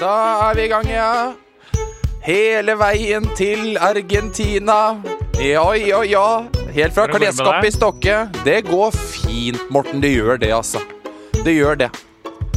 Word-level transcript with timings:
Da 0.00 0.10
er 0.48 0.54
vi 0.56 0.62
i 0.64 0.68
gang, 0.72 0.86
ja. 0.88 1.32
Hele 2.24 2.72
veien 2.80 3.26
til 3.36 3.74
Argentina. 3.76 4.76
Ja, 5.36 5.66
ja, 5.76 5.98
ja. 6.08 6.22
Helt 6.72 6.94
fra 6.96 7.04
klesskapet 7.10 7.68
i 7.68 7.74
Stokke. 7.74 8.14
Det 8.46 8.62
går 8.70 8.96
fint, 8.96 9.60
Morten. 9.68 10.00
Det 10.00 10.14
gjør 10.14 10.40
det, 10.40 10.54
altså. 10.56 10.80
Det 11.44 11.52
gjør 11.52 11.82
det. 11.82 11.90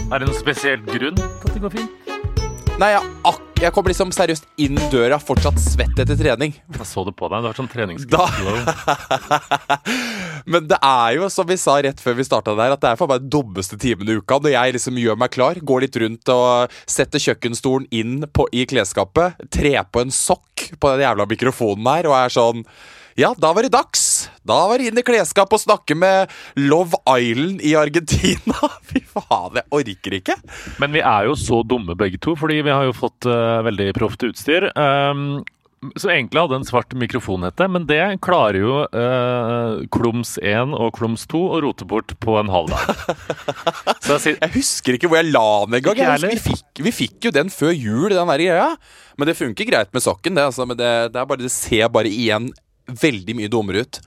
Er 0.08 0.24
det 0.24 0.30
noen 0.30 0.40
spesiell 0.40 0.80
grunn 0.88 1.20
til 1.20 1.50
at 1.50 1.52
det 1.58 1.66
går 1.66 1.76
fint? 1.76 2.16
Nei, 2.80 2.94
jeg, 2.96 3.12
ak 3.28 3.43
jeg 3.64 3.74
kom 3.76 3.88
liksom 3.88 4.12
seriøst 4.14 4.48
inn 4.62 4.78
døra, 4.92 5.18
fortsatt 5.22 5.60
svett 5.62 6.00
etter 6.02 6.18
trening. 6.20 6.56
Jeg 6.74 6.88
så 6.88 7.04
det 7.08 7.14
på 7.20 7.30
deg. 7.32 7.44
Du 7.44 7.50
har 7.50 7.58
sånn 7.58 7.70
treningsglow. 7.72 8.58
Men 10.52 10.68
det 10.68 10.80
er 10.84 11.18
jo, 11.18 11.30
som 11.32 11.48
vi 11.48 11.58
sa 11.60 11.78
rett 11.86 12.02
før 12.04 12.18
vi 12.18 12.28
starta 12.28 12.56
der, 12.60 12.76
at 12.76 12.84
det 12.84 12.92
er 12.92 13.00
for 13.00 13.12
meg 13.12 13.24
den 13.24 13.32
dummeste 13.32 13.80
timen 13.80 14.10
i 14.12 14.18
uka. 14.20 14.42
Når 14.44 14.56
jeg 14.56 14.76
liksom 14.78 15.00
gjør 15.00 15.20
meg 15.22 15.36
klar, 15.36 15.62
går 15.64 15.86
litt 15.86 16.00
rundt 16.04 16.34
og 16.34 16.76
setter 16.90 17.24
kjøkkenstolen 17.24 17.88
inn 17.96 18.28
på, 18.28 18.50
i 18.52 18.66
klesskapet, 18.70 19.40
trer 19.54 19.88
på 19.88 20.04
en 20.04 20.12
sokk 20.14 20.68
på 20.76 20.92
den 20.94 21.06
jævla 21.06 21.28
mikrofonen 21.30 21.88
her 21.94 22.12
og 22.12 22.18
er 22.20 22.36
sånn 22.36 22.68
Ja, 23.20 23.34
da 23.38 23.54
var 23.54 23.62
det 23.66 23.74
dags. 23.74 24.30
Da 24.44 24.56
var 24.70 24.82
det 24.82 24.90
inn 24.90 24.98
i 25.00 25.06
klesskapet 25.06 25.58
og 25.60 25.62
snakke 25.64 25.96
med 25.98 26.32
Love 26.60 26.98
Island 27.14 27.62
i 27.62 27.76
Argentina. 27.78 28.70
Fy 28.90 29.04
faen, 29.06 29.60
jeg 29.62 29.68
orker 29.70 30.18
ikke. 30.20 30.38
Men 30.82 30.96
vi 30.96 31.04
er 31.06 31.30
jo 31.30 31.36
så 31.40 31.62
dumme 31.68 31.96
begge 32.00 32.18
to, 32.24 32.34
fordi 32.40 32.62
vi 32.66 32.74
har 32.74 32.88
jo 32.90 32.96
fått 32.98 33.30
uh, 33.30 33.62
veldig 33.68 33.92
proft 34.00 34.26
utstyr. 34.26 34.72
Um, 34.74 35.44
så 36.00 36.10
egentlig 36.14 36.40
hadde 36.40 36.56
en 36.62 36.66
svart 36.66 36.94
mikrofonhette, 36.96 37.66
men 37.68 37.84
det 37.90 38.00
klarer 38.24 38.56
jo 38.56 38.76
eh, 38.88 39.82
Klums 39.92 40.38
1 40.40 40.72
og 40.78 40.94
Klums 40.96 41.26
2 41.28 41.42
å 41.58 41.60
rote 41.66 41.84
bort 41.84 42.14
på 42.24 42.38
en 42.40 42.48
halv 42.48 42.72
dag. 42.72 43.02
Så 44.06 44.14
jeg 44.16 44.22
sier 44.24 44.38
Jeg 44.46 44.54
husker 44.54 44.96
ikke 44.96 45.10
hvor 45.12 45.20
jeg 45.20 45.34
la 45.36 45.44
den 45.68 45.76
engang. 45.82 46.00
Vi, 46.24 46.40
fikk- 46.40 46.84
vi 46.88 46.94
fikk 46.96 47.28
jo 47.28 47.34
den 47.36 47.52
før 47.52 47.76
jul, 47.76 48.08
den 48.16 48.32
der 48.32 48.46
greia. 48.46 48.70
Men 49.20 49.28
det 49.28 49.36
funker 49.36 49.68
greit 49.68 49.92
med 49.92 50.06
sokken. 50.08 50.40
Det, 50.40 50.46
altså, 50.54 50.64
men 50.72 50.80
det, 50.80 50.88
det, 51.12 51.20
er 51.20 51.28
bare, 51.34 51.44
det 51.44 51.52
ser 51.52 51.92
bare 51.92 52.08
igjen 52.16 52.48
veldig 52.88 53.36
mye 53.38 53.52
dummere 53.52 53.86
ut. 53.86 54.02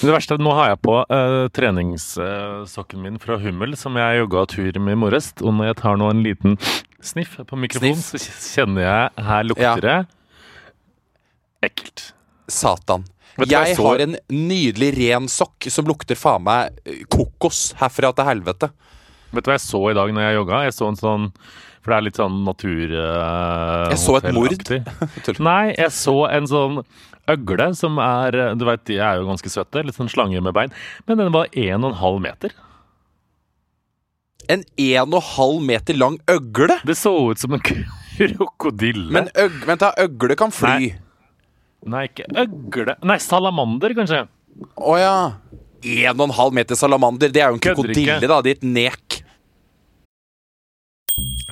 Det 0.00 0.12
verste 0.12 0.36
er 0.36 0.38
at 0.38 0.44
nå 0.44 0.52
har 0.54 0.68
jeg 0.70 0.80
på 0.84 0.94
uh, 1.08 1.48
treningssokken 1.56 3.00
min 3.02 3.18
fra 3.22 3.38
Hummel, 3.42 3.74
som 3.80 3.96
jeg 3.98 4.20
jogga 4.20 4.44
tur 4.52 4.78
med 4.78 4.94
i 4.94 5.00
morges. 5.00 5.32
Og 5.40 5.56
når 5.56 5.72
jeg 5.72 5.78
tar 5.80 5.98
nå 5.98 6.10
en 6.12 6.22
liten 6.24 6.58
sniff 7.02 7.38
på 7.48 7.58
mikrofonen, 7.58 7.96
Sniff. 7.98 8.28
så 8.28 8.60
kjenner 8.60 8.86
jeg 8.86 9.26
her 9.30 9.48
lukter 9.48 9.86
det 9.86 9.98
ekkelt. 11.64 12.12
Satan. 12.50 13.04
Jeg 13.38 13.48
jeg 13.48 13.76
så- 13.76 13.86
har 13.86 14.00
en 14.00 14.16
nydelig 14.28 14.90
ren 14.98 15.28
sokk 15.28 15.70
som 15.70 15.84
lukter 15.86 16.16
faen 16.16 16.42
meg 16.42 16.72
eh, 16.84 17.04
kokos 17.08 17.74
herfra 17.74 18.12
til 18.14 18.24
helvete. 18.24 18.70
Vet 19.32 19.44
du 19.44 19.50
hva 19.50 19.54
jeg 19.54 19.64
så 19.64 19.90
i 19.90 19.94
dag 19.94 20.10
når 20.12 20.22
jeg 20.26 20.36
jogga? 20.40 20.64
Jeg 20.64 20.74
så 20.74 20.88
en 20.88 20.96
sånn 20.96 21.32
For 21.80 21.92
det 21.92 21.96
er 21.96 22.02
litt 22.02 22.16
sånn 22.16 22.44
natur... 22.44 22.90
Uh, 22.92 23.88
Jeg 23.88 23.98
så 24.02 24.16
et 24.18 24.34
mord. 24.34 24.52
Nei, 25.40 25.74
jeg 25.78 25.90
så 25.96 26.28
en 26.28 26.46
sånn 26.46 26.82
øgle 27.28 27.74
som 27.76 27.98
er 27.98 28.54
Du 28.58 28.64
veit, 28.64 28.84
de 28.88 28.98
er 28.98 29.20
jo 29.20 29.28
ganske 29.28 29.52
søte. 29.52 29.84
Litt 29.84 29.98
sånn 29.98 30.10
slange 30.10 30.40
med 30.40 30.54
bein. 30.56 30.72
Men 31.06 31.18
den 31.20 31.32
var 31.34 31.50
1,5 31.52 32.20
meter. 32.24 32.56
En 34.50 34.64
1,5 34.76 35.60
meter 35.62 35.94
lang 35.94 36.18
øgle. 36.30 36.80
Det 36.86 36.96
så 36.98 37.12
ut 37.30 37.38
som 37.38 37.54
en 37.54 37.62
krokodille. 37.62 39.10
Men 39.12 39.30
øg, 39.38 39.62
vent 39.68 39.84
da, 39.84 39.92
øgle 40.00 40.36
kan 40.38 40.54
fly. 40.54 40.90
Nei. 40.90 40.90
Nei, 41.90 42.04
ikke 42.10 42.26
øgle 42.36 42.96
Nei, 43.08 43.16
salamander, 43.22 43.94
kanskje. 43.96 44.26
Å 44.76 44.96
ja. 45.00 45.14
1,5 45.80 46.52
meter 46.52 46.76
salamander. 46.76 47.32
Det 47.32 47.40
er 47.40 47.48
jo 47.52 47.56
en 47.56 47.64
krokodille, 47.64 48.20
da. 48.28 48.40
Ditt 48.44 48.66
nek. 48.66 49.22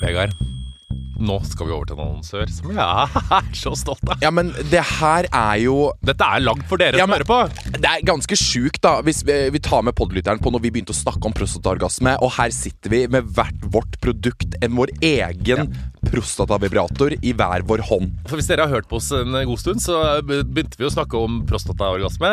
Vegard, 0.02 0.34
nå 1.18 1.38
skal 1.44 1.66
vi 1.68 1.72
over 1.74 1.88
til 1.90 1.98
en 1.98 2.04
annonsør 2.06 2.50
som 2.52 2.70
jeg 2.70 2.78
er 2.78 3.48
så 3.58 3.72
stolt 3.78 4.04
av. 4.08 4.20
Ja, 4.22 4.30
men 4.34 4.52
det 4.70 4.82
her 5.00 5.26
er 5.34 5.56
jo 5.64 5.90
Dette 6.04 6.24
er 6.24 6.40
langt 6.44 6.64
for 6.70 6.78
dere 6.80 6.98
Ja, 7.00 7.06
som 7.06 7.14
hører 7.16 7.26
på. 7.28 7.38
Det 7.78 7.84
er 7.90 8.04
ganske 8.06 8.38
sjukt, 8.38 8.80
da, 8.84 8.96
hvis 9.06 9.24
vi, 9.26 9.36
vi 9.54 9.58
tar 9.64 9.82
med 9.86 9.96
podlytteren 9.98 10.38
på 10.42 10.52
når 10.54 10.62
vi 10.66 10.70
begynte 10.76 10.94
å 10.94 10.98
snakke 10.98 11.26
om 11.28 11.34
prostataorgasme, 11.36 12.16
og 12.22 12.32
her 12.38 12.54
sitter 12.54 12.90
vi 12.94 13.02
med 13.10 13.28
hvert 13.34 13.66
vårt 13.74 13.98
produkt, 14.04 14.54
en 14.62 14.76
vår 14.78 14.92
egen 15.04 15.72
prostatavibrator 16.08 17.14
i 17.22 17.32
hver 17.36 17.64
vår 17.68 17.82
hånd. 17.88 18.12
For 18.30 18.38
Hvis 18.38 18.48
dere 18.50 18.66
har 18.66 18.72
hørt 18.78 18.88
på 18.90 18.98
oss 19.00 19.10
en 19.16 19.34
god 19.34 19.60
stund, 19.60 19.82
så 19.82 19.98
begynte 20.26 20.78
vi 20.80 20.86
å 20.88 20.92
snakke 20.92 21.18
om 21.18 21.40
prostataorgasme. 21.48 22.30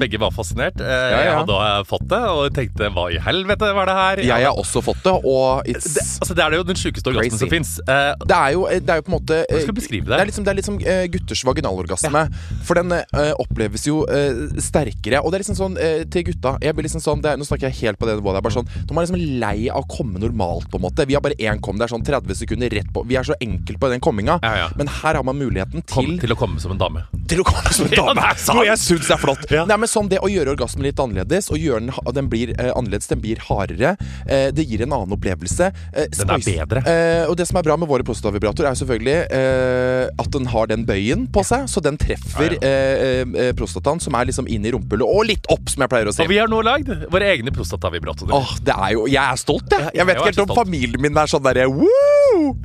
Begge 0.00 0.20
var 0.22 0.34
fascinert. 0.36 0.80
Eh, 0.80 0.88
Mhm. 0.88 1.12
ja. 1.12 1.18
Jeg 1.28 1.34
hadde 1.38 1.56
eh, 1.68 1.82
fått 1.88 2.06
det 2.08 2.20
og 2.28 2.54
tenkte 2.54 2.90
hva 2.94 3.06
i 3.12 3.18
helvete 3.22 3.72
var 3.74 3.86
det 3.86 3.94
her? 3.98 4.22
Jeg 4.28 4.44
har 4.48 4.56
også 4.58 4.82
fått 4.84 5.02
det, 5.04 5.14
og 5.24 5.64
it's 5.68 5.94
det, 5.94 6.04
altså, 6.20 6.34
det 6.34 6.44
er 6.44 6.56
jo 6.58 6.62
den 6.68 6.76
sjukeste 6.78 7.10
orgasmen 7.12 7.38
som 7.38 7.48
fins. 7.52 7.78
Eh, 8.18 8.26
det 8.28 8.38
er 8.38 8.54
jo, 8.54 8.66
det 8.68 8.92
er 8.92 9.00
jo 9.00 9.06
på 9.06 9.12
en 9.12 9.16
måte 9.18 9.40
Hvordan 9.44 9.64
skal 9.64 9.74
du 9.74 9.80
beskrive 9.80 10.06
det? 10.06 10.14
Det 10.14 10.20
er 10.20 10.30
liksom, 10.30 10.46
det 10.46 10.52
er 10.52 10.58
liksom 10.60 10.78
eh, 10.82 11.04
gutters 11.12 11.44
vaginalorgasme. 11.48 12.24
For 12.66 12.78
den 12.78 12.92
uh, 12.94 13.32
oppleves 13.40 13.86
jo 13.88 14.02
uh, 14.08 14.58
sterkere. 14.62 15.22
Og 15.22 15.32
det 15.32 15.38
er 15.38 15.44
liksom 15.44 15.58
sånn 15.58 15.78
uh, 15.78 16.02
til 16.10 16.26
gutta 16.30 16.56
Jeg 16.64 16.76
blir 16.76 16.86
liksom 16.86 17.02
sånn 17.04 17.22
det 17.24 17.32
er, 17.32 17.40
Nå 17.40 17.46
snakker 17.48 17.68
jeg 17.70 17.78
helt 17.82 18.00
på 18.00 18.08
det 18.08 18.18
nivået. 18.18 18.40
Er 18.40 18.44
bare 18.46 18.56
sånn 18.58 18.68
De 18.68 18.94
er 18.94 19.06
liksom 19.06 19.20
lei 19.42 19.68
av 19.70 19.84
å 19.84 19.88
komme 19.90 20.20
normalt, 20.22 20.68
på 20.70 20.80
en 20.80 20.86
måte. 20.86 21.06
Vi 21.08 21.16
har 21.16 21.24
bare 21.24 21.38
én 21.38 21.62
kom. 21.64 21.78
Det 21.78 21.88
er 21.88 21.94
sånn 21.94 22.06
30 22.06 22.40
sekunder 22.42 22.72
rett 22.78 22.90
på. 22.94 23.04
Vi 23.08 23.18
er 23.18 23.26
så 23.26 23.36
enkelt 23.44 23.80
på 23.80 23.92
den 23.92 24.02
komminga. 24.04 24.38
Ja, 24.44 24.54
ja. 24.64 24.68
Men 24.78 24.90
her 25.00 25.18
har 25.18 25.26
man 25.26 25.38
muligheten 25.38 25.84
kom 25.88 26.14
til 26.18 26.28
til 26.28 26.34
å 26.34 26.38
komme 26.38 26.60
som 26.62 26.74
en 26.74 26.80
dame. 26.80 27.04
til 27.30 27.42
å 27.42 27.46
komme 27.46 27.72
som 27.74 27.88
en 27.88 27.94
Ja, 27.98 28.06
dame. 28.10 28.32
Noe 28.54 28.66
jeg 28.68 28.80
syns 28.82 29.10
er 29.14 29.20
flott. 29.22 29.46
Ja. 29.52 29.64
Nei, 29.68 29.78
men 29.80 29.90
sånn 29.90 30.10
Det 30.10 30.20
å 30.24 30.30
gjøre 30.32 30.54
orgasmen 30.56 30.86
litt 30.86 31.00
annerledes, 31.02 31.50
og 31.52 31.60
gjøre 31.60 31.84
den, 31.86 31.92
den 32.16 32.30
blir 32.32 32.54
eh, 32.56 32.70
annerledes, 32.74 33.08
den 33.10 33.22
blir 33.24 33.40
hardere, 33.48 33.94
eh, 34.26 34.48
det 34.54 34.64
gir 34.68 34.84
en 34.84 34.94
annen 34.96 35.14
opplevelse. 35.16 35.70
Eh, 35.92 36.08
Den 36.18 36.32
er 36.34 36.44
bedre. 36.44 36.82
Eh, 36.88 37.24
og 37.28 37.36
det 37.38 37.48
som 37.48 37.58
er 37.60 37.66
bra 37.66 37.76
med 37.80 37.90
våre 37.90 38.06
prostatavibrator, 38.08 38.66
er 38.68 38.78
selvfølgelig 38.80 39.16
eh, 39.38 40.08
at 40.24 40.30
den 40.34 40.48
har 40.50 40.70
den 40.72 40.84
bøyen 40.88 41.26
på 41.34 41.44
seg, 41.46 41.68
så 41.70 41.82
den 41.84 41.98
treffer 42.00 42.56
Ja, 42.56 42.64
ja. 42.64 43.24
eh, 43.44 43.52
prostataen, 43.58 44.00
som 44.02 44.16
er 44.18 44.28
liksom 44.32 44.48
inn 44.50 44.64
i 44.66 44.72
rumpehullet, 44.74 45.06
og 45.06 45.28
litt 45.28 45.46
opp, 45.52 45.68
som 45.70 45.84
jeg 45.84 45.92
pleier 45.92 46.10
å 46.10 46.14
si. 46.16 46.24
Og 46.24 46.32
vi 46.32 46.40
har 46.40 46.50
nå 46.50 46.60
lagd 46.66 46.90
våre 47.12 47.30
egne 47.36 47.52
prostatavibratorer. 47.54 48.34
Åh, 48.36 48.56
det 48.64 48.74
er 48.74 48.94
jo 48.96 49.06
Jeg 49.08 49.22
er 49.22 49.38
stolt, 49.40 49.68
jeg. 49.72 49.92
Jeg 50.00 50.08
vet 50.08 50.18
ikke 50.18 50.30
helt 50.32 50.44
om 50.44 50.50
stolt. 50.50 50.60
familien 50.64 51.04
min 51.04 51.20
er 51.22 51.30
sånn 51.30 51.44
derre! 51.46 51.68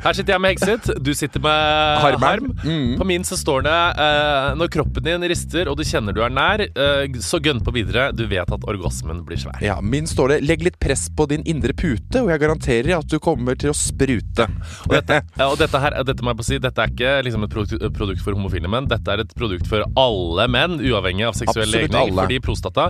Her 0.03 0.17
sitter 0.17 0.35
jeg 0.35 0.43
med 0.43 0.53
Hekset, 0.53 0.89
du 1.03 1.11
sitter 1.17 1.43
med 1.43 2.01
Harm. 2.03 2.23
Harm. 2.23 2.49
Mm. 2.63 2.95
På 2.99 3.07
min 3.07 3.25
så 3.27 3.37
står 3.39 3.65
det 3.67 3.75
uh, 3.97 4.53
Når 4.59 4.71
kroppen 4.73 5.05
din 5.05 5.25
rister 5.29 5.69
og 5.71 5.77
du 5.79 5.83
kjenner 5.87 6.15
du 6.15 6.21
er 6.25 6.33
nær, 6.33 6.63
uh, 6.77 7.19
så 7.23 7.39
gønn 7.43 7.61
på 7.63 7.73
videre. 7.75 8.09
Du 8.15 8.25
vet 8.29 8.53
at 8.53 8.67
orgasmen 8.69 9.23
blir 9.27 9.41
svær. 9.41 9.59
Ja, 9.63 9.79
min 9.81 10.07
står 10.09 10.35
det 10.35 10.39
'Legg 10.43 10.65
litt 10.65 10.79
press 10.81 11.07
på 11.13 11.27
din 11.29 11.43
indre 11.49 11.73
pute', 11.73 12.21
og 12.21 12.31
jeg 12.31 12.43
garanterer 12.43 12.97
at 12.97 13.09
du 13.09 13.19
kommer 13.23 13.57
til 13.59 13.73
å 13.73 13.77
sprute. 13.77 14.47
Og 14.87 14.95
dette, 14.95 15.21
og 15.45 15.57
dette 15.61 15.79
her, 15.79 15.99
dette 16.07 16.25
må 16.25 16.33
jeg 16.33 16.41
på 16.41 16.47
si, 16.47 16.59
dette 16.61 16.83
er 16.83 16.93
ikke 16.93 17.13
liksom 17.27 17.47
et 17.47 17.53
produkt, 17.53 18.23
for 18.23 18.35
homofile 18.35 18.71
menn. 18.71 18.89
Dette 18.91 19.13
er 19.13 19.23
et 19.23 19.35
produkt 19.37 19.69
for 19.69 19.85
alle 19.99 20.47
menn, 20.51 20.79
uavhengig 20.81 21.27
av 21.29 21.37
seksuell 21.37 21.71
legning. 21.73 22.13
Fordi 22.17 22.41
prostata 22.43 22.89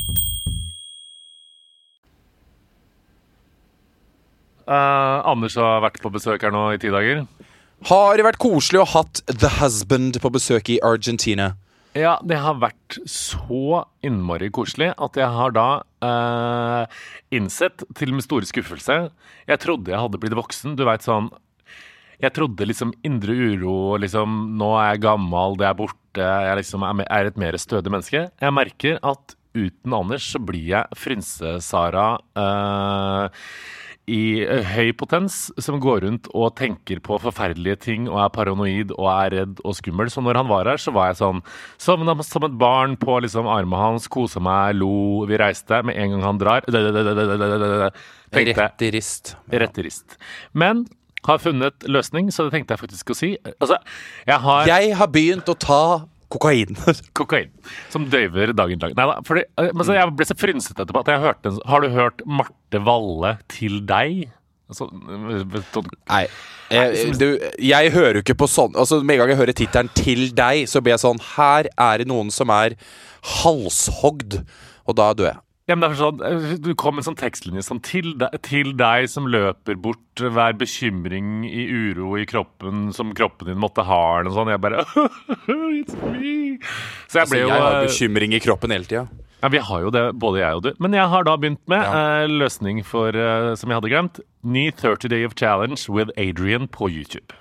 Eh, 4.67 5.17
Anders 5.31 5.57
har 5.59 5.81
vært 5.85 6.01
på 6.03 6.11
besøk 6.13 6.43
her 6.45 6.53
nå 6.53 6.67
i 6.75 6.79
ti 6.81 6.91
dager. 6.93 7.25
Har 7.89 8.17
det 8.17 8.25
vært 8.27 8.41
koselig 8.41 8.83
å 8.83 8.85
ha 8.85 9.01
hatt 9.01 9.23
The 9.25 9.49
Husband 9.57 10.19
på 10.21 10.29
besøk 10.33 10.69
i 10.69 10.77
Argentina? 10.85 11.55
Ja, 11.97 12.19
det 12.23 12.37
har 12.39 12.59
vært 12.61 12.99
så 13.09 13.81
innmari 14.05 14.47
koselig 14.53 14.93
at 14.95 15.17
jeg 15.19 15.27
har 15.27 15.51
da 15.55 15.65
eh, 16.05 16.99
innsett, 17.35 17.83
til 17.97 18.13
min 18.15 18.23
store 18.23 18.47
skuffelse 18.47 18.95
Jeg 19.49 19.59
trodde 19.59 19.91
jeg 19.91 19.99
hadde 19.99 20.21
blitt 20.21 20.37
voksen. 20.37 20.77
Du 20.79 20.85
veit 20.87 21.03
sånn 21.03 21.27
Jeg 22.21 22.31
trodde 22.37 22.69
liksom 22.69 22.93
indre 23.03 23.35
uro 23.35 23.97
liksom 23.99 24.53
Nå 24.61 24.71
er 24.77 24.93
jeg 24.93 25.03
gammel, 25.09 25.59
det 25.59 25.67
er 25.67 25.75
borte. 25.81 25.97
Jeg 26.21 26.61
liksom 26.61 26.87
er 26.87 27.27
et 27.27 27.39
mer 27.39 27.59
stødig 27.59 27.91
menneske. 27.91 28.23
Jeg 28.29 28.55
merker 28.55 29.01
at 29.03 29.35
uten 29.51 29.93
Anders 29.97 30.29
så 30.31 30.39
blir 30.39 30.63
jeg 30.71 30.95
Frynse-Sara 30.95 32.07
eh, 32.39 33.41
i 34.11 34.43
høy 34.73 34.91
potens 34.97 35.47
som 35.61 35.79
går 35.81 36.03
rundt 36.05 36.29
og 36.35 36.55
tenker 36.59 36.99
på 37.03 37.19
forferdelige 37.23 37.79
ting 37.87 38.09
og 38.09 38.19
er 38.25 38.33
paranoid 38.35 38.93
og 38.97 39.07
er 39.13 39.35
redd 39.35 39.61
og 39.63 39.75
skummel. 39.77 40.11
Så 40.11 40.23
når 40.23 40.41
han 40.41 40.49
var 40.51 40.69
her, 40.71 40.81
så 40.81 40.93
var 40.95 41.11
jeg 41.11 41.21
sånn 41.21 41.41
som, 41.81 42.03
som 42.27 42.47
et 42.47 42.57
barn 42.59 42.97
på 42.99 43.19
liksom 43.23 43.49
armen 43.51 43.79
hans, 43.79 44.09
kosa 44.11 44.43
meg, 44.43 44.75
lo, 44.79 45.23
vi 45.29 45.39
reiste. 45.39 45.81
Med 45.87 45.99
en 46.01 46.17
gang 46.17 46.25
han 46.27 46.41
drar 46.41 46.67
tenkte, 48.31 48.57
Rett 48.61 48.83
i 48.87 48.91
rist. 48.95 49.35
Rett 49.51 49.79
i 49.79 49.85
rist. 49.87 50.17
Men 50.53 50.85
har 51.27 51.41
funnet 51.41 51.85
løsning, 51.85 52.31
så 52.33 52.47
det 52.47 52.55
tenkte 52.55 52.75
jeg 52.75 52.81
faktisk 52.81 53.13
å 53.13 53.17
si. 53.17 53.35
Altså, 53.59 53.77
jeg 54.27 54.39
har 54.45 54.71
Jeg 54.71 54.95
har 54.97 55.11
begynt 55.11 55.51
å 55.51 55.55
ta 55.55 55.83
kokain. 56.31 56.77
kokain 57.19 57.49
som 57.93 58.07
døyver 58.11 58.53
dagen 58.57 58.81
lang. 58.83 58.95
Nei 58.97 59.07
da, 59.11 59.17
fordi, 59.27 59.43
eh, 59.59 59.71
men 59.75 59.87
så 59.87 59.97
jeg 59.97 60.13
ble 60.17 60.27
så 60.29 60.37
frynsete 60.39 60.85
etterpå 60.85 61.03
at 61.03 61.11
jeg 61.13 61.23
hørte 61.25 61.53
Har 61.69 61.83
du 61.83 61.89
hørt 61.93 62.23
Marte 62.25 62.81
Valle 62.87 63.35
til 63.51 63.81
deg? 63.89 64.23
Altså, 64.71 64.87
eh, 64.87 65.61
sånn- 65.75 65.91
Nei. 66.07 66.25
Jeg, 66.71 67.15
du, 67.19 67.27
jeg 67.59 67.91
hører 67.91 68.21
jo 68.21 68.23
ikke 68.23 68.37
på 68.39 68.47
sånn 68.47 68.77
Altså 68.79 69.01
Med 69.03 69.17
en 69.17 69.25
gang 69.25 69.33
jeg 69.33 69.39
hører 69.41 69.57
tittelen 69.59 69.89
'Til 69.91 70.29
deg', 70.31 70.69
så 70.71 70.79
blir 70.79 70.93
jeg 70.95 71.03
sånn 71.03 71.19
Her 71.33 71.67
er 71.75 71.97
det 71.99 72.07
noen 72.07 72.31
som 72.31 72.47
er 72.55 72.77
halshogd. 73.43 74.39
Og 74.87 74.95
da 74.97 75.11
dør 75.13 75.33
jeg. 75.33 75.39
Ja, 75.69 75.75
men 75.77 75.83
det 75.85 75.91
er 75.91 75.99
sånn, 75.99 76.21
eh, 76.25 76.55
Du 76.59 76.71
kom 76.75 76.97
en 76.97 77.05
sånn 77.05 77.15
tekstlinje 77.19 77.61
sånn 77.63 77.81
til 77.85 78.15
deg, 78.19 78.33
til 78.43 78.71
deg 78.75 79.07
som 79.11 79.27
løper 79.29 79.77
bort 79.79 80.21
hver 80.21 80.55
bekymring 80.57 81.45
i 81.47 81.67
uro 81.69 82.15
i 82.19 82.25
kroppen 82.27 82.89
som 82.95 83.13
kroppen 83.15 83.47
din 83.51 83.61
måtte 83.61 83.85
ha, 83.87 83.99
eller 84.19 84.29
noe 84.31 84.37
sånt. 84.39 84.51
Jeg 84.51 84.61
bare 84.63 84.83
It's 85.79 85.95
me! 86.11 86.57
Så 87.07 87.21
jeg 87.21 87.29
ble 87.31 87.37
altså, 87.37 87.43
jo 87.43 87.51
har 87.53 87.75
eh, 87.77 87.85
bekymring 87.87 88.33
i 88.35 88.41
kroppen 88.43 88.73
hele 88.75 88.89
tida. 88.89 89.05
Ja, 89.41 89.49
Vi 89.49 89.57
har 89.57 89.81
jo 89.81 89.89
det, 89.93 90.03
både 90.21 90.41
jeg 90.43 90.57
og 90.59 90.63
du. 90.67 90.71
Men 90.83 90.93
jeg 90.93 91.07
har 91.09 91.23
da 91.25 91.37
begynt 91.37 91.61
med 91.71 91.81
Ja. 91.81 92.25
uh, 92.25 92.27
løsning 92.29 92.83
for, 92.85 93.09
uh, 93.09 93.55
som 93.57 93.69
jeg 93.71 93.79
hadde 93.79 93.89
glemt, 93.93 94.19
ny 94.43 94.67
30 94.71 95.09
Day 95.09 95.25
of 95.25 95.33
Challenge 95.37 95.79
with 95.89 96.11
Adrian 96.17 96.67
på 96.67 96.89
YouTube. 96.91 97.33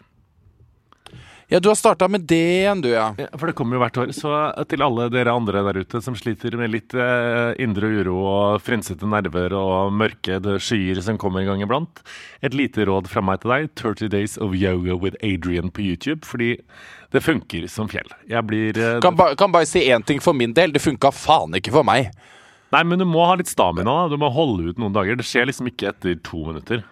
Ja, 1.51 1.59
du 1.59 1.67
har 1.67 1.75
starta 1.75 2.07
med 2.09 2.29
det 2.31 2.37
igjen, 2.39 2.79
du, 2.85 2.89
ja. 2.93 3.09
Ja, 3.19 3.27
for 3.35 3.51
det 3.51 3.57
kommer 3.59 3.75
jo 3.75 3.81
hvert 3.83 3.97
år. 3.99 4.13
Så 4.15 4.31
eh, 4.31 4.63
til 4.71 4.85
alle 4.87 5.09
dere 5.11 5.33
andre 5.35 5.65
der 5.67 5.81
ute 5.83 5.99
som 6.05 6.15
sliter 6.15 6.55
med 6.61 6.71
litt 6.71 6.95
eh, 6.95 7.57
indre 7.59 7.91
uro 7.91 8.21
og 8.23 8.61
frynsete 8.63 9.09
nerver 9.11 9.57
og 9.59 9.91
mørke 9.99 10.39
skyer 10.63 11.01
som 11.03 11.19
kommer 11.19 11.43
en 11.43 11.51
gang 11.51 11.65
iblant, 11.67 12.05
et 12.47 12.55
lite 12.55 12.87
råd 12.87 13.11
fra 13.11 13.25
meg 13.27 13.43
til 13.43 13.51
deg. 13.57 13.67
30 13.83 14.13
Days 14.15 14.39
of 14.39 14.55
Yoga 14.55 14.95
with 14.95 15.19
Adrian 15.27 15.73
på 15.75 15.83
YouTube. 15.89 16.23
Fordi 16.29 16.53
det 17.11 17.25
funker 17.27 17.67
som 17.67 17.91
fjell. 17.91 18.07
Jeg 18.31 18.47
blir 18.47 18.79
eh, 18.79 19.01
Kan, 19.03 19.19
ba, 19.19 19.33
kan 19.35 19.51
bare 19.51 19.67
si 19.67 19.83
én 19.91 20.07
ting 20.07 20.23
for 20.23 20.39
min 20.39 20.55
del. 20.55 20.71
Det 20.71 20.85
funka 20.87 21.11
faen 21.11 21.59
ikke 21.59 21.75
for 21.75 21.83
meg. 21.87 22.13
Nei, 22.71 22.85
men 22.87 23.03
du 23.03 23.09
må 23.11 23.27
ha 23.27 23.35
litt 23.35 23.51
stamina. 23.51 24.05
da. 24.05 24.15
Du 24.15 24.21
må 24.23 24.31
holde 24.31 24.71
ut 24.71 24.79
noen 24.79 24.95
dager. 24.95 25.19
Det 25.19 25.27
skjer 25.27 25.51
liksom 25.51 25.67
ikke 25.73 25.91
etter 25.91 26.15
to 26.23 26.47
minutter. 26.47 26.87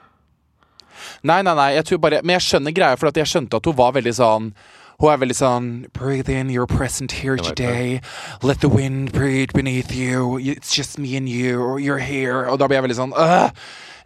Nei, 1.22 1.40
nei, 1.42 1.54
nei, 1.54 1.70
jeg 1.78 1.88
tror 1.88 2.02
bare 2.04 2.20
Men 2.24 2.38
jeg 2.38 2.46
skjønner 2.48 2.74
greia, 2.76 2.98
for 3.00 3.10
at 3.10 3.16
jeg 3.20 3.30
skjønte 3.30 3.60
at 3.60 3.70
hun 3.70 3.78
var 3.78 3.96
veldig 3.98 4.14
sånn 4.18 4.52
hun 4.98 5.12
er 5.12 5.18
veldig 5.22 5.34
sånn 5.38 5.66
Breathe 5.94 6.32
in, 6.34 6.48
you're 6.50 6.66
present 6.66 7.22
here 7.22 7.36
today. 7.36 8.00
Let 8.42 8.64
the 8.64 8.68
wind 8.68 9.12
breathe 9.12 9.52
beneath 9.54 9.94
you. 9.94 10.38
It's 10.42 10.74
just 10.74 10.98
me 10.98 11.14
and 11.16 11.28
you. 11.28 11.78
You're 11.78 12.02
here. 12.02 12.48
Og 12.50 12.58
da 12.58 12.66
blir 12.66 12.80
jeg 12.80 12.88
veldig 12.88 12.98
sånn 12.98 13.14
Åh! 13.14 13.52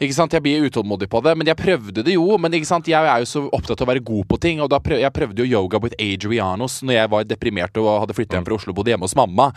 Ikke 0.03 0.17
sant, 0.17 0.35
Jeg 0.35 0.43
blir 0.43 0.67
utålmodig 0.67 1.09
på 1.09 1.23
det. 1.25 1.33
Men 1.39 1.49
jeg 1.49 1.57
prøvde 1.57 2.05
det 2.05 2.17
jo. 2.19 2.37
Men 2.37 2.53
ikke 2.59 2.69
sant, 2.69 2.91
jeg 2.91 3.09
er 3.09 3.23
jo 3.23 3.31
så 3.31 3.45
opptatt 3.49 3.81
av 3.81 3.89
å 3.89 3.93
være 3.93 4.05
god 4.05 4.29
på 4.29 4.39
ting. 4.43 4.61
Og 4.61 4.69
da 4.73 4.83
prøv, 4.83 5.01
jeg 5.01 5.15
prøvde 5.17 5.45
jo 5.45 5.49
yoga 5.49 5.81
with 5.83 5.97
Adrianos 5.97 6.81
når 6.85 6.99
jeg 6.99 7.13
var 7.15 7.29
deprimert 7.29 7.81
og 7.81 7.93
hadde 8.03 8.17
flyttet 8.19 8.37
hjem 8.37 8.49
fra 8.49 8.59
Oslo 8.59 8.75
og 8.75 8.81
bodde 8.81 8.93
hjemme 8.93 9.09
hos 9.09 9.17
mamma. 9.17 9.53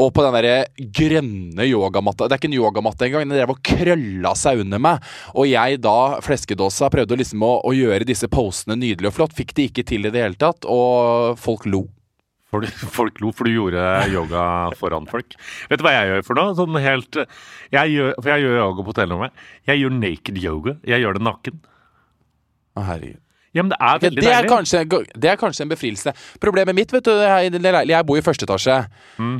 Og 0.00 0.12
på 0.16 0.24
den 0.24 0.36
derre 0.36 0.88
grønne 0.96 1.66
yogamatta 1.68 2.28
Det 2.28 2.36
er 2.36 2.40
ikke 2.40 2.50
en 2.50 2.58
yogamatte 2.58 3.06
engang. 3.06 3.26
Den 3.26 3.36
drev 3.36 3.54
og 3.54 3.62
krølla 3.66 4.34
seg 4.38 4.62
under 4.64 4.80
meg. 4.82 5.08
Og 5.36 5.48
jeg 5.50 5.80
da, 5.84 5.96
fleskedåsa, 6.24 6.90
prøvde 6.92 7.18
liksom 7.20 7.44
å, 7.44 7.54
å 7.68 7.74
gjøre 7.76 8.08
disse 8.08 8.30
posene 8.32 8.78
nydelig 8.80 9.12
og 9.12 9.18
flott. 9.18 9.34
Fikk 9.36 9.56
de 9.58 9.68
ikke 9.68 9.84
til 9.88 10.08
i 10.08 10.12
det 10.14 10.24
hele 10.24 10.40
tatt, 10.40 10.64
og 10.68 11.36
folk 11.40 11.66
lo. 11.68 11.84
For 12.52 12.66
folk 12.92 13.20
lo, 13.24 13.30
for 13.32 13.48
du 13.48 13.54
gjorde 13.54 13.82
yoga 14.12 14.44
foran 14.76 15.08
folk. 15.08 15.36
Vet 15.70 15.80
du 15.80 15.86
hva 15.86 15.94
jeg 15.94 16.10
gjør 16.10 16.24
for 16.26 16.36
noe? 16.36 16.52
Sånn 16.58 16.76
helt 16.84 17.20
jeg 17.72 17.94
gjør, 17.94 18.14
For 18.18 18.28
jeg 18.28 18.44
gjør 18.44 18.58
yoga 18.60 18.84
på 18.84 18.92
hotellrommet. 18.92 19.44
Jeg 19.70 19.80
gjør 19.80 19.94
naked 19.96 20.40
yoga. 20.42 20.74
Jeg 20.84 21.04
gjør 21.04 21.16
det 21.16 21.24
naken. 21.24 21.62
Å, 22.76 22.84
herregud. 22.90 23.20
Ja, 23.52 23.62
men 23.62 23.68
det 23.74 23.78
er 23.80 23.98
Det, 24.00 24.08
er 24.16 24.22
deilig. 24.22 24.48
kanskje, 24.48 24.80
det 25.20 25.28
er 25.28 25.36
kanskje 25.36 25.66
en 25.66 25.68
befrielse. 25.68 26.12
Problemet 26.40 26.74
mitt, 26.74 26.92
vet 26.92 27.04
du, 27.04 27.10
jeg, 27.12 27.52
jeg 27.90 28.06
bor 28.08 28.16
i 28.16 28.24
første 28.24 28.46
etasje. 28.48 28.78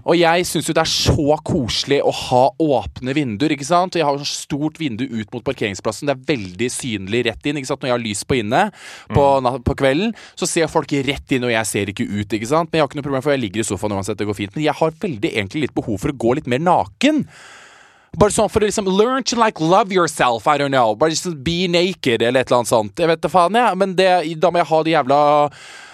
Og 0.04 0.16
jeg 0.18 0.46
syns 0.46 0.68
jo 0.68 0.74
det 0.76 0.82
er 0.84 0.90
så 0.90 1.38
koselig 1.40 2.02
å 2.04 2.12
ha 2.12 2.42
åpne 2.60 3.14
vinduer, 3.16 3.54
ikke 3.56 3.64
sant. 3.64 3.96
Og 3.96 4.02
jeg 4.02 4.08
har 4.08 4.20
så 4.20 4.28
stort 4.28 4.76
vindu 4.82 5.06
ut 5.08 5.32
mot 5.32 5.44
parkeringsplassen. 5.46 6.10
Det 6.10 6.16
er 6.18 6.28
veldig 6.34 6.68
synlig 6.74 7.24
rett 7.30 7.48
inn. 7.48 7.56
ikke 7.56 7.72
sant? 7.72 7.80
Når 7.80 7.92
jeg 7.92 7.96
har 7.96 8.04
lys 8.04 8.24
på 8.28 8.38
inne 8.42 8.62
på, 9.14 9.24
mm. 9.24 9.50
på 9.64 9.78
kvelden, 9.80 10.12
så 10.36 10.50
ser 10.50 10.68
folk 10.68 10.92
rett 10.92 11.32
inn, 11.32 11.48
og 11.48 11.54
jeg 11.54 11.72
ser 11.72 11.94
ikke 11.94 12.04
ut, 12.04 12.28
ikke 12.28 12.52
sant. 12.52 12.68
Men 12.68 12.80
jeg 12.80 12.84
har 12.84 12.92
ikke 12.92 13.00
noe 13.00 13.08
problem, 13.08 13.24
for 13.24 13.32
jeg 13.32 13.44
ligger 13.46 13.64
i 13.64 13.68
sofaen 13.72 13.96
uansett, 13.96 14.20
det 14.20 14.28
går 14.28 14.40
fint. 14.42 14.54
Men 14.58 14.68
jeg 14.68 14.76
har 14.76 15.00
veldig 15.08 15.32
egentlig 15.32 15.66
litt 15.66 15.76
behov 15.76 16.02
for 16.04 16.12
å 16.12 16.20
gå 16.26 16.36
litt 16.36 16.52
mer 16.52 16.60
naken. 16.60 17.24
Bare 18.20 18.34
sånn 18.34 18.50
for 18.52 18.60
å 18.60 18.68
liksom 18.68 18.90
Learn 18.92 19.24
to 19.24 19.38
like 19.40 19.60
love 19.60 19.94
yourself, 19.94 20.44
I 20.46 20.58
don't 20.60 20.74
know. 20.74 20.92
Bare 20.94 21.14
liksom 21.14 21.38
be 21.44 21.64
naked, 21.70 22.20
eller 22.20 22.42
et 22.42 22.50
eller 22.50 22.60
annet 22.60 22.72
sånt. 22.72 22.98
Jeg 23.00 23.08
vet 23.08 23.22
da 23.24 23.30
faen, 23.32 23.56
jeg. 23.56 23.78
Men 23.80 23.96
det, 23.96 24.10
da 24.42 24.50
må 24.52 24.60
jeg 24.60 24.68
ha 24.68 24.82
de 24.84 24.92
jævla 24.92 25.22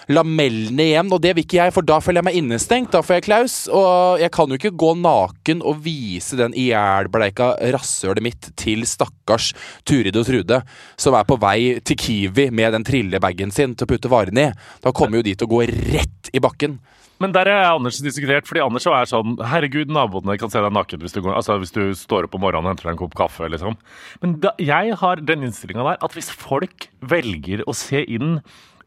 lamellene 0.09 0.87
igjen, 0.89 1.11
og 1.13 1.21
det 1.21 1.35
vil 1.37 1.45
ikke 1.45 1.59
jeg, 1.59 1.73
for 1.75 1.85
da 1.85 1.99
føler 2.01 2.19
jeg 2.19 2.27
meg 2.27 2.37
innestengt. 2.41 2.91
Da 2.91 3.03
får 3.05 3.19
jeg 3.19 3.25
klaus. 3.29 3.55
Og 3.71 4.19
jeg 4.19 4.33
kan 4.35 4.51
jo 4.51 4.59
ikke 4.59 4.73
gå 4.83 4.91
naken 4.99 5.63
og 5.63 5.79
vise 5.85 6.39
den 6.39 6.55
ihjelbleika 6.57 7.53
rasshølet 7.77 8.25
mitt 8.25 8.51
til 8.59 8.83
stakkars 8.89 9.53
Turid 9.87 10.19
og 10.19 10.27
Trude, 10.27 10.59
som 10.99 11.15
er 11.15 11.27
på 11.29 11.39
vei 11.39 11.77
til 11.85 11.99
Kiwi 12.03 12.49
med 12.51 12.75
den 12.75 12.87
trillebagen 12.87 13.55
sin 13.55 13.77
til 13.77 13.87
å 13.87 13.93
putte 13.93 14.11
varene 14.11 14.49
i. 14.49 14.55
Da 14.83 14.91
kommer 14.91 15.21
jo 15.21 15.29
de 15.29 15.37
til 15.37 15.47
å 15.47 15.53
gå 15.55 15.63
rett 15.69 16.18
i 16.33 16.41
bakken. 16.43 16.79
Men 17.19 17.33
der 17.35 17.49
er 17.51 17.65
Anders 17.73 17.97
diskutert, 17.99 18.47
fordi 18.47 18.61
Anders 18.63 18.85
er 18.87 19.09
sånn 19.11 19.35
Herregud, 19.43 19.89
naboene 19.91 20.37
kan 20.39 20.51
se 20.53 20.61
deg 20.63 20.71
naken 20.71 21.01
hvis 21.03 21.15
du, 21.17 21.19
går, 21.25 21.35
altså, 21.35 21.57
hvis 21.59 21.73
du 21.75 21.81
står 21.97 22.29
opp 22.29 22.37
om 22.37 22.45
morgenen 22.45 22.69
og 22.69 22.71
henter 22.71 22.87
deg 22.87 22.95
en 22.95 23.01
kopp 23.01 23.17
kaffe. 23.19 23.49
liksom. 23.51 23.75
Men 24.23 24.37
da, 24.45 24.53
jeg 24.61 24.95
har 25.01 25.19
den 25.27 25.43
innstillinga 25.49 25.83
der 25.83 25.99
at 26.07 26.15
hvis 26.15 26.31
folk 26.31 26.87
velger 27.03 27.65
å 27.67 27.75
se 27.75 28.05
inn 28.07 28.39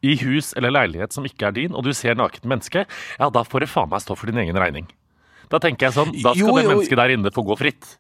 i 0.02 0.16
hus 0.25 0.50
eller 0.58 0.72
leilighet 0.75 1.12
som 1.14 1.28
ikke 1.28 1.50
er 1.50 1.58
din, 1.61 1.76
og 1.76 1.84
du 1.87 1.92
ser 1.94 2.16
nakent 2.18 2.49
menneske, 2.49 2.87
ja, 2.88 3.28
da 3.30 3.44
får 3.46 3.66
det 3.66 3.70
faen 3.70 3.92
meg 3.92 4.02
stå 4.02 4.16
for 4.18 4.32
din 4.32 4.40
egen 4.42 4.58
regning. 4.58 4.88
Da 5.52 5.61
tenker 5.62 5.90
jeg 5.90 5.99
sånn, 5.99 6.14
da 6.22 6.32
skal 6.32 6.40
Jo, 6.40 6.56
det 6.56 6.64
jo. 6.64 6.72
mennesket 6.72 6.99
der 6.99 7.12
inne 7.14 7.30
få 7.37 7.44
gå 7.46 7.58
fritt. 7.61 7.96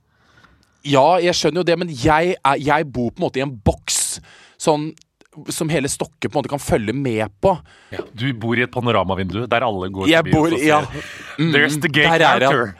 Ja, 0.88 1.20
jeg 1.22 1.36
skjønner 1.38 1.60
jo 1.62 1.68
det, 1.68 1.76
men 1.78 1.92
jeg, 1.92 2.34
er, 2.40 2.58
jeg 2.58 2.88
bor 2.90 3.12
på 3.12 3.20
en 3.20 3.26
måte 3.28 3.38
i 3.38 3.44
en 3.44 3.52
boks 3.68 4.00
sånn 4.62 4.90
som 5.48 5.70
hele 5.72 5.88
Stokke 5.88 6.28
på 6.28 6.36
en 6.36 6.42
måte 6.42 6.50
kan 6.52 6.60
følge 6.60 6.92
med 6.92 7.30
på. 7.40 7.54
Ja, 7.94 8.02
du 8.12 8.26
bor 8.36 8.58
i 8.58 8.62
et 8.66 8.70
panoramavindu 8.74 9.46
der 9.48 9.64
alle 9.64 9.88
går 9.94 10.10
Jeg 10.10 10.26
forbi 10.26 10.34
bor 10.36 10.52
og 10.52 10.60
ja. 10.66 10.80
Mm, 11.38 11.52
There's 11.54 11.78
the 11.80 11.88
gay 11.88 12.04
er 12.04 12.10
han. 12.12 12.20
character. 12.20 12.74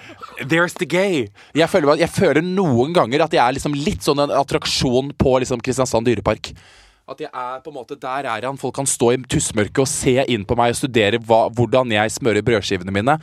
There's 0.51 0.75
the 0.77 0.87
gay. 0.87 1.27
Jeg 1.57 1.69
føler, 1.73 1.97
jeg 2.03 2.11
føler 2.13 2.43
noen 2.45 2.93
ganger 2.97 3.25
at 3.25 3.33
jeg 3.33 3.41
er 3.47 3.57
liksom 3.57 3.75
litt 3.75 4.05
sånn 4.05 4.21
en 4.27 4.35
attraksjon 4.37 5.13
på 5.17 5.39
liksom 5.45 5.61
Kristiansand 5.65 6.07
dyrepark. 6.07 6.53
At 7.09 7.19
jeg 7.25 7.31
er 7.33 7.59
på 7.65 7.73
en 7.73 7.75
måte 7.81 7.97
Der 8.01 8.29
er 8.31 8.45
han. 8.47 8.57
Folk 8.61 8.77
kan 8.77 8.87
stå 8.87 9.13
i 9.17 9.19
tussmørket 9.25 9.83
og 9.83 9.89
se 9.91 10.19
inn 10.29 10.45
på 10.47 10.55
meg 10.57 10.71
og 10.77 10.79
studere 10.79 11.19
hva, 11.19 11.47
hvordan 11.51 11.91
jeg 11.97 12.13
smører 12.15 12.45
brødskivene 12.47 12.93
mine. 12.95 13.17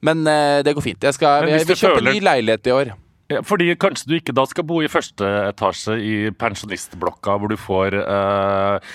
Men 0.00 0.22
uh, 0.24 0.62
det 0.64 0.72
går 0.78 0.82
fint. 0.86 1.02
Jeg 1.04 1.14
skal 1.18 1.42
vi, 1.44 1.50
vi 1.52 1.58
jeg 1.58 1.66
vil 1.68 1.76
kjøpe 1.82 1.98
føler- 2.00 2.14
ny 2.16 2.20
leilighet 2.24 2.66
i 2.70 2.76
år. 2.78 2.94
Ja, 3.30 3.40
fordi 3.46 3.68
kanskje 3.78 4.08
du 4.10 4.14
ikke 4.18 4.34
da 4.34 4.42
skal 4.50 4.66
bo 4.66 4.80
i 4.82 4.88
første 4.90 5.26
etasje 5.52 5.94
i 6.02 6.14
pensjonistblokka, 6.34 7.36
hvor 7.38 7.52
du 7.52 7.56
får 7.60 7.94
eh, 8.00 8.88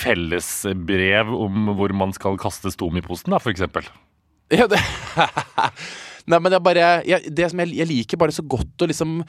fellesbrev 0.00 1.30
om 1.32 1.70
hvor 1.78 1.94
man 1.96 2.12
skal 2.16 2.36
kaste 2.40 2.72
stom 2.74 2.98
i 3.00 3.04
posen, 3.04 3.32
da, 3.32 3.40
eksempel. 3.50 3.88
Ja, 4.52 4.66
det 4.70 4.80
Nei, 6.30 6.36
men 6.38 6.50
det 6.52 6.58
er 6.58 6.62
bare 6.62 6.84
jeg, 7.06 7.30
Det 7.34 7.46
som 7.50 7.62
jeg, 7.62 7.72
jeg 7.78 7.88
liker 7.88 8.18
bare 8.20 8.34
så 8.34 8.42
godt 8.46 8.82
å 8.84 8.88
liksom 8.90 9.22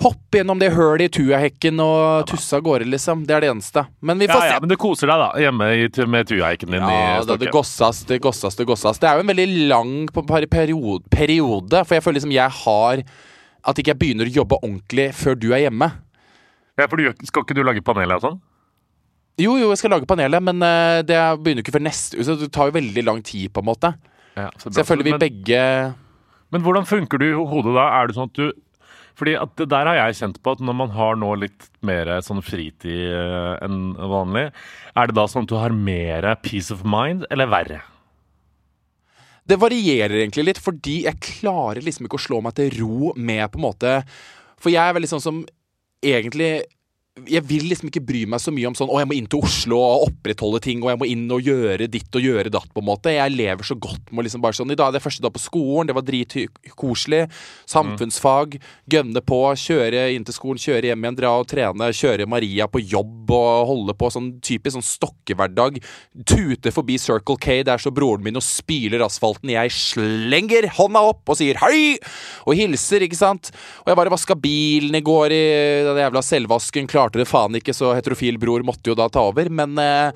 hoppe 0.00 0.38
gjennom 0.40 0.56
det 0.56 0.70
hølet 0.72 1.10
i 1.10 1.12
tuahekken 1.18 1.80
og 1.84 2.22
tusse 2.30 2.56
av 2.56 2.62
gårde, 2.64 2.86
liksom. 2.88 3.26
Det 3.28 3.34
er 3.36 3.44
det 3.44 3.50
eneste. 3.52 3.82
Men 4.00 4.16
vi 4.22 4.24
Ja, 4.30 4.32
får 4.38 4.46
ja, 4.46 4.54
se. 4.54 4.60
men 4.64 4.70
du 4.72 4.76
koser 4.80 5.10
deg 5.10 5.20
da, 5.20 5.26
hjemme 5.44 5.66
i, 5.76 5.82
med 6.08 6.30
tuahekken 6.30 6.72
din 6.72 6.80
Ja, 6.80 6.88
i 6.88 7.02
Ja, 7.18 7.36
det 7.36 7.50
gossas, 7.52 8.00
det 8.08 8.16
gossas, 8.24 8.56
det 8.56 8.64
gossas. 8.70 9.02
Det 9.02 9.10
er 9.10 9.18
jo 9.20 9.26
en 9.26 9.32
veldig 9.34 9.48
lang 9.68 9.92
periode, 10.14 11.04
periode, 11.12 11.82
for 11.84 11.98
jeg 11.98 12.06
føler 12.06 12.16
liksom 12.22 12.32
jeg 12.32 12.56
har 12.62 13.04
At 13.66 13.80
ikke 13.80 13.92
jeg 13.94 14.00
begynner 14.00 14.30
å 14.30 14.36
jobbe 14.40 14.60
ordentlig 14.62 15.10
før 15.16 15.36
du 15.38 15.50
er 15.52 15.66
hjemme. 15.66 15.90
Ja, 16.80 16.86
for 16.86 16.96
du, 16.96 17.10
Skal 17.28 17.44
ikke 17.44 17.56
du 17.58 17.64
lage 17.66 17.82
panelet 17.84 18.20
og 18.20 18.24
sånn? 18.24 18.38
Jo, 19.40 19.54
jo, 19.56 19.70
jeg 19.72 19.80
skal 19.80 19.94
lage 19.94 20.08
panelet, 20.08 20.42
men 20.44 20.60
eh, 20.64 21.00
det 21.06 21.18
begynner 21.40 21.64
ikke 21.64 21.76
før 21.76 21.84
neste 21.86 22.18
uke. 22.18 22.26
Så 22.28 22.36
det 22.40 22.50
tar 22.52 22.68
jo 22.68 22.76
veldig 22.76 23.04
lang 23.06 23.20
tid, 23.24 23.48
på 23.54 23.62
en 23.62 23.68
måte. 23.70 23.94
Ja, 24.36 24.48
Så 24.60 24.72
jeg 24.72 24.86
føler 24.88 25.06
vi 25.06 25.14
men, 25.16 25.22
begge 25.22 25.60
men 26.50 26.64
hvordan 26.64 26.86
funker 26.88 27.20
du 27.20 27.28
i 27.28 27.36
hodet 27.36 27.76
da? 27.76 27.86
Er 27.98 28.10
det 28.10 28.16
sånn 28.16 28.30
at 28.30 28.38
du 28.38 28.50
Fordi 29.18 29.34
at 29.36 29.52
det 29.58 29.66
der 29.68 29.88
har 29.90 29.98
jeg 29.98 30.16
kjent 30.20 30.38
på 30.42 30.54
at 30.54 30.62
når 30.64 30.76
man 30.78 30.92
har 30.94 31.18
nå 31.18 31.32
litt 31.42 31.66
mer 31.84 32.08
sånn 32.24 32.40
fritid 32.46 33.10
eh, 33.10 33.56
enn 33.66 33.92
vanlig, 33.98 34.46
er 34.96 35.10
det 35.10 35.16
da 35.18 35.26
sånn 35.28 35.44
at 35.44 35.50
du 35.50 35.58
har 35.60 35.74
mer 35.74 36.28
peace 36.40 36.72
of 36.72 36.86
mind, 36.88 37.26
eller 37.28 37.50
verre? 37.50 37.80
Det 39.50 39.58
varierer 39.58 40.20
egentlig 40.20 40.44
litt, 40.46 40.60
fordi 40.62 41.00
jeg 41.08 41.18
klarer 41.24 41.82
liksom 41.82 42.06
ikke 42.06 42.20
å 42.20 42.22
slå 42.22 42.38
meg 42.44 42.54
til 42.58 42.70
ro 42.78 43.14
med 43.18 43.48
på 43.50 43.58
en 43.58 43.66
måte. 43.66 43.94
For 44.60 44.70
jeg 44.70 44.84
er 44.84 44.94
veldig 44.94 45.10
sånn 45.10 45.24
som 45.24 45.40
egentlig 46.06 46.52
jeg 47.28 47.44
vil 47.48 47.66
liksom 47.70 47.90
ikke 47.90 48.02
bry 48.04 48.22
meg 48.30 48.42
så 48.42 48.52
mye 48.54 48.68
om 48.70 48.76
sånn 48.76 48.90
Å, 48.90 49.00
jeg 49.02 49.08
må 49.10 49.16
inn 49.16 49.28
til 49.30 49.42
Oslo 49.44 49.80
og 49.80 50.06
opprettholde 50.08 50.60
ting, 50.64 50.82
og 50.84 50.92
jeg 50.92 51.00
må 51.00 51.08
inn 51.10 51.26
og 51.34 51.44
gjøre 51.44 51.88
ditt 51.90 52.16
og 52.16 52.24
gjøre 52.24 52.52
datt, 52.52 52.68
på 52.72 52.82
en 52.82 52.88
måte. 52.88 53.14
Jeg 53.14 53.34
lever 53.34 53.66
så 53.66 53.76
godt 53.80 54.12
med 54.14 54.26
liksom 54.26 54.44
bare 54.44 54.56
sånn 54.56 54.72
I 54.72 54.78
dag 54.78 54.90
er 54.90 54.98
det 54.98 55.04
første 55.04 55.24
dag 55.24 55.34
på 55.34 55.42
skolen, 55.42 55.90
det 55.90 55.96
var 55.96 56.06
dritkoselig. 56.06 57.22
Samfunnsfag. 57.70 58.58
Gønne 58.90 59.22
på, 59.24 59.40
kjøre 59.64 60.06
inn 60.14 60.26
til 60.26 60.36
skolen, 60.36 60.60
kjøre 60.62 60.90
hjem 60.90 61.06
igjen, 61.06 61.18
dra 61.18 61.32
og 61.40 61.48
trene, 61.50 61.90
kjøre 61.96 62.28
Maria 62.30 62.68
på 62.70 62.82
jobb 62.82 63.32
og 63.34 63.68
holde 63.70 63.96
på 63.98 64.10
sånn 64.12 64.30
typisk 64.44 64.76
sånn 64.76 64.86
stokkehverdag. 64.86 65.80
Tute 66.28 66.72
forbi 66.74 66.98
Circle 67.00 67.38
K, 67.40 67.60
der 67.66 67.82
så 67.82 67.92
broren 67.94 68.24
min 68.24 68.38
og 68.38 68.44
spyler 68.46 69.04
asfalten. 69.06 69.52
Jeg 69.54 69.74
slenger 69.74 70.70
hånda 70.78 71.02
opp 71.12 71.30
og 71.30 71.40
sier 71.40 71.58
hei! 71.64 71.96
Og 72.46 72.56
hilser, 72.58 73.04
ikke 73.06 73.18
sant? 73.18 73.50
Og 73.82 73.90
jeg 73.90 73.98
bare 73.98 74.12
vaska 74.12 74.36
bilen 74.38 74.94
i 74.96 75.02
går 75.04 75.34
i 75.34 75.42
den 75.88 76.00
jævla 76.04 76.22
selvvasken. 76.24 76.88
Klarte 76.90 77.09
det 77.18 77.26
faen 77.26 77.56
ikke, 77.58 77.74
så 77.74 77.90
heterofil 77.96 78.38
bror 78.38 78.62
måtte 78.62 78.86
jo 78.92 78.94
da 78.94 79.08
ta 79.10 79.20
over. 79.26 79.48
Men 79.50 79.74
eh, 79.82 80.12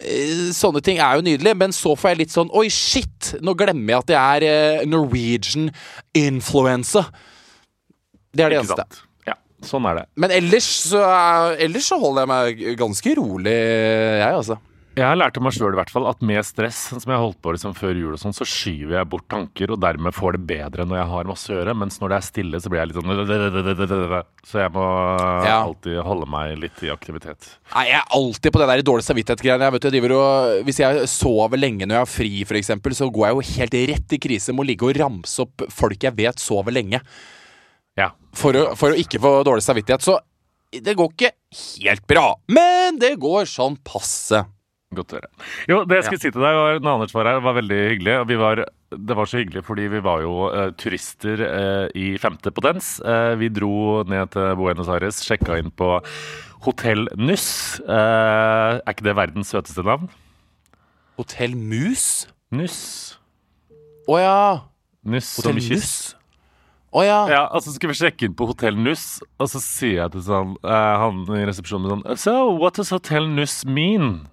eh, 0.00 0.50
Sånne 0.56 0.80
ting 0.82 0.98
er 0.98 1.16
jo 1.20 1.22
nydelig, 1.26 1.52
men 1.60 1.72
så 1.76 1.92
får 1.96 2.14
jeg 2.14 2.18
litt 2.24 2.32
sånn 2.34 2.48
Oi, 2.56 2.68
shit! 2.72 3.34
Nå 3.44 3.52
glemmer 3.58 3.92
jeg 3.92 4.00
at 4.06 4.12
jeg 4.16 4.40
er 4.40 4.46
eh, 4.80 4.86
Norwegian 4.88 5.68
influensa. 6.16 7.04
Det 8.34 8.42
er 8.46 8.50
det 8.54 8.62
Ikke 8.62 8.64
eneste. 8.64 8.86
sant? 8.88 9.02
Ja, 9.28 9.34
sånn 9.68 9.86
er 9.90 10.00
det. 10.00 10.06
Men 10.24 10.32
ellers 10.34 10.66
så, 10.90 11.02
er- 11.04 11.58
ellers 11.68 11.86
så 11.92 11.98
holder 12.02 12.24
jeg 12.24 12.32
meg 12.32 12.64
ganske 12.80 13.14
rolig, 13.20 13.54
jeg, 13.54 14.32
altså. 14.40 14.58
Jeg 14.94 15.02
har 15.08 15.16
lært 15.18 15.34
av 15.40 15.42
meg 15.42 15.54
sjøl 15.56 15.74
at 16.06 16.20
med 16.22 16.38
stress, 16.46 16.76
sånn 16.92 17.00
som 17.02 17.10
jeg 17.10 17.18
holdt 17.18 17.38
på 17.42 17.50
liksom 17.56 17.72
før 17.74 17.96
jul, 17.98 18.12
og 18.14 18.20
sånn, 18.22 18.34
så 18.36 18.46
skyver 18.46 19.00
jeg 19.00 19.08
bort 19.10 19.24
tanker, 19.32 19.72
og 19.74 19.80
dermed 19.82 20.14
får 20.14 20.36
det 20.36 20.42
bedre 20.46 20.86
når 20.86 21.00
jeg 21.00 21.08
har 21.10 21.26
masse 21.32 21.50
å 21.50 21.56
gjøre. 21.56 21.74
Mens 21.80 21.98
når 21.98 22.12
det 22.12 22.18
er 22.20 22.26
stille, 22.28 22.60
så 22.62 22.70
blir 22.70 22.78
jeg 22.84 22.92
litt 22.92 23.00
sånn 23.00 24.22
Så 24.50 24.60
jeg 24.62 24.70
må 24.76 24.84
Ja. 25.48 25.56
alltid 25.64 25.98
holde 26.06 26.28
meg 26.30 26.54
litt 26.62 26.84
i 26.86 26.92
aktivitet. 26.94 27.48
Nei, 27.74 27.88
Jeg 27.88 27.98
er 27.98 28.14
alltid 28.20 28.54
på 28.54 28.62
det 28.62 28.70
der 28.70 28.84
dårlig 28.86 29.06
samvittighet-greiene. 29.08 29.66
Jeg 29.66 29.74
vet, 29.74 29.88
jeg 29.88 29.96
driver 29.96 30.16
og, 30.20 30.64
Hvis 30.68 30.78
jeg 30.84 31.08
sover 31.10 31.58
lenge 31.58 31.88
når 31.88 31.96
jeg 31.98 32.04
har 32.04 32.12
fri, 32.14 32.32
eksempel, 32.62 32.94
så 32.94 33.10
går 33.10 33.26
jeg 33.26 33.34
jo 33.34 33.46
helt 33.58 33.78
rett 33.94 34.14
i 34.14 34.22
krise 34.22 34.54
Må 34.54 34.62
ligge 34.62 34.86
og 34.86 34.94
ramse 35.00 35.42
opp 35.42 35.66
folk 35.74 36.06
jeg 36.06 36.14
vet 36.14 36.38
sover 36.38 36.70
lenge. 36.76 37.00
Ja. 37.98 38.12
For 38.34 38.54
å, 38.54 38.68
for 38.78 38.94
å 38.94 38.98
ikke 38.98 39.18
få 39.18 39.40
dårlig 39.42 39.66
samvittighet. 39.66 40.06
Så 40.06 40.20
det 40.70 40.94
går 40.98 41.10
ikke 41.14 41.34
helt 41.82 42.06
bra. 42.06 42.28
Men 42.46 42.98
det 43.02 43.16
går 43.22 43.46
sånn 43.50 43.76
passe. 43.82 44.44
Godt 44.94 45.14
å 45.14 45.18
høre. 45.18 45.30
Jo, 45.70 45.80
det 45.88 45.98
jeg 45.98 46.06
skulle 46.08 46.22
si 46.22 46.30
til 46.30 46.44
deg, 46.44 46.56
var 46.58 46.78
når 46.78 46.96
Anders 46.98 47.14
var 47.16 47.28
her, 47.30 47.40
var 47.44 47.56
veldig 47.58 47.78
hyggelig. 47.92 48.16
Vi 48.30 48.38
var, 48.40 48.62
det 48.94 49.16
var 49.18 49.30
så 49.30 49.40
hyggelig 49.40 49.64
fordi 49.66 49.86
vi 49.92 50.02
var 50.04 50.24
jo 50.24 50.34
uh, 50.52 50.68
turister 50.78 51.42
uh, 51.44 51.86
i 51.98 52.14
femte 52.22 52.52
potens. 52.54 52.96
Uh, 53.04 53.34
vi 53.40 53.50
dro 53.52 54.02
ned 54.10 54.34
til 54.34 54.54
Buenos 54.60 54.90
Aires, 54.92 55.22
sjekka 55.26 55.58
inn 55.60 55.72
på 55.74 55.96
Hotell 56.64 57.08
Nuss. 57.20 57.48
Er 57.84 58.80
ikke 58.88 59.08
det 59.08 59.16
verdens 59.18 59.50
søteste 59.52 59.84
navn? 59.84 60.08
Hotell 61.18 61.56
Mus? 61.58 62.26
Nuss. 62.54 62.80
Å 64.10 64.20
ja. 64.20 64.38
Nuss 65.04 65.34
Hotell 65.38 65.58
som 65.60 65.64
kyss. 65.68 65.94
Å 66.94 67.02
ja. 67.02 67.18
Ja, 67.26 67.42
og 67.50 67.64
så 67.64 67.72
skal 67.74 67.90
vi 67.90 67.96
sjekke 67.98 68.28
inn 68.28 68.36
på 68.38 68.46
Hotell 68.46 68.76
Nuss, 68.78 69.18
og 69.42 69.48
så 69.50 69.58
sier 69.62 70.04
jeg 70.04 70.14
til 70.14 70.22
sånn, 70.28 70.54
han 70.62 71.24
i 71.34 71.42
resepsjonen 71.48 71.90
sånn 71.90 72.20
So, 72.22 72.52
what 72.54 72.78
does 72.78 72.94
Hotell 72.94 73.26
Nuss 73.34 73.64
mean? 73.66 74.28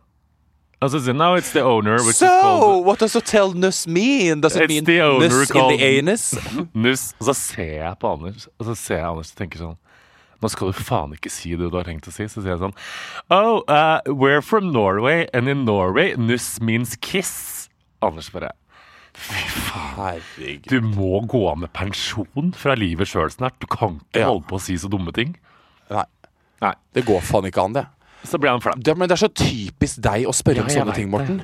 Og 0.82 0.90
så 0.90 1.14
now 1.14 1.36
it's 1.38 1.52
the 1.52 1.62
owner, 1.62 1.94
which 2.02 2.16
So, 2.18 2.26
is 2.26 2.32
called 2.42 2.86
what 2.86 3.00
does 3.00 3.14
Hotel 3.14 3.54
Nuss 3.54 3.86
mean? 3.88 4.42
Does 4.42 4.56
it 4.56 4.68
mean 4.68 4.84
the 4.86 4.98
Nuss 5.20 5.52
in 5.52 5.78
the 5.78 5.84
anus? 5.98 6.34
Nuss. 6.74 7.14
Og 7.20 7.26
så 7.26 7.34
ser 7.38 7.74
jeg 7.84 7.96
på 8.02 8.10
Anders, 8.14 8.48
og 8.60 8.66
så 8.66 8.76
ser 8.76 8.98
jeg 8.98 9.06
Anders 9.12 9.32
og 9.32 9.38
tenker 9.38 9.62
sånn 9.62 9.78
Nå 10.42 10.50
skal 10.50 10.72
du 10.72 10.74
faen 10.74 11.12
ikke 11.14 11.30
si 11.30 11.52
det 11.54 11.68
du 11.70 11.76
har 11.78 11.86
tenkt 11.86 12.08
å 12.10 12.12
si. 12.12 12.26
Så 12.26 12.42
sier 12.42 12.56
jeg 12.56 12.62
sånn 12.64 12.74
Oh, 13.30 13.62
uh, 13.70 14.02
we're 14.10 14.42
from 14.42 14.72
Norway, 14.74 15.28
and 15.38 15.48
in 15.48 15.66
Norway, 15.66 16.16
nuss 16.18 16.56
means 16.60 16.96
kiss. 16.98 17.70
Anders 18.02 18.32
bare 18.34 18.50
Herregud. 19.14 20.66
Du 20.72 20.82
må 20.82 21.20
gå 21.30 21.44
av 21.52 21.60
med 21.62 21.72
pensjon 21.78 22.54
fra 22.58 22.74
livet 22.80 23.12
sjøl 23.12 23.30
snart. 23.30 23.60
Du 23.62 23.68
kan 23.70 24.00
ikke 24.00 24.20
Ja. 24.24 24.28
holde 24.32 24.48
på 24.50 24.58
å 24.58 24.62
si 24.62 24.78
så 24.82 24.90
dumme 24.90 25.14
ting. 25.14 25.36
Nei. 25.92 26.06
Nei. 26.62 26.74
Det 26.94 27.06
går 27.06 27.22
faen 27.22 27.46
ikke 27.46 27.62
an, 27.64 27.74
det. 27.74 27.86
Så 28.24 28.38
blir 28.38 28.52
han 28.52 28.62
flau. 28.62 28.74
det. 28.78 28.94
Men 28.98 29.10
det 29.10 29.16
er 29.16 29.22
så 29.24 29.30
typisk 29.34 29.98
deg 30.06 30.28
å 30.30 30.34
spørre 30.36 30.62
Ja, 30.62 30.64
om 30.64 30.70
sånne 30.70 30.94
ting. 30.96 31.10
Morten. 31.10 31.40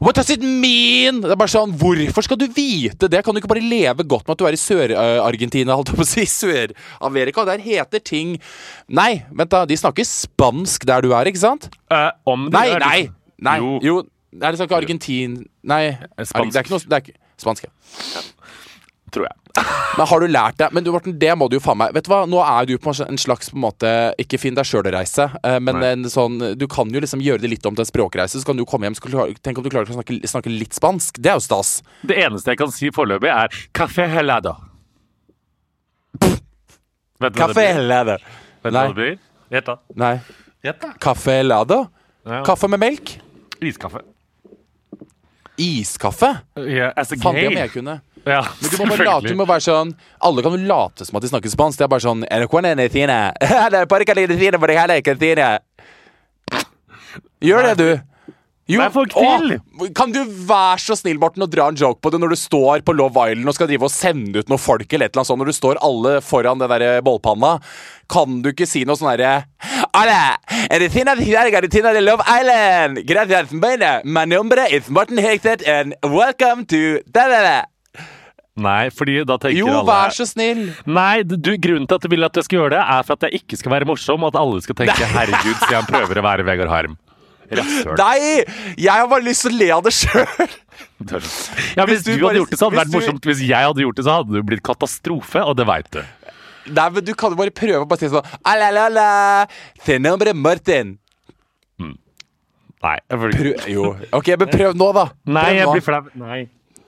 What 0.00 0.14
does 0.14 0.30
it 0.30 0.42
mean? 0.42 1.20
Det 1.24 1.32
er 1.32 1.36
bare 1.40 1.50
sånn, 1.50 1.72
Hvorfor 1.80 2.22
skal 2.22 2.38
du 2.38 2.46
vite 2.46 3.08
det? 3.10 3.24
Kan 3.24 3.34
du 3.34 3.40
ikke 3.40 3.50
bare 3.50 3.64
leve 3.64 4.04
godt 4.06 4.28
med 4.28 4.36
at 4.36 4.38
du 4.38 4.46
er 4.46 4.52
i 4.54 4.60
Sør-Argentina? 4.60 5.74
holdt 5.74 5.90
jeg 5.90 5.96
på 5.98 6.06
å 6.06 6.10
si, 6.12 6.24
Sør-Amerika? 6.40 7.44
Der 7.48 7.58
heter 7.64 7.98
ting 8.04 8.36
Nei, 8.88 9.24
vent 9.32 9.50
da, 9.50 9.64
de 9.66 9.76
snakker 9.76 10.06
spansk 10.06 10.86
der 10.86 11.02
du 11.02 11.12
er, 11.14 11.26
ikke 11.26 11.42
sant? 11.42 11.68
Uh, 11.90 12.10
om 12.26 12.46
det 12.50 12.54
Nei, 12.54 12.66
er 12.76 12.78
nei! 12.86 12.96
liksom- 13.02 13.16
nei 13.42 13.56
Jo. 13.58 13.78
Jo, 13.82 13.98
er 14.40 14.52
det 14.52 14.58
sånn 14.60 14.68
ikke 14.70 14.78
Argentin 14.78 15.38
Nei, 15.64 15.96
Spansk. 16.22 16.52
det 16.52 16.60
er 16.60 16.64
ikke 16.68 16.76
noe 16.76 16.86
det 16.86 16.96
er 16.96 17.04
ikke, 17.08 17.18
Spansk, 17.40 17.64
ja. 17.66 18.22
Tror 19.10 19.26
jeg. 19.26 19.36
Men 19.98 20.06
har 20.06 20.20
du 20.22 20.26
lært 20.30 20.56
det? 20.60 20.68
Men 20.72 20.84
du, 20.86 20.92
Morten, 20.94 21.16
det 21.18 21.32
må 21.36 21.48
du 21.50 21.56
jo 21.56 21.60
faen 21.64 21.76
meg 21.80 21.90
Vet 21.96 22.06
du 22.06 22.10
hva, 22.12 22.20
nå 22.30 22.38
er 22.44 22.68
du 22.70 22.76
på 22.78 22.92
en 22.94 23.18
slags 23.18 23.48
på 23.50 23.56
en 23.58 23.64
måte 23.64 23.88
Ikke 24.22 24.38
finn 24.38 24.54
deg 24.54 24.64
sjøl-reise, 24.68 25.26
eh, 25.42 25.56
men 25.58 25.80
Nei. 25.80 25.88
en 25.96 26.04
sånn 26.12 26.36
Du 26.56 26.66
kan 26.70 26.86
jo 26.94 27.02
liksom 27.02 27.20
gjøre 27.24 27.42
det 27.42 27.50
litt 27.50 27.66
om 27.66 27.74
til 27.74 27.82
en 27.82 27.88
språkreise, 27.90 28.38
så 28.38 28.46
kan 28.46 28.56
du 28.56 28.62
komme 28.64 28.86
hjem 28.86 28.94
og 28.94 29.02
kan 29.02 29.10
du 29.10 29.16
klare- 29.18 29.42
Tenk 29.42 29.58
om 29.58 29.66
du 29.66 29.70
klarer 29.74 29.90
å 29.90 29.96
snakke, 29.98 30.20
snakke 30.30 30.52
litt 30.54 30.78
spansk. 30.78 31.18
Det 31.18 31.32
er 31.32 31.40
jo 31.40 31.44
stas. 31.48 31.72
Det 32.06 32.16
eneste 32.22 32.54
jeg 32.54 32.60
kan 32.62 32.70
si 32.70 32.92
foreløpig, 32.94 33.32
er 33.34 33.48
café 33.74 34.06
helado. 34.14 34.54
Vet 37.20 37.34
du 37.34 37.40
hva 37.42 37.48
det 37.50 37.56
blir? 37.58 37.74
helado. 37.76 38.14
Vet 38.62 38.70
du 38.70 38.76
Nei. 38.76 38.84
hva 38.86 38.94
det 38.94 39.00
blir? 39.02 39.18
Gjett, 39.50 39.66
da. 39.66 39.76
Nei. 40.00 40.14
Gjett, 40.64 40.80
da. 40.80 40.92
Kaffe 41.02 41.34
helado? 41.40 41.82
Ja. 42.24 42.42
Kaffe 42.46 42.68
med 42.70 42.80
melk? 42.80 43.16
Iskaffe. 43.60 44.00
Iskaffe? 45.60 46.30
Yeah, 46.56 46.92
as 46.96 47.12
a 47.12 47.16
Fan, 47.20 47.34
det 47.36 47.48
om 47.50 47.58
jeg 47.58 47.72
kunne. 47.74 47.98
Ja, 48.26 48.42
Men 48.60 48.70
du 48.70 48.76
må 48.76 48.86
bare 48.90 49.06
late, 49.06 49.30
du 49.32 49.38
må 49.38 49.46
være 49.48 49.64
sånn 49.64 49.94
Alle 50.20 50.42
kan 50.44 50.52
jo 50.52 50.68
late 50.68 51.06
som 51.08 51.16
at 51.16 51.24
de 51.24 51.30
snakker 51.30 51.52
spansk. 51.52 51.78
Det 51.80 51.86
er 51.86 51.92
bare 51.94 52.04
sånn 52.04 52.26
"Er 52.28 52.44
det 52.44 52.50
cuando 52.52 52.68
en? 52.68 52.76
Det 52.76 53.00
er 53.00 53.86
bare 53.86 54.04
calidad 54.04 54.38
cine, 54.38 54.58
for 54.58 54.66
det 54.68 54.76
hele 54.78 54.98
er 54.98 55.02
ikke 55.02 55.18
cine." 55.18 55.48
Gjør 57.40 57.70
det, 57.70 57.76
du. 57.78 58.00
Jo, 58.70 58.84
til. 59.10 59.56
Kan 59.96 60.12
du 60.14 60.20
være 60.46 60.78
så 60.78 60.94
snill, 60.94 61.18
Morten, 61.18 61.42
og 61.42 61.50
dra 61.50 61.66
en 61.72 61.78
joke 61.78 61.98
på 62.04 62.12
det 62.12 62.20
når 62.20 62.34
du 62.34 62.38
står 62.38 62.84
på 62.86 62.94
Love 62.94 63.24
Island 63.32 63.50
og 63.50 63.56
skal 63.56 63.66
drive 63.66 63.88
og 63.88 63.90
sende 63.90 64.38
ut 64.38 64.52
noen 64.52 64.62
folk 64.62 64.92
eller 64.92 65.08
et 65.08 65.16
eller 65.16 65.24
annet 65.24 65.30
sånt, 65.32 65.40
når 65.42 65.50
du 65.50 65.56
står 65.56 65.80
alle 65.82 66.12
foran 66.22 66.60
den 66.60 66.70
der 66.70 67.00
bollpanna? 67.02 67.56
Kan 68.10 68.42
du 68.44 68.52
ikke 68.52 68.68
si 68.68 68.84
noe 68.86 69.00
sånn 69.00 69.10
herre 69.10 69.32
Love 72.04 72.22
Island. 72.28 73.02
Gracias. 73.08 73.50
Mi 74.04 74.26
nombre 74.26 74.68
is 74.70 74.88
Morten 74.88 75.18
Hegseth, 75.18 75.66
and 75.66 75.96
welcome 76.04 76.64
to 76.66 77.00
da, 77.10 77.26
da, 77.26 77.42
da. 77.42 77.58
Nei, 78.60 78.90
fordi 78.94 79.20
da 79.28 79.36
tenker 79.40 79.58
Jo, 79.58 79.68
alle 79.72 79.84
vær 79.88 80.14
så 80.14 80.26
snill. 80.28 80.64
Nei, 80.86 81.22
du, 81.24 81.52
grunnen 81.56 81.88
til 81.88 81.96
at 82.00 82.04
du 82.04 82.10
vil 82.12 82.26
at 82.26 82.40
jeg 82.40 82.46
skal 82.48 82.58
gjøre 82.60 82.74
det, 82.76 82.80
er 82.96 83.06
for 83.08 83.16
at 83.16 83.28
jeg 83.28 83.42
ikke 83.42 83.60
skal 83.60 83.74
være 83.76 83.88
morsom, 83.88 84.26
og 84.26 84.34
at 84.34 84.40
alle 84.40 84.60
skal 84.64 84.76
tenke 84.82 85.06
'herregud, 85.14 85.56
siden 85.62 85.78
han 85.78 85.88
prøver 85.88 86.20
å 86.20 86.26
være 86.26 86.46
Vegard 86.48 86.72
Harm'. 86.72 86.98
Rasshøl. 87.50 87.96
Nei! 87.98 88.44
Jeg 88.78 88.92
har 88.94 89.08
bare 89.10 89.26
lyst 89.26 89.42
til 89.42 89.56
å 89.56 89.58
le 89.58 89.70
av 89.74 89.86
det 89.86 89.94
sjøl. 89.96 90.28
Ja, 91.00 91.84
hvis, 91.88 92.04
Hvis 92.04 92.04
du, 92.04 92.10
du 92.20 92.26
hadde 92.28 92.40
gjort 92.40 92.52
det, 92.52 92.58
så 92.60 92.68
hadde 92.68 92.76
det 92.76 92.80
vært 92.80 92.90
du- 92.92 92.96
morsomt. 92.98 93.26
Hvis 93.26 93.40
jeg 93.48 93.66
hadde 93.66 93.82
gjort 93.82 93.96
det, 93.96 94.04
så 94.04 94.14
hadde 94.20 94.36
det 94.36 94.42
blitt 94.46 94.62
katastrofe, 94.64 95.42
og 95.42 95.56
det 95.56 95.66
veit 95.68 95.88
du. 95.96 96.00
Nei, 96.70 96.86
men 96.92 97.04
Du 97.04 97.14
kan 97.18 97.32
jo 97.32 97.38
bare 97.40 97.52
prøve 97.56 97.82
å 97.82 97.88
bare 97.88 98.04
si 98.04 98.10
sånn 98.12 98.26
Alalala, 98.44 99.48
Martin. 100.36 100.98
Nei, 102.80 102.96
jeg 103.10 103.18
blir... 103.20 103.34
Prøv, 103.36 103.66
jo. 103.68 103.88
Ok, 104.16 104.30
men 104.40 104.48
prøv 104.48 104.76
nå, 104.78 104.88
da. 104.96 105.04
Nei, 105.28 105.48
jeg 105.58 105.68
nå. 105.68 105.74
blir 105.76 105.84
flau. 105.84 106.00
Nei. 106.16 106.38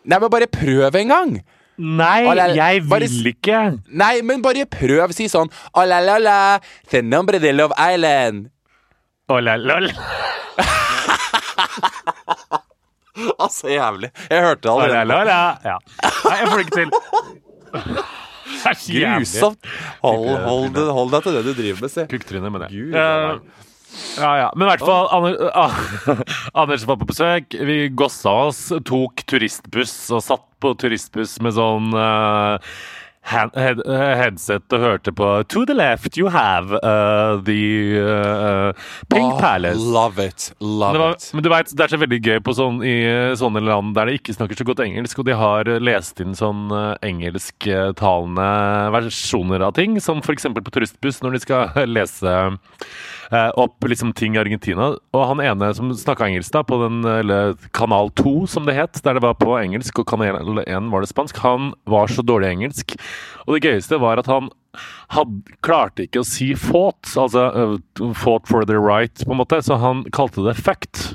Nei, 0.09 0.19
men 0.19 0.31
bare 0.33 0.49
prøv 0.51 0.97
en 1.03 1.13
gang. 1.13 1.35
Nei, 1.79 2.25
Alala- 2.29 2.55
jeg 2.55 2.83
vil 2.85 3.27
ikke. 3.33 3.79
Nei, 3.89 4.21
men 4.23 4.43
bare 4.45 4.67
prøv. 4.71 5.13
Si 5.17 5.25
sånn 5.33 5.49
Alalala, 5.75 6.61
the 6.91 7.01
number 7.03 7.39
de 7.41 7.53
Love 7.53 7.73
Island. 7.81 8.51
Olalol. 9.33 9.89
la, 9.89 9.89
la, 9.89 9.91
la. 9.91 9.93
Altså, 13.41 13.69
jævlig. 13.79 14.11
Jeg 14.31 14.43
hørte 14.45 14.63
det 14.63 14.71
allerede. 14.73 15.05
la, 15.09 15.23
la. 15.25 15.57
Ja. 15.65 15.77
Nei, 16.29 16.37
jeg 16.39 16.49
får 16.49 16.57
det 16.57 16.65
ikke 16.67 16.77
til. 16.81 16.91
Grusomt. 18.63 19.59
Hold, 20.05 20.29
hold, 20.45 20.77
hold 20.99 21.11
deg 21.17 21.23
til 21.25 21.33
det 21.39 21.43
du 21.47 21.53
driver 21.57 21.79
med, 21.87 21.91
si. 21.95 22.03
Kukktryne 22.13 22.49
med 22.53 22.61
det. 22.67 22.71
Gud, 22.75 22.93
Eh, 22.95 23.33
ja, 24.19 24.33
ja. 24.39 24.49
Men 24.57 24.67
i 24.67 24.71
hvert 24.73 24.87
fall, 24.87 26.25
Anders 26.63 26.87
var 26.89 26.99
på 27.01 27.09
besøk. 27.13 27.55
Vi 27.55 27.79
gossa 27.97 28.33
oss, 28.49 28.65
tok 28.89 29.25
turistbuss 29.29 29.95
og 30.15 30.25
satt 30.25 30.49
på 30.63 30.75
turistbuss 30.79 31.39
med 31.43 31.57
sånn 31.57 31.91
uh, 31.97 32.75
hand, 33.27 33.55
head, 33.59 33.81
eh, 33.87 34.13
headset 34.19 34.75
og 34.75 34.83
hørte 34.83 35.13
på 35.15 35.29
To 35.53 35.65
the 35.67 35.75
left 35.75 36.19
you 36.19 36.31
have 36.33 36.75
uh, 36.83 37.39
the 37.47 37.99
uh, 37.99 38.73
Pink 39.11 39.35
Oh, 39.35 39.41
Palace. 39.41 39.79
Love 39.79 40.19
it. 40.23 40.53
Love 40.61 40.99
var, 40.99 41.17
it. 41.17 41.31
men 41.35 41.45
du 41.45 41.51
vet, 41.53 41.73
det 41.75 41.87
er 41.87 41.95
så 41.95 42.01
veldig 42.03 42.21
gøy 42.23 42.43
på 42.45 42.55
sånn, 42.59 42.83
i 42.87 42.97
sånne 43.39 43.63
land 43.65 43.95
der 43.99 44.11
de 44.11 44.19
ikke 44.19 44.35
snakker 44.37 44.59
så 44.59 44.67
godt 44.67 44.83
engelsk, 44.85 45.23
og 45.23 45.29
de 45.29 45.39
har 45.39 45.71
lest 45.83 46.23
inn 46.23 46.37
sånn 46.39 46.71
engelsktalende 47.03 48.51
versjoner 48.99 49.67
av 49.69 49.75
ting, 49.79 49.99
som 50.03 50.23
f.eks. 50.23 50.51
på 50.53 50.75
turistbuss 50.75 51.23
når 51.23 51.39
de 51.39 51.43
skal 51.47 51.83
lese 51.97 52.37
opp 53.31 53.85
liksom 53.89 54.13
ting 54.19 54.37
i 54.37 54.41
Argentina. 54.41 54.93
Og 55.15 55.27
han 55.29 55.43
ene 55.45 55.71
som 55.77 55.93
snakka 55.97 56.27
engelsk 56.29 56.55
da, 56.55 56.65
på 56.67 56.79
den 56.83 57.03
eller, 57.09 57.55
kanal 57.77 58.11
2, 58.19 58.35
som 58.51 58.67
det 58.69 58.77
het, 58.77 59.03
der 59.05 59.19
det 59.19 59.25
var 59.25 59.39
på 59.41 59.55
engelsk, 59.61 60.03
og 60.03 60.09
kanal 60.11 60.63
1 60.65 60.91
var 60.93 61.05
det 61.05 61.13
spansk, 61.13 61.39
han 61.45 61.73
var 61.89 62.11
så 62.13 62.25
dårlig 62.27 62.51
engelsk. 62.57 62.97
Og 63.47 63.57
det 63.57 63.65
gøyeste 63.69 64.01
var 64.03 64.23
at 64.23 64.31
han 64.31 64.51
had, 65.13 65.37
klarte 65.65 66.07
ikke 66.07 66.23
å 66.23 66.27
si 66.27 66.53
fought, 66.57 67.05
altså 67.19 67.49
uh, 67.53 67.77
fought 68.17 68.49
for 68.49 68.65
the 68.69 68.79
right, 68.81 69.25
på 69.25 69.35
en 69.35 69.43
måte, 69.43 69.61
så 69.65 69.79
han 69.81 70.05
kalte 70.15 70.45
det 70.47 70.57
fact. 70.61 71.13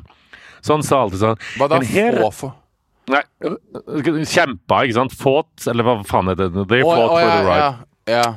Så 0.62 0.78
han 0.78 0.86
sa 0.86 1.04
alltid 1.06 1.22
sånn 1.22 1.44
Hva 1.58 1.68
da? 1.72 1.82
"Men 1.82 1.92
her-" 1.92 2.24
for 2.34 2.56
Nei, 3.08 3.22
kjempa, 4.28 4.82
ikke 4.84 4.98
sant? 4.98 5.14
Fought, 5.16 5.64
eller 5.72 5.86
hva 5.88 5.94
faen 6.04 6.28
heter 6.28 6.50
det? 6.52 6.66
They 6.68 6.84
fought 6.84 7.06
oh, 7.06 7.14
for 7.14 7.22
ja, 7.24 7.30
the 7.38 7.46
right. 7.48 7.62
ja, 7.62 7.70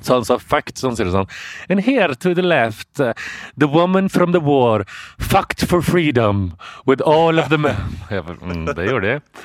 Så 0.03 0.19
han 0.19 0.25
sa 0.27 0.39
fact, 0.39 0.79
så 0.79 0.91
han 0.91 0.99
sier 0.99 1.09
det 1.09 1.15
sånn 1.15 1.31
And 1.71 1.85
here 1.87 2.15
to 2.15 2.35
the 2.35 2.43
left, 2.43 3.01
uh, 3.01 3.13
the 3.57 3.69
woman 3.71 4.09
from 4.11 4.35
the 4.35 4.43
war 4.43 4.85
fucked 5.19 5.67
for 5.71 5.83
freedom 5.83 6.57
with 6.87 7.03
all 7.07 7.39
of 7.39 7.51
the 7.51 7.59
men 7.59 7.99
mm, 8.11 8.71
Det 8.75 8.87
gjorde 8.91 9.07
de. 9.07 9.43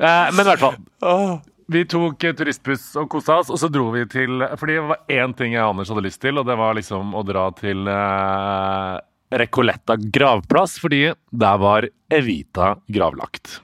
Uh, 0.00 0.28
men 0.32 0.40
i 0.40 0.50
hvert 0.50 0.62
fall. 0.62 0.76
Åh. 1.06 1.40
Vi 1.72 1.84
tok 1.88 2.24
eh, 2.26 2.34
turistbuss 2.36 2.90
og 3.00 3.06
kosa 3.12 3.38
oss, 3.40 3.50
og 3.52 3.60
så 3.60 3.68
dro 3.72 3.86
vi 3.94 4.02
til 4.10 4.42
Fordi 4.60 4.74
det 4.76 4.86
var 4.90 4.98
én 5.14 5.32
ting 5.38 5.54
jeg 5.54 5.62
og 5.62 5.76
Anders 5.76 5.92
hadde 5.92 6.04
lyst 6.04 6.20
til, 6.24 6.40
og 6.40 6.48
det 6.48 6.56
var 6.58 6.76
liksom 6.76 7.14
å 7.16 7.22
dra 7.24 7.46
til 7.56 7.86
uh, 7.88 8.98
Recoletta 9.32 9.96
gravplass, 9.96 10.76
fordi 10.82 11.06
der 11.30 11.60
var 11.62 11.86
Evita 12.12 12.74
gravlagt. 12.92 13.60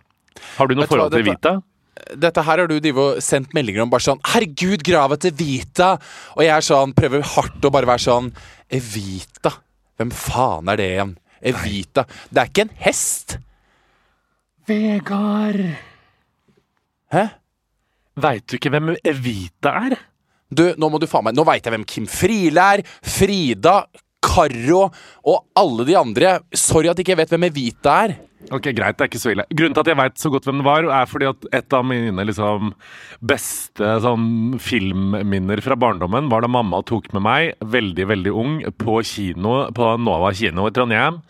Har 0.56 0.70
du 0.70 0.78
noe 0.78 0.88
forhold 0.88 1.12
til? 1.12 1.26
Evita? 1.26 1.58
Dette 2.16 2.42
her 2.44 2.62
har 2.62 2.70
du 2.70 2.78
Divo, 2.82 3.08
sendt 3.24 3.54
meldinger 3.56 3.82
om 3.84 3.90
bare 3.90 4.04
sånn 4.04 4.20
'Herregud, 4.22 4.84
grava 4.86 5.16
til 5.16 5.32
Vita!' 5.32 5.98
Og 6.36 6.42
jeg 6.44 6.54
er 6.54 6.64
sånn, 6.64 6.94
prøver 6.94 7.22
hardt 7.22 7.64
å 7.64 7.72
bare 7.72 7.86
være 7.86 8.04
sånn 8.06 8.32
Evita? 8.70 9.52
Hvem 9.98 10.10
faen 10.14 10.68
er 10.68 10.76
det 10.76 10.88
igjen? 10.92 11.16
Evita. 11.42 12.04
Det 12.30 12.42
er 12.42 12.50
ikke 12.50 12.66
en 12.66 12.76
hest. 12.82 13.38
Vegard 14.68 15.62
Hæ? 17.08 17.24
Veit 18.20 18.46
du 18.46 18.58
ikke 18.58 18.70
hvem 18.74 18.96
Evita 19.00 19.72
er? 19.86 19.96
Du, 20.50 20.74
nå 20.76 20.90
må 20.90 21.00
du 21.00 21.06
faen 21.08 21.24
meg 21.28 21.36
Nå 21.36 21.44
veit 21.48 21.64
jeg 21.64 21.72
hvem 21.72 21.86
Kim 21.88 22.06
Friele 22.08 22.66
er. 22.74 22.82
Frida. 23.02 23.82
Karo 24.28 24.88
og 25.24 25.44
alle 25.58 25.88
de 25.88 25.96
andre. 25.98 26.38
Sorry 26.52 26.92
at 26.92 27.00
ikke 27.00 27.16
jeg 27.16 27.22
vet 27.24 27.34
hvem 27.34 27.48
Evita 27.48 28.00
er. 28.06 28.18
Ok, 28.54 28.70
Greit, 28.72 28.96
det 28.96 29.04
er 29.04 29.10
ikke 29.10 29.20
så 29.20 29.32
ille. 29.34 29.44
Grunnen 29.52 29.74
til 29.76 29.82
at 29.82 29.90
jeg 29.90 29.98
veit 29.98 30.20
så 30.22 30.30
godt 30.32 30.46
hvem 30.48 30.60
det 30.62 30.66
var, 30.68 30.86
er 30.94 31.08
fordi 31.10 31.26
at 31.28 31.46
et 31.58 31.74
av 31.76 31.82
mine 31.84 32.24
liksom, 32.24 32.70
beste 33.28 33.90
sånn, 34.04 34.56
filmminner 34.62 35.60
fra 35.64 35.76
barndommen 35.76 36.30
var 36.32 36.44
da 36.44 36.50
mamma 36.52 36.80
tok 36.86 37.10
med 37.16 37.24
meg, 37.26 37.50
veldig, 37.74 38.06
veldig 38.12 38.32
ung, 38.32 38.56
på 38.78 39.00
kino 39.04 39.58
på 39.76 39.90
Nova 40.00 40.32
kino 40.38 40.68
i 40.68 40.74
Trondheim. 40.74 41.20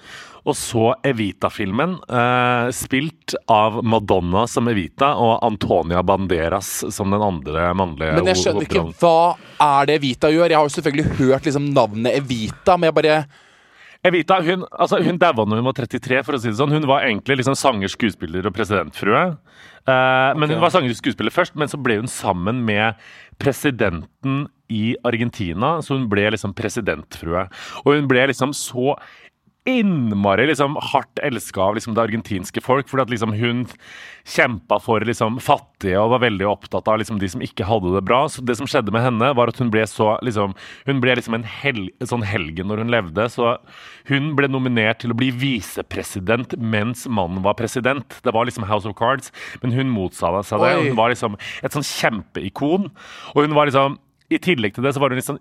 Og 0.49 0.57
så 0.57 0.85
Evita-filmen, 1.05 1.99
eh, 2.09 2.71
spilt 2.73 3.35
av 3.53 3.83
Madonna 3.85 4.47
som 4.49 4.69
Evita 4.71 5.11
og 5.21 5.45
Antonia 5.45 6.01
Banderas 6.03 6.71
som 6.95 7.13
den 7.13 7.25
andre 7.25 7.75
mannlige 7.77 8.17
Men 8.17 8.31
jeg 8.33 8.41
skjønner 8.43 8.65
ikke 8.65 8.87
hva 9.03 9.37
er 9.61 9.91
det 9.91 9.99
Evita 10.01 10.33
gjør. 10.33 10.49
Jeg 10.49 10.57
har 10.57 10.71
jo 10.71 10.75
selvfølgelig 10.79 11.19
hørt 11.21 11.51
liksom 11.51 11.69
navnet 11.77 12.17
Evita, 12.23 12.79
men 12.79 12.89
jeg 12.89 12.97
bare 12.97 13.19
Evita 14.09 14.39
hun, 14.47 14.63
altså, 14.79 15.01
hun 15.03 15.19
daua 15.19 15.45
når 15.45 15.59
hun 15.59 15.67
var 15.67 15.75
33, 15.75 16.21
for 16.25 16.37
å 16.37 16.41
si 16.41 16.53
det 16.53 16.59
sånn. 16.61 16.73
Hun 16.73 16.87
var 16.87 17.03
egentlig 17.05 17.41
liksom 17.41 17.57
sanger, 17.59 17.91
skuespiller 17.91 18.47
og 18.47 18.55
presidentfrue. 18.55 19.25
Eh, 19.89 20.31
men 20.39 20.53
Hun 20.55 20.63
var 20.63 20.71
sanger 20.71 20.95
og 20.95 21.01
skuespiller 21.01 21.35
først, 21.35 21.57
men 21.59 21.69
så 21.71 21.81
ble 21.83 21.99
hun 21.99 22.11
sammen 22.11 22.63
med 22.65 22.95
presidenten 23.43 24.47
i 24.71 24.95
Argentina. 25.05 25.79
Så 25.83 25.99
hun 25.99 26.07
ble 26.09 26.29
liksom 26.31 26.55
presidentfrue. 26.55 27.49
Og 27.85 27.97
hun 27.97 28.09
ble 28.11 28.29
liksom 28.31 28.55
så 28.57 28.95
innmari 29.69 30.47
liksom, 30.49 30.77
hardt 30.93 31.21
elska 31.23 31.61
av 31.61 31.77
liksom, 31.77 31.95
det 31.97 32.03
argentinske 32.07 32.63
folk. 32.65 32.89
Fordi 32.89 33.05
at 33.05 33.13
liksom, 33.13 33.35
hun 33.37 33.65
kjempa 34.29 34.79
for 34.83 35.05
liksom, 35.07 35.39
fattige 35.43 36.01
og 36.01 36.15
var 36.15 36.23
veldig 36.25 36.47
opptatt 36.49 36.89
av 36.91 37.01
liksom, 37.01 37.21
de 37.21 37.31
som 37.33 37.45
ikke 37.45 37.67
hadde 37.69 37.93
det 37.95 38.05
bra. 38.09 38.23
Så 38.29 38.45
det 38.47 38.59
som 38.59 38.69
skjedde 38.69 38.95
med 38.95 39.05
henne, 39.05 39.33
var 39.39 39.53
at 39.53 39.61
hun 39.61 39.73
ble 39.75 39.85
så 39.89 40.15
liksom, 40.25 40.57
Hun 40.89 41.03
ble 41.03 41.15
liksom 41.19 41.37
en 41.37 41.47
hel, 41.49 41.87
sånn 42.05 42.25
helgen 42.27 42.71
når 42.71 42.85
hun 42.85 42.95
levde. 42.95 43.29
Så 43.33 43.57
hun 44.11 44.33
ble 44.39 44.51
nominert 44.51 45.03
til 45.03 45.13
å 45.15 45.19
bli 45.19 45.31
visepresident 45.35 46.57
mens 46.59 47.07
mannen 47.07 47.45
var 47.45 47.59
president. 47.59 48.21
Det 48.25 48.35
var 48.35 48.49
liksom 48.49 48.67
House 48.69 48.89
of 48.89 48.97
Cards, 48.99 49.33
men 49.63 49.75
hun 49.77 49.93
motsa 49.93 50.33
seg 50.43 50.65
det. 50.65 50.75
Hun 50.89 50.99
var 50.99 51.13
liksom 51.13 51.39
et 51.63 51.75
sånn 51.75 51.87
kjempeikon. 51.87 52.91
Og 53.35 53.45
hun 53.45 53.57
var 53.57 53.71
liksom 53.71 53.99
I 54.29 54.37
tillegg 54.45 54.75
til 54.77 54.85
det 54.85 54.93
så 54.93 55.01
var 55.01 55.13
hun 55.13 55.21
liksom 55.21 55.39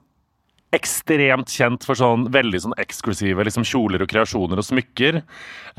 ekstremt 0.76 1.52
kjent 1.54 1.86
for 1.88 1.96
sånn 1.96 2.26
veldig 2.34 2.60
sånn 2.66 2.76
eksklusive 2.82 3.46
liksom 3.48 3.64
kjoler 3.68 4.04
og 4.04 4.10
kreasjoner 4.12 4.60
og 4.60 4.68
smykker. 4.68 5.22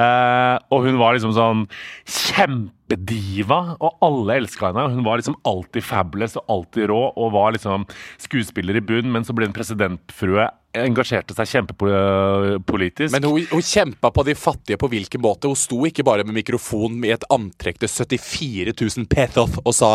Eh, 0.01 0.55
og 0.73 0.87
hun 0.87 0.97
var 1.01 1.17
liksom 1.17 1.35
sånn 1.37 1.67
kjempediva, 2.09 3.61
og 3.85 3.99
alle 4.05 4.39
elska 4.41 4.71
henne. 4.71 4.87
Hun 4.95 5.05
var 5.05 5.21
liksom 5.21 5.37
alltid 5.49 5.85
fabulous 5.85 6.39
og 6.41 6.55
alltid 6.55 6.89
rå, 6.93 7.03
og 7.11 7.35
var 7.37 7.53
liksom 7.57 7.85
skuespiller 8.17 8.81
i 8.81 8.85
bunn, 8.85 9.13
men 9.13 9.29
så 9.29 9.37
ble 9.37 9.51
hun 9.51 9.57
presidentfrue. 9.57 10.49
Engasjerte 10.79 11.37
seg 11.37 11.53
kjempepolitisk. 11.53 13.13
Men 13.13 13.29
hun, 13.29 13.45
hun 13.53 13.65
kjempa 13.65 14.13
på 14.15 14.25
de 14.25 14.37
fattige 14.39 14.81
på 14.81 14.89
hvilken 14.93 15.25
måte? 15.25 15.53
Hun 15.53 15.59
sto 15.59 15.83
ikke 15.89 16.07
bare 16.07 16.25
med 16.25 16.41
mikrofon 16.41 17.03
i 17.05 17.13
et 17.13 17.29
antrekk 17.33 17.85
til 17.85 17.93
74 17.93 18.77
000 18.77 19.09
pesos 19.13 19.61
og 19.65 19.73
sa 19.77 19.93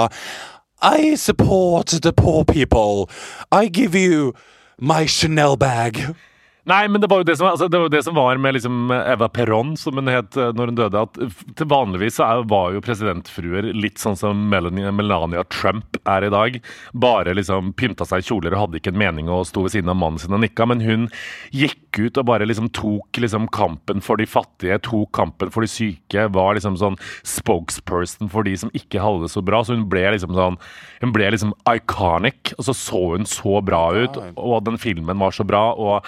I 0.84 1.16
support 1.16 1.94
the 2.02 2.12
poor 2.12 2.44
people. 2.44 3.08
I 3.52 3.70
give 3.70 3.96
you 3.96 4.34
my 4.80 5.06
Chanel 5.06 5.56
bag. 5.56 6.16
Nei, 6.64 6.86
men 6.88 7.02
det 7.04 7.10
var 7.12 7.20
jo 7.20 7.26
det 7.28 7.34
som, 7.36 7.50
altså, 7.50 7.68
det 7.68 7.80
var, 7.80 7.90
det 7.92 8.00
som 8.06 8.16
var 8.16 8.38
med 8.40 8.56
liksom 8.56 8.92
Eva 8.96 9.28
Perón, 9.28 9.74
som 9.76 9.98
hun 10.00 10.08
het 10.08 10.38
eh, 10.40 10.54
når 10.56 10.70
hun 10.72 10.78
døde. 10.78 11.02
at 11.02 11.18
til 11.60 11.68
Vanligvis 11.68 12.16
så 12.16 12.28
er, 12.30 12.44
var 12.48 12.70
jo 12.72 12.84
presidentfruer 12.86 13.68
litt 13.76 14.00
sånn 14.00 14.16
som 14.16 14.46
Melania, 14.48 14.94
Melania 14.96 15.44
Trump 15.52 16.00
er 16.08 16.24
i 16.24 16.30
dag. 16.32 16.56
Bare 16.96 17.34
liksom 17.36 17.74
pynta 17.76 18.08
seg 18.08 18.24
i 18.24 18.28
kjoler 18.30 18.56
og 18.56 18.62
hadde 18.62 18.80
ikke 18.80 18.94
en 18.94 19.02
mening 19.02 19.28
å 19.28 19.42
stå 19.48 19.66
ved 19.66 19.74
siden 19.76 19.92
av 19.92 19.98
mannen 20.00 20.24
sin 20.24 20.38
og 20.38 20.40
nikka. 20.46 20.70
Men 20.72 20.86
hun 20.86 21.10
gikk 21.52 22.00
ut 22.00 22.22
og 22.22 22.30
bare 22.32 22.48
liksom 22.48 22.72
tok 22.72 23.20
liksom 23.20 23.50
kampen 23.52 24.00
for 24.06 24.24
de 24.24 24.30
fattige, 24.30 24.80
tok 24.88 25.12
kampen 25.20 25.52
for 25.52 25.68
de 25.68 25.72
syke. 25.74 26.30
Var 26.32 26.56
liksom 26.56 26.80
sånn 26.80 26.96
spokesperson 27.28 28.32
for 28.32 28.48
de 28.48 28.56
som 28.64 28.72
ikke 28.72 29.04
hadde 29.04 29.28
det 29.28 29.34
så 29.36 29.44
bra. 29.44 29.66
Så 29.68 29.76
hun 29.76 29.90
ble 29.92 30.08
liksom 30.16 30.32
sånn 30.40 30.56
Hun 31.04 31.12
ble 31.12 31.28
liksom 31.36 31.52
iconic. 31.68 32.56
Og 32.56 32.70
så 32.70 32.78
så 32.78 33.04
hun 33.18 33.28
så 33.28 33.60
bra 33.66 33.84
ut, 33.92 34.16
og 34.40 34.64
den 34.64 34.80
filmen 34.80 35.20
var 35.20 35.36
så 35.36 35.44
bra. 35.44 35.66
og 35.76 36.08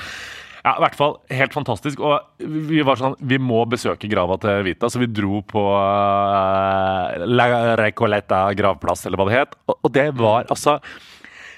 ja, 0.66 0.72
i 0.74 0.82
hvert 0.82 0.96
fall 0.98 1.20
helt 1.30 1.54
fantastisk. 1.54 2.00
Og 2.02 2.42
vi 2.42 2.82
var 2.86 2.98
sånn 2.98 3.14
Vi 3.22 3.38
må 3.38 3.60
besøke 3.70 4.10
grava 4.10 4.40
til 4.42 4.64
Vita, 4.66 4.90
så 4.90 5.02
vi 5.02 5.10
dro 5.14 5.44
på 5.46 5.62
uh, 5.62 7.26
La 7.30 7.76
Recoleta 7.78 8.48
gravplass, 8.58 9.06
eller 9.06 9.22
hva 9.22 9.28
det 9.30 9.38
het. 9.38 9.54
Og, 9.70 9.78
og 9.78 9.94
det 9.94 10.08
var 10.18 10.50
altså 10.50 10.80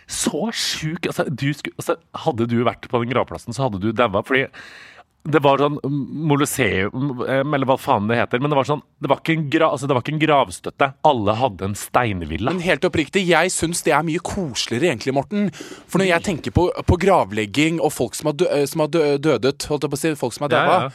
så 0.07 0.45
sjuk 0.55 1.09
altså, 1.09 1.25
altså, 1.27 1.97
Hadde 2.23 2.45
du 2.47 2.61
vært 2.63 2.87
på 2.87 3.01
den 3.03 3.11
gravplassen, 3.11 3.55
så 3.55 3.65
hadde 3.67 3.81
du 3.83 3.89
daua. 3.95 4.23
Fordi 4.27 4.45
det 5.27 5.41
var 5.43 5.59
sånn 5.61 5.77
Moloseum, 6.27 7.11
eller 7.27 7.67
hva 7.67 7.75
faen 7.79 8.07
det 8.09 8.19
heter. 8.19 8.41
Men 8.43 8.53
det 8.53 8.59
var 8.59 8.69
sånn 8.69 8.83
Det 9.03 9.09
var 9.11 9.19
gra, 9.25 9.69
altså, 9.73 9.87
det 9.89 9.97
var 9.97 10.05
ikke 10.05 10.15
en 10.15 10.21
gravstøtte. 10.23 10.87
Alle 11.07 11.35
hadde 11.37 11.67
en 11.67 11.75
steinvilla. 11.77 12.53
Men 12.53 12.63
helt 12.65 12.87
oppriktig, 12.87 13.25
jeg 13.27 13.51
syns 13.53 13.83
det 13.85 13.93
er 13.93 14.07
mye 14.07 14.23
koseligere 14.23 14.91
egentlig, 14.93 15.13
Morten. 15.17 15.51
For 15.87 16.01
når 16.01 16.11
jeg 16.13 16.27
tenker 16.29 16.55
på, 16.55 16.69
på 16.87 16.99
gravlegging 17.01 17.81
og 17.83 17.93
folk 17.93 18.17
som 18.17 18.31
har, 18.31 18.39
dø, 18.39 18.49
som 18.69 18.85
har 18.85 18.91
dø, 18.93 19.05
dødet, 19.21 19.67
holdt 19.69 19.85
jeg 19.85 19.93
på 19.93 19.99
å 19.99 20.03
si, 20.05 20.15
folk 20.23 20.37
som 20.37 20.47
har 20.47 20.57
Ja, 20.57 20.65
ja. 20.87 20.89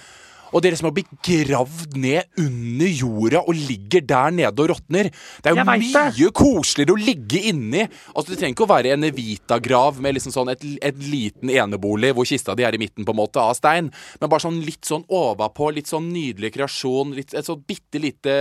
Og 0.53 0.63
dere 0.65 0.77
som 0.79 0.89
har 0.89 0.95
blitt 0.97 1.13
gravd 1.25 1.97
ned 2.01 2.43
under 2.43 2.91
jorda 2.91 3.43
og 3.47 3.57
ligger 3.57 4.05
der 4.05 4.35
nede 4.37 4.65
og 4.65 4.73
råtner. 4.73 5.09
Det 5.13 5.51
er 5.51 5.57
jo 5.57 5.65
mye 5.67 6.05
det. 6.13 6.31
koseligere 6.37 6.97
å 6.97 7.01
ligge 7.01 7.41
inni. 7.51 7.87
Altså 8.13 8.33
Det 8.33 8.41
trenger 8.41 8.57
ikke 8.57 8.67
å 8.67 8.73
være 8.73 8.93
en 8.97 9.09
Evita-grav 9.09 10.01
med 10.03 10.17
liksom 10.19 10.35
sånn 10.35 10.53
et, 10.53 10.65
et 10.85 10.99
liten 11.07 11.53
enebolig 11.53 12.13
hvor 12.17 12.29
kista 12.29 12.57
di 12.59 12.67
er 12.67 12.77
i 12.77 12.81
midten 12.83 13.07
på 13.09 13.15
en 13.15 13.21
måte 13.23 13.41
av 13.43 13.55
stein, 13.57 13.91
men 14.21 14.31
bare 14.31 14.45
sånn 14.45 14.61
litt 14.65 14.89
sånn 14.89 15.05
overpå, 15.13 15.71
litt 15.75 15.91
sånn 15.91 16.11
nydelig 16.13 16.53
kreasjon, 16.55 17.15
litt, 17.17 17.35
et 17.37 17.49
sånt 17.49 17.65
bitte 17.69 18.01
lite, 18.03 18.35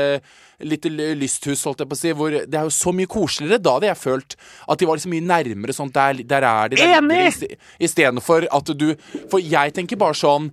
lite 0.68 0.92
lysthus, 0.92 1.64
holdt 1.68 1.84
jeg 1.84 1.92
på 1.92 1.98
å 1.98 2.02
si, 2.02 2.14
hvor 2.18 2.36
det 2.36 2.60
er 2.60 2.68
jo 2.68 2.76
så 2.76 2.94
mye 2.96 3.10
koseligere. 3.12 3.62
Da 3.62 3.78
hadde 3.78 3.90
jeg 3.92 4.02
følt 4.02 4.38
at 4.68 4.82
de 4.82 4.90
var 4.90 5.00
liksom 5.00 5.16
mye 5.16 5.30
nærmere 5.32 5.76
sånn 5.76 5.92
Der, 5.92 6.22
der 6.28 6.46
er 6.48 6.72
de. 6.72 6.80
der 6.80 7.00
Enig! 7.00 7.58
Istedenfor 7.84 8.48
at 8.52 8.72
du 8.78 8.94
For 9.32 9.42
jeg 9.44 9.74
tenker 9.76 10.00
bare 10.00 10.18
sånn 10.18 10.52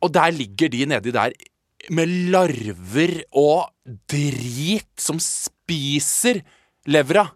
og 0.00 0.12
der 0.14 0.32
ligger 0.34 0.72
de 0.72 0.86
nedi 0.88 1.12
der 1.14 1.34
med 1.90 2.10
larver 2.32 3.20
og 3.36 3.70
drit 4.10 4.90
som 5.00 5.20
spiser 5.22 6.42
levra. 6.90 7.30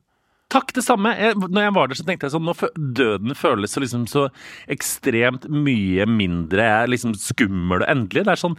Takk, 0.54 0.70
det 0.76 0.84
samme. 0.86 1.10
Jeg, 1.18 1.34
når 1.40 1.64
jeg 1.64 1.74
var 1.74 1.88
der, 1.90 1.98
så 1.98 2.04
tenkte 2.06 2.28
jeg 2.28 2.34
sånn 2.34 2.44
Når 2.46 2.74
Døden 2.94 3.34
føles 3.34 3.72
så 3.74 3.80
liksom 3.82 4.04
så 4.10 4.26
ekstremt 4.70 5.48
mye 5.50 6.04
mindre 6.06 6.68
liksom 6.90 7.16
skummel 7.18 7.82
og 7.82 7.88
endelig. 7.90 8.22
Det 8.26 8.34
er 8.36 8.42
sånn 8.42 8.54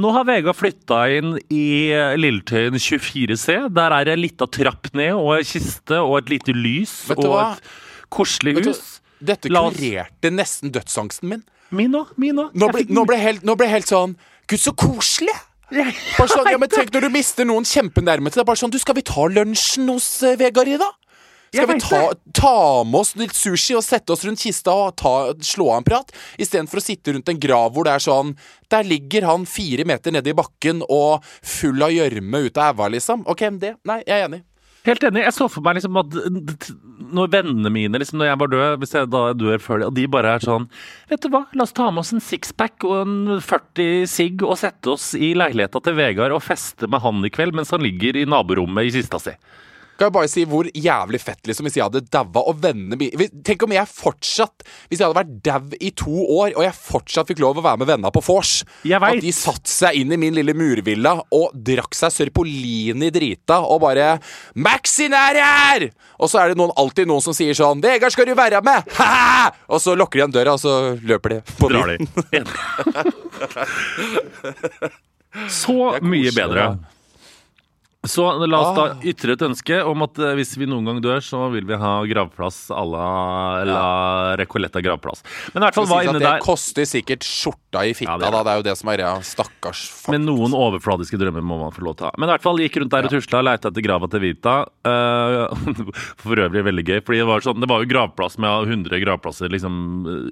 Nå 0.00 0.12
har 0.14 0.28
Vegard 0.28 0.58
flytta 0.58 1.00
inn 1.16 1.34
i 1.50 1.90
Lilletøyen 2.20 2.78
24C. 2.78 3.56
Der 3.74 3.96
er 3.96 4.06
det 4.06 4.14
ei 4.14 4.24
lita 4.28 4.46
trapp 4.46 4.92
ned 4.94 5.16
og 5.16 5.40
ei 5.40 5.46
kiste 5.48 5.98
og 5.98 6.20
et 6.20 6.34
lite 6.36 6.54
lys 6.54 6.94
og 7.16 7.24
hva? 7.24 7.46
et 7.56 7.72
koselig 8.12 8.58
hus. 8.60 8.84
dette 9.18 9.50
kurerte 9.50 10.30
nesten 10.34 10.70
dødsangsten 10.74 11.34
min. 11.34 11.42
Min 11.70 11.94
òg. 11.94 12.14
Min 12.20 12.38
òg. 12.42 12.54
Nå 12.54 12.70
nå 12.70 12.84
nå 12.90 13.06
ble 13.06 13.68
jeg 13.68 13.76
helt 13.78 13.90
sånn 13.90 14.16
Gud, 14.50 14.58
så 14.58 14.74
koselig! 14.74 15.36
Bare 15.70 16.26
sånn, 16.26 16.48
ja, 16.50 16.58
men 16.62 16.70
Tenk 16.70 16.90
når 16.94 17.06
du 17.06 17.12
mister 17.14 17.46
noen 17.46 17.66
kjempenærme 17.68 18.32
til 18.32 18.42
deg. 18.42 18.48
Bare 18.48 18.58
sånn, 18.58 18.72
du, 18.74 18.80
Skal 18.82 18.98
vi 18.98 19.06
ta 19.06 19.28
lunsjen 19.30 19.90
hos 19.92 20.08
uh, 20.26 20.34
Vegard 20.40 20.72
i 20.72 20.80
dag? 20.80 20.96
Skal 21.50 21.66
vi 21.66 21.80
ta, 21.82 22.00
ta 22.34 22.84
med 22.86 23.00
oss 23.00 23.16
litt 23.18 23.34
sushi 23.34 23.74
og 23.74 23.82
sette 23.82 24.14
oss 24.14 24.22
rundt 24.22 24.38
kista 24.38 24.70
og 24.70 24.92
ta, 25.00 25.14
slå 25.42 25.72
av 25.72 25.80
en 25.80 25.86
prat? 25.86 26.12
Istedenfor 26.38 26.78
å 26.78 26.84
sitte 26.84 27.14
rundt 27.14 27.30
en 27.32 27.40
grav 27.42 27.74
hvor 27.74 27.88
det 27.88 27.96
er 27.96 28.04
sånn 28.04 28.36
Der 28.70 28.86
ligger 28.86 29.26
han 29.26 29.48
fire 29.50 29.86
meter 29.88 30.14
nede 30.14 30.30
i 30.30 30.36
bakken 30.38 30.84
og 30.86 31.26
full 31.26 31.82
av 31.82 31.90
gjørme 31.94 32.44
ut 32.46 32.60
av 32.60 32.76
æva, 32.76 32.90
liksom. 32.94 33.26
Ok, 33.30 33.48
det 33.58 33.74
Nei, 33.88 33.98
jeg 34.06 34.14
er 34.14 34.28
enig. 34.28 34.44
Helt 34.86 35.04
enig. 35.04 35.24
Jeg 35.26 35.36
så 35.36 35.46
for 35.52 35.64
meg 35.64 35.76
liksom 35.76 35.98
at 36.00 36.14
når 37.10 37.32
vennene 37.34 37.72
mine, 37.72 38.00
liksom 38.00 38.20
når 38.20 38.30
jeg 38.30 38.40
var 38.40 38.52
død, 38.52 38.76
hvis 38.80 38.94
jeg 38.96 39.10
da 39.12 39.22
dør 39.36 39.60
før 39.60 39.82
det, 39.82 39.88
og 39.90 39.96
de 39.98 40.06
bare 40.10 40.34
er 40.36 40.44
sånn 40.44 40.68
Vet 41.10 41.24
du 41.24 41.28
hva, 41.32 41.42
la 41.58 41.66
oss 41.66 41.74
ta 41.76 41.88
med 41.90 42.04
oss 42.04 42.12
en 42.14 42.24
sixpack 42.24 42.86
og 42.88 42.94
en 43.02 43.16
40 43.44 44.06
sigg 44.10 44.44
og 44.46 44.56
sette 44.60 44.94
oss 44.94 45.10
i 45.18 45.32
leiligheta 45.36 45.82
til 45.84 45.98
Vegard 45.98 46.36
og 46.36 46.44
feste 46.44 46.88
med 46.90 47.02
han 47.04 47.20
i 47.26 47.32
kveld 47.34 47.56
mens 47.58 47.74
han 47.74 47.84
ligger 47.84 48.16
i 48.16 48.28
naborommet 48.28 48.88
i 48.88 48.94
kista 48.94 49.20
si. 49.20 49.34
Kan 50.00 50.08
jeg 50.08 50.14
bare 50.16 50.28
si 50.32 50.46
hvor 50.48 50.64
jævlig 50.72 51.18
fett 51.20 51.44
liksom 51.44 51.66
hvis 51.68 51.74
jeg 51.76 51.84
hadde 51.84 52.00
daua 52.08 52.40
og 52.48 52.56
vennene 52.62 52.96
mine 52.96 53.26
Tenk 53.44 53.66
om 53.66 53.74
jeg 53.74 53.84
fortsatt 53.92 54.64
Hvis 54.88 54.96
jeg 54.96 55.04
hadde 55.04 55.18
vært 55.18 55.34
dau 55.44 55.76
i 55.76 55.90
to 55.92 56.14
år, 56.38 56.54
og 56.56 56.64
jeg 56.64 56.72
fortsatt 56.76 57.28
fikk 57.28 57.42
lov 57.42 57.60
å 57.60 57.64
være 57.64 57.82
med 57.82 57.88
venner 57.90 58.12
på 58.14 58.22
vors. 58.24 58.62
At 58.88 59.20
de 59.20 59.32
satte 59.34 59.68
seg 59.68 59.98
inn 60.00 60.12
i 60.14 60.18
min 60.20 60.36
lille 60.36 60.54
murvilla 60.56 61.12
og 61.36 61.52
drakk 61.52 61.96
seg 61.98 62.14
Sørpolini 62.14 63.10
drita 63.12 63.60
og 63.66 63.82
bare 63.84 64.14
Maxin 64.56 65.12
er 65.16 65.40
her! 65.40 65.86
Og 66.20 66.30
så 66.32 66.40
er 66.40 66.52
det 66.52 66.60
noen, 66.60 66.72
alltid 66.80 67.08
noen 67.10 67.24
som 67.24 67.36
sier 67.36 67.56
sånn 67.56 67.82
'Vegard, 67.84 68.12
skal 68.14 68.28
du 68.28 68.34
være 68.38 68.62
med?' 68.64 68.88
Ha-ha! 68.98 69.50
Og 69.68 69.82
så 69.84 69.96
lukker 69.98 70.18
de 70.18 70.24
igjen 70.24 70.36
døra, 70.36 70.56
og 70.56 70.62
så 70.62 70.96
løper 70.96 71.36
de. 71.36 71.40
På 71.60 71.68
Drar 71.72 71.92
byen. 71.92 72.08
de. 72.32 72.40
Så 75.50 75.76
mye 76.02 76.32
bedre. 76.34 76.64
Så 78.08 78.24
la 78.48 78.58
oss 78.62 78.76
da 78.78 78.84
Ah. 78.90 78.94
ytre 79.04 79.34
et 79.36 79.42
ønske 79.44 79.76
om 79.84 80.00
at 80.06 80.16
eh, 80.18 80.32
hvis 80.38 80.54
vi 80.56 80.64
noen 80.64 80.86
gang 80.88 81.00
dør, 81.04 81.18
så 81.20 81.50
vil 81.52 81.66
vi 81.68 81.76
ha 81.76 81.90
gravplass 82.08 82.70
à 82.72 82.80
la 82.88 83.64
La 83.68 84.36
Recoletta 84.40 84.80
gravplass. 84.80 85.20
Men 85.52 85.60
i 85.60 85.66
hvert 85.66 85.76
fall 85.76 85.84
hva 85.90 85.98
var 85.98 86.16
der 86.16 86.22
det 86.24 86.40
koster 86.40 86.88
sikkert 86.88 87.26
skjorta 87.28 87.82
i 87.84 87.92
fitta, 87.92 88.14
Ja, 88.16 88.16
det 88.22 88.30
da. 88.32 88.40
Det 88.46 88.52
er 88.54 88.56
jo 88.62 88.64
det 88.70 88.76
som 88.80 88.88
er 88.88 88.96
greia. 88.96 89.20
Stakkars 89.20 89.82
fuck. 89.92 90.14
Men 90.14 90.24
noen 90.24 90.56
overfladiske 90.56 91.20
drømmer 91.20 91.44
må 91.44 91.58
man 91.60 91.74
få 91.76 91.84
lov 91.84 91.98
til 91.98 92.06
å 92.06 92.08
ha. 92.08 92.14
Men 92.16 92.30
i 92.30 92.32
hvert 92.32 92.46
fall 92.46 92.62
gikk 92.64 92.78
rundt 92.80 92.94
der 92.94 93.04
og 93.04 93.12
tusla, 93.12 93.42
leita 93.44 93.68
etter 93.68 93.84
grava 93.84 94.08
til 94.08 94.24
Vita. 94.24 94.54
Eh, 94.88 95.68
for 96.24 96.40
øvrig 96.46 96.64
veldig 96.70 96.86
gøy, 96.88 97.02
fordi 97.04 97.20
det 97.20 97.28
var, 97.28 97.44
sånn, 97.44 97.60
det 97.60 97.68
var 97.68 97.84
jo 97.84 97.90
gravplass 97.92 98.38
med 98.40 98.72
100 98.80 99.04
gravplasser 99.04 99.52
liksom, 99.52 99.76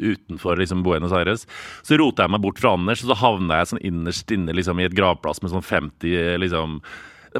utenfor 0.00 0.56
liksom, 0.56 0.80
Buenos 0.88 1.12
Aires. 1.12 1.44
Så 1.84 2.00
rota 2.00 2.24
jeg 2.24 2.32
meg 2.32 2.40
bort 2.48 2.64
fra 2.64 2.72
Anders, 2.80 3.04
og 3.04 3.12
så 3.12 3.20
havna 3.20 3.60
jeg 3.60 3.74
sånn 3.74 3.84
innerst 3.92 4.32
inne 4.32 4.56
liksom, 4.56 4.80
i 4.80 4.88
et 4.88 4.96
gravplass 4.96 5.44
med 5.44 5.52
sånn 5.52 5.68
50 5.68 6.40
liksom 6.40 6.80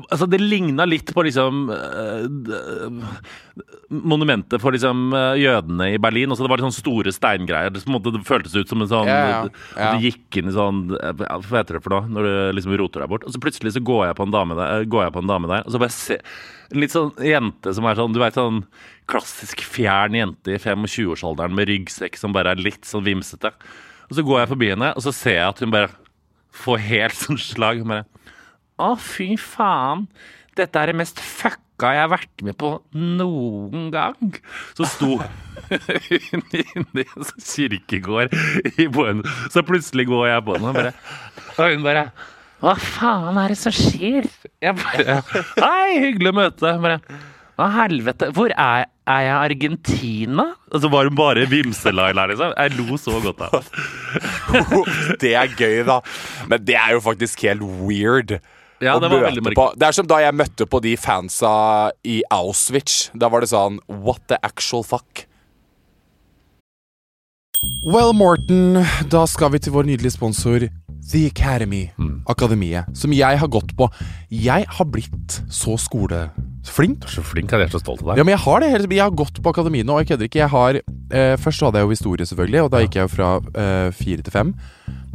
Altså, 0.06 0.26
det 0.30 0.40
ligna 0.40 0.87
litt 0.88 1.11
på 1.14 1.24
liksom 1.26 1.68
eh, 1.74 3.06
Monumentet 3.88 4.61
for 4.62 4.74
liksom 4.74 5.12
eh, 5.16 5.38
jødene 5.42 5.90
i 5.94 6.00
Berlin. 6.02 6.30
Også 6.32 6.44
det 6.44 6.52
var 6.52 6.61
litt 6.61 6.68
sånn 6.68 6.76
store 6.76 7.14
steingreier. 7.14 7.72
Det, 7.74 7.84
måte, 7.90 8.12
det 8.14 8.22
føltes 8.28 8.56
ut 8.56 8.70
som 8.70 8.84
en 8.84 8.90
sånn 8.90 9.11
Ja, 9.11 9.18
ja, 9.30 9.40
ja. 9.76 9.90
du 9.94 10.06
gikk 10.06 10.40
inn 10.40 10.50
i 10.50 10.54
sånn 10.56 10.84
eh, 10.98 11.24
Hva 11.48 11.61
heter 11.61 11.78
det 11.78 11.84
for 11.84 11.96
noe? 11.96 12.12
Når 12.12 12.28
du 12.28 12.37
liksom 12.58 12.76
roter 12.80 13.04
deg 13.04 13.12
bort. 13.14 13.26
Og 13.28 13.34
så 13.34 13.42
plutselig 13.42 13.74
så 13.76 13.84
går 13.84 14.06
jeg 14.11 14.20
på 14.20 14.28
en 14.28 14.37
dame 14.37 14.58
der, 14.58 14.87
går 14.90 15.08
jeg 15.08 15.16
på 15.16 15.24
en 15.24 15.32
dame 15.34 15.50
der 15.50 15.66
og 15.66 15.74
så 15.74 15.80
bare 15.82 15.94
se 15.94 16.18
en 16.68 16.82
litt 16.82 16.92
sånn 16.92 17.11
jente 17.24 17.72
som 17.76 17.87
er 17.88 17.96
sånn 17.96 18.14
Du 18.14 18.20
vet 18.20 18.37
sånn 18.37 18.62
klassisk 19.08 19.62
fjern 19.64 20.16
jente 20.16 20.52
i 20.52 20.61
25-årsalderen 20.61 21.54
med 21.56 21.70
ryggsekk 21.70 22.18
som 22.20 22.34
bare 22.37 22.52
er 22.52 22.61
litt 22.61 22.84
sånn 22.84 23.06
vimsete. 23.06 23.54
Og 24.08 24.18
så 24.18 24.24
går 24.24 24.42
jeg 24.42 24.50
forbi 24.50 24.68
henne, 24.74 24.90
og 24.92 25.04
så 25.04 25.14
ser 25.16 25.38
jeg 25.38 25.48
at 25.48 25.62
hun 25.64 25.72
bare 25.72 25.88
får 26.58 26.82
helt 26.84 27.16
sånn 27.16 27.40
slag. 27.40 27.80
Hun 27.80 27.92
bare 27.94 28.04
Å, 28.79 28.93
fy 29.01 29.33
faen. 29.41 30.07
Dette 30.59 30.81
er 30.81 30.91
det 30.93 30.97
mest 30.99 31.21
fucka 31.23 31.93
jeg 31.95 32.01
har 32.03 32.09
vært 32.11 32.43
med 32.43 32.57
på 32.59 32.73
noen 32.99 33.88
gang. 33.95 34.33
Så 34.75 34.87
sto 34.91 35.12
hun 35.19 35.85
inne 36.19 36.59
i 36.59 37.05
en 37.05 37.29
sånn 37.29 37.45
kirkegård 37.47 38.35
i 38.83 38.88
Buen. 38.91 39.23
Så 39.55 39.62
plutselig 39.67 40.09
går 40.11 40.29
jeg 40.33 40.45
på 40.49 40.57
henne 40.57 40.73
og 40.73 40.79
bare 40.81 40.93
Og 41.59 41.75
hun 41.77 41.85
bare 41.87 42.03
Hva 42.62 42.75
faen 42.83 43.38
er 43.38 43.55
det 43.55 43.59
som 43.61 43.75
skjer? 43.75 44.27
Jeg 44.64 44.75
bare 44.81 45.21
Hei, 45.62 45.99
hyggelig 46.09 46.33
å 46.33 46.38
møte. 46.41 46.62
deg. 46.67 46.83
Bare 46.83 46.99
Hva 47.59 47.69
helvete? 47.77 48.33
Hvor 48.35 48.51
er, 48.55 48.88
er 49.07 49.23
jeg? 49.29 49.37
Argentina? 49.53 50.49
Og 50.75 50.83
så 50.83 50.91
var 50.91 51.07
hun 51.11 51.19
bare 51.19 51.47
vimselaila, 51.51 52.27
liksom. 52.33 52.55
Jeg 52.59 52.75
lo 52.79 52.99
så 52.99 53.19
godt 53.23 53.47
av 53.47 53.55
det. 53.62 54.85
det 55.23 55.33
er 55.38 55.55
gøy, 55.59 55.81
da. 55.87 56.01
Men 56.51 56.67
det 56.67 56.77
er 56.79 56.95
jo 56.99 57.03
faktisk 57.07 57.47
helt 57.47 57.62
weird. 57.87 58.38
Ja, 58.81 58.99
det 59.03 59.09
var 59.11 59.25
veldig 59.27 59.55
på. 59.59 59.64
Det 59.75 59.88
er 59.88 59.97
som 59.97 60.07
da 60.07 60.21
jeg 60.23 60.37
møtte 60.38 60.67
på 60.71 60.79
de 60.85 60.95
fansa 61.01 61.91
i 62.07 62.21
Auschwitz. 62.31 63.09
Da 63.19 63.31
var 63.33 63.43
det 63.43 63.51
sånn 63.51 63.81
What 63.91 64.29
the 64.31 64.38
actual 64.47 64.87
fuck? 64.87 65.25
Well, 67.83 68.12
Morten, 68.14 68.79
da 69.11 69.25
skal 69.27 69.51
vi 69.51 69.59
til 69.62 69.75
vår 69.75 69.88
nydelige 69.88 70.14
sponsor 70.14 70.69
The 71.11 71.25
Academy. 71.27 71.88
Mm. 71.99 72.21
Akademiet. 72.31 72.87
Som 72.95 73.14
jeg 73.17 73.41
har 73.41 73.51
gått 73.51 73.73
på. 73.79 73.88
Jeg 74.31 74.67
har 74.69 74.87
blitt 74.87 75.41
så 75.51 75.75
skoleflink. 75.81 77.09
Så 77.11 77.25
flink, 77.27 77.51
jeg 77.51 77.67
er 77.67 77.73
så 77.73 77.81
stolt 77.83 78.05
av 78.05 78.19
Ja, 78.19 78.27
men 78.27 78.37
jeg 78.37 78.45
har 78.45 78.62
det. 78.62 78.71
Jeg 78.93 79.03
har 79.03 79.17
gått 79.17 79.43
på 79.43 79.55
akademiet 79.55 79.88
nå, 79.88 79.97
og 79.97 80.05
jeg 80.05 80.12
kødder 80.12 80.31
ikke. 80.31 80.43
Jeg 80.45 80.53
har, 80.55 80.79
eh, 81.11 81.35
først 81.41 81.59
så 81.59 81.67
hadde 81.67 81.83
jeg 81.83 81.88
jo 81.88 81.97
historie, 81.97 82.27
selvfølgelig, 82.31 82.62
og 82.62 82.71
da 82.71 82.85
gikk 82.85 83.01
jeg 83.01 83.09
jo 83.09 83.14
fra 83.17 83.31
eh, 83.55 83.91
fire 83.91 84.23
til 84.23 84.37
fem. 84.37 84.55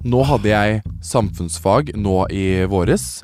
Nå 0.04 0.24
hadde 0.28 0.52
jeg 0.52 0.82
samfunnsfag 1.00 1.94
nå 1.96 2.26
i 2.28 2.66
våres, 2.68 3.24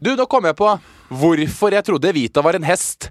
Du, 0.00 0.14
nå 0.16 0.24
kom 0.32 0.48
jeg 0.48 0.56
på 0.56 0.68
hvorfor 1.10 1.74
jeg 1.76 1.84
trodde 1.84 2.12
Vita 2.16 2.42
var 2.44 2.56
en 2.56 2.64
hest. 2.64 3.10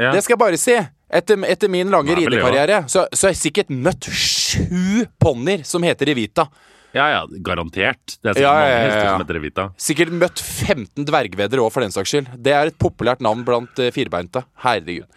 Ja. 0.00 0.14
Det 0.14 0.22
skal 0.24 0.36
jeg 0.36 0.40
bare 0.40 0.60
si. 0.60 0.76
Etter, 1.12 1.36
etter 1.44 1.68
min 1.68 1.90
lange 1.92 2.14
Nei, 2.14 2.22
ridekarriere 2.24 2.86
så, 2.88 3.04
så 3.12 3.28
har 3.28 3.34
jeg 3.34 3.40
sikkert 3.42 3.72
møtt 3.74 4.06
sju 4.08 5.02
ponnier 5.20 5.66
som 5.68 5.84
heter 5.84 6.08
Evita. 6.08 6.46
Ja, 6.92 7.04
ja, 7.08 7.20
garantert. 7.44 8.16
Det 8.20 8.32
er 8.32 8.36
sikkert 8.36 8.46
Ja, 8.46 8.52
mange 8.56 8.72
ja, 8.72 8.80
hester 8.86 9.04
ja. 9.04 9.10
som 9.12 9.24
heter 9.24 9.38
Evita. 9.40 9.66
Sikkert 9.80 10.14
møtt 10.22 10.40
15 10.40 11.06
dvergvedder 11.08 11.60
òg, 11.64 11.68
for 11.72 11.84
den 11.84 11.92
saks 11.92 12.12
skyld. 12.12 12.32
Det 12.40 12.56
er 12.56 12.72
et 12.72 12.78
populært 12.80 13.20
navn 13.24 13.44
blant 13.48 13.80
uh, 13.80 13.90
firbeinte. 13.92 14.44
Herregud. 14.64 15.08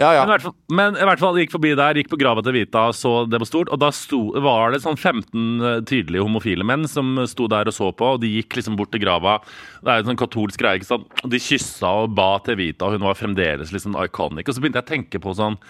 Ja, 0.00 0.14
ja. 0.16 0.22
Men 0.24 0.30
i, 0.30 0.32
hvert 0.32 0.44
fall, 0.46 0.54
men 0.72 0.96
i 0.96 1.06
hvert 1.10 1.20
fall 1.20 1.38
gikk 1.42 1.52
forbi 1.52 1.74
der, 1.76 1.98
gikk 2.00 2.08
på 2.08 2.18
grava 2.20 2.40
til 2.44 2.56
Vita, 2.56 2.86
så 2.96 3.12
det 3.28 3.40
var 3.42 3.48
stort. 3.48 3.68
Og 3.74 3.82
da 3.82 3.90
sto, 3.92 4.20
var 4.40 4.72
det 4.72 4.80
sånn 4.80 4.96
15 4.96 5.84
tydelige 5.90 6.24
homofile 6.24 6.64
menn 6.64 6.88
som 6.88 7.18
sto 7.28 7.50
der 7.52 7.68
og 7.68 7.76
så 7.76 7.90
på. 7.92 8.14
Og 8.16 8.22
de 8.22 8.32
gikk 8.38 8.56
liksom 8.56 8.78
bort 8.80 8.94
til 8.94 9.04
grava. 9.04 9.36
Det 9.84 9.92
er 9.92 10.00
jo 10.00 10.08
sånn 10.08 10.20
katolsk 10.22 10.62
greie. 10.62 10.80
ikke 10.80 10.88
sant? 10.88 11.20
Og 11.20 11.32
De 11.34 11.42
kyssa 11.44 11.92
og 12.06 12.16
ba 12.16 12.32
til 12.46 12.56
Vita, 12.62 12.88
og 12.88 12.96
hun 12.96 13.08
var 13.10 13.18
fremdeles 13.20 13.74
liksom 13.76 13.98
iconic. 14.00 14.48
Og 14.48 14.56
så 14.56 14.64
begynte 14.64 14.80
jeg 14.80 14.88
å 14.88 14.94
tenke 14.94 15.22
på 15.22 15.36
sånn 15.36 15.60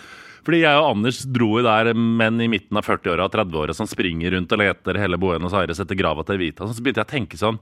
fordi 0.40 0.62
jeg 0.62 0.78
og 0.80 0.86
Anders 0.94 1.18
dro 1.28 1.50
jo 1.58 1.64
der 1.66 1.90
menn 1.92 2.40
i 2.40 2.48
midten 2.48 2.78
av 2.80 2.86
40-åra 2.86 3.26
og 3.28 3.34
30-åra 3.34 3.74
som 3.76 3.88
springer 3.88 4.32
rundt 4.32 4.52
og 4.56 4.62
leter 4.62 4.96
hele 4.96 5.18
Buenos 5.20 5.52
Aires 5.52 5.82
etter 5.82 5.98
grava 5.98 6.24
til 6.24 6.40
Vita. 6.40 6.64
Så 6.64 6.80
begynte 6.80 7.02
jeg 7.02 7.10
å 7.10 7.12
tenke 7.12 7.40
sånn 7.40 7.58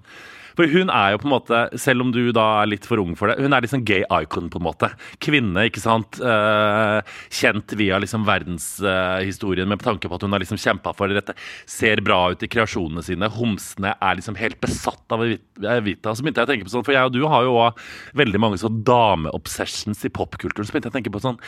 For 0.59 0.67
hun 0.67 0.91
er 0.91 1.13
jo 1.15 1.21
på 1.23 1.29
en 1.29 1.35
måte, 1.37 1.59
selv 1.79 2.03
om 2.03 2.09
du 2.11 2.33
da 2.35 2.45
er 2.65 2.71
litt 2.73 2.87
for 2.89 2.99
ung 2.99 3.13
for 3.19 3.31
det, 3.31 3.39
hun 3.39 3.55
er 3.55 3.63
liksom 3.63 3.85
gay 3.87 4.03
icon, 4.03 4.49
på 4.51 4.59
en 4.59 4.67
måte. 4.67 4.91
Kvinne, 5.23 5.69
ikke 5.69 5.83
sant. 5.85 6.19
Eh, 6.19 7.15
kjent 7.39 7.77
via 7.79 8.01
liksom 8.03 8.27
verdenshistorien 8.27 9.71
men 9.71 9.79
på 9.79 9.87
tanke 9.87 10.11
på 10.11 10.19
at 10.19 10.27
hun 10.27 10.35
har 10.35 10.43
liksom 10.43 10.59
kjempa 10.59 10.97
for 10.99 11.15
dette. 11.15 11.37
Ser 11.71 12.03
bra 12.03 12.19
ut 12.35 12.43
i 12.43 12.51
kreasjonene 12.51 13.07
sine. 13.07 13.31
Homsene 13.39 13.95
er 13.95 14.19
liksom 14.19 14.39
helt 14.41 14.59
besatt 14.65 15.15
av 15.15 15.23
Evita. 15.23 16.17
Så 16.17 16.27
begynte 16.27 16.43
jeg 16.43 16.51
å 16.51 16.53
tenke 16.53 16.67
på 16.67 16.75
sånn, 16.75 16.87
for 16.89 16.97
jeg 16.97 17.07
og 17.07 17.15
du 17.15 17.23
har 17.31 17.47
jo 17.47 17.55
også 17.63 18.19
veldig 18.19 18.43
mange 18.43 18.59
sånn 18.59 18.83
dameobsessions 18.89 20.03
i 20.09 20.11
popkulturen. 20.11 20.67
Så 20.67 20.75
begynte 20.75 20.91
jeg 20.91 20.97
å 20.97 20.99
tenke 20.99 21.15
på 21.15 21.23
sånn 21.23 21.39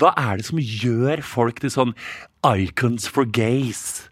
Hva 0.00 0.16
er 0.18 0.40
det 0.40 0.48
som 0.48 0.58
gjør 0.58 1.22
folk 1.22 1.62
til 1.62 1.70
sånn 1.70 1.94
icons 2.48 3.06
for 3.06 3.28
gays? 3.28 4.08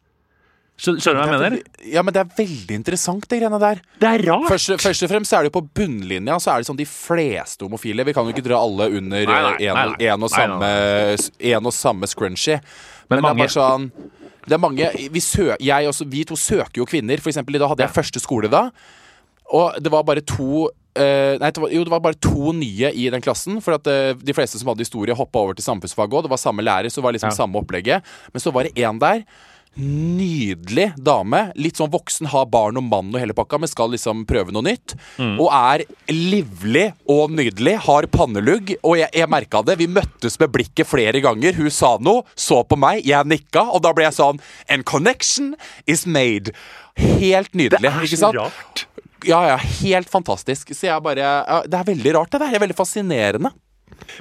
Skjø- 0.80 0.94
Skjønner 0.96 1.20
du 1.20 1.20
hva 1.20 1.34
jeg 1.34 1.40
mener? 1.42 1.56
Ja, 1.92 2.02
men 2.06 2.14
det 2.16 2.20
er 2.22 2.30
veldig 2.38 2.76
interessant, 2.78 3.26
de 3.28 3.38
greiene 3.40 3.58
der. 3.60 3.82
Det 4.00 4.08
er 4.08 4.22
rart. 4.30 4.46
Først, 4.48 4.70
først 4.80 5.04
og 5.04 5.10
fremst 5.12 5.34
er 5.36 5.44
det 5.44 5.50
jo 5.50 5.56
på 5.58 5.64
bunnlinja 5.76 6.38
så 6.40 6.54
er 6.54 6.62
det 6.62 6.70
sånn 6.70 6.78
de 6.80 6.86
fleste 6.88 7.66
homofile 7.66 8.06
Vi 8.08 8.14
kan 8.16 8.24
jo 8.24 8.32
ikke 8.32 8.46
dra 8.46 8.62
alle 8.64 8.86
under 8.96 9.26
Nei, 9.28 9.40
nei, 9.44 9.52
en, 9.68 9.76
nei, 9.76 9.84
nei. 9.92 10.08
en, 10.08 10.24
og 10.24 10.32
samme, 10.32 10.70
en 11.52 11.68
og 11.68 11.76
samme 11.76 12.08
scrunchy. 12.08 12.56
Men, 13.10 13.20
Men 13.20 13.22
det 13.22 13.30
er 13.30 13.40
bare 13.42 13.54
sånn 13.58 13.86
Det 14.46 14.56
er 14.56 14.62
mange 14.62 14.90
Vi, 15.12 15.20
sø, 15.20 15.50
også, 15.60 16.08
vi 16.08 16.24
to 16.24 16.38
søker 16.40 16.80
jo 16.80 16.88
kvinner. 16.88 17.20
For 17.20 17.28
eksempel, 17.34 17.60
da 17.60 17.68
hadde 17.68 17.84
jeg 17.84 17.94
første 18.00 18.22
skole 18.24 18.48
da. 18.48 18.70
Og 19.52 19.76
det 19.82 19.92
var 19.92 20.06
bare 20.08 20.24
to 20.24 20.68
Uh, 20.98 21.38
Nei, 21.38 21.52
det 21.54 21.60
var, 21.62 21.70
jo, 21.70 21.84
det 21.86 21.92
var 21.92 22.00
bare 22.02 22.18
to 22.18 22.50
nye 22.52 22.88
i 22.98 23.04
den 23.14 23.22
klassen. 23.22 23.60
For 23.62 23.76
at 23.76 23.86
uh, 23.86 24.10
de 24.18 24.34
fleste 24.34 24.58
som 24.58 24.72
hadde 24.72 24.82
historie, 24.82 25.14
hoppa 25.14 25.38
over 25.38 25.54
til 25.54 25.62
samfunnsfag 25.62 26.10
òg. 26.10 26.24
Det 26.26 26.32
var 26.32 26.40
samme 26.42 26.64
lærer, 26.66 26.90
så 26.90 26.98
det 26.98 27.04
var 27.06 27.14
liksom 27.14 27.30
Ja. 27.30 27.36
samme 27.38 27.60
opplegget. 27.62 28.02
Men 28.34 28.42
så 28.42 28.50
var 28.52 28.66
det 28.66 28.74
én 28.74 28.98
der. 28.98 29.22
Nydelig 29.78 30.90
dame. 30.98 31.44
Litt 31.54 31.78
sånn 31.78 31.92
voksen, 31.92 32.28
har 32.32 32.48
barn 32.50 32.80
og 32.80 32.88
mann 32.88 33.12
og 33.14 33.20
hele 33.22 33.36
pakka, 33.36 33.60
men 33.62 33.70
skal 33.70 33.92
liksom 33.94 34.24
prøve 34.28 34.52
noe 34.54 34.66
nytt. 34.66 34.96
Og 35.20 35.46
er 35.54 35.84
livlig 36.10 36.88
og 37.10 37.32
nydelig. 37.36 37.76
Har 37.86 38.08
pannelugg. 38.10 38.74
Og 38.82 38.98
jeg, 39.00 39.10
jeg 39.16 39.30
merka 39.30 39.62
det. 39.66 39.78
Vi 39.80 39.88
møttes 39.90 40.36
med 40.42 40.52
blikket 40.56 40.90
flere 40.90 41.22
ganger. 41.24 41.56
Hun 41.60 41.70
sa 41.74 41.94
noe, 42.02 42.26
så 42.34 42.62
på 42.66 42.78
meg, 42.80 43.04
jeg 43.06 43.30
nikka, 43.30 43.68
og 43.70 43.84
da 43.86 43.94
ble 43.96 44.08
jeg 44.08 44.18
sånn 44.18 44.42
And 44.70 44.84
connection 44.88 45.54
is 45.86 46.04
made. 46.06 46.52
Helt 46.98 47.54
nydelig. 47.54 47.86
Det 47.86 47.94
er 47.94 48.14
så 48.16 48.22
sant? 48.26 48.40
rart. 48.42 48.86
Ja, 49.28 49.40
ja, 49.52 49.56
helt 49.82 50.08
fantastisk. 50.08 50.70
Så 50.72 50.86
jeg 50.88 51.02
bare 51.04 51.20
ja, 51.20 51.58
Det 51.68 51.76
er 51.76 51.90
veldig 51.92 52.14
rart, 52.16 52.32
det 52.32 52.40
der. 52.40 52.52
Det 52.52 52.58
er 52.60 52.66
veldig 52.66 52.78
fascinerende. 52.78 53.52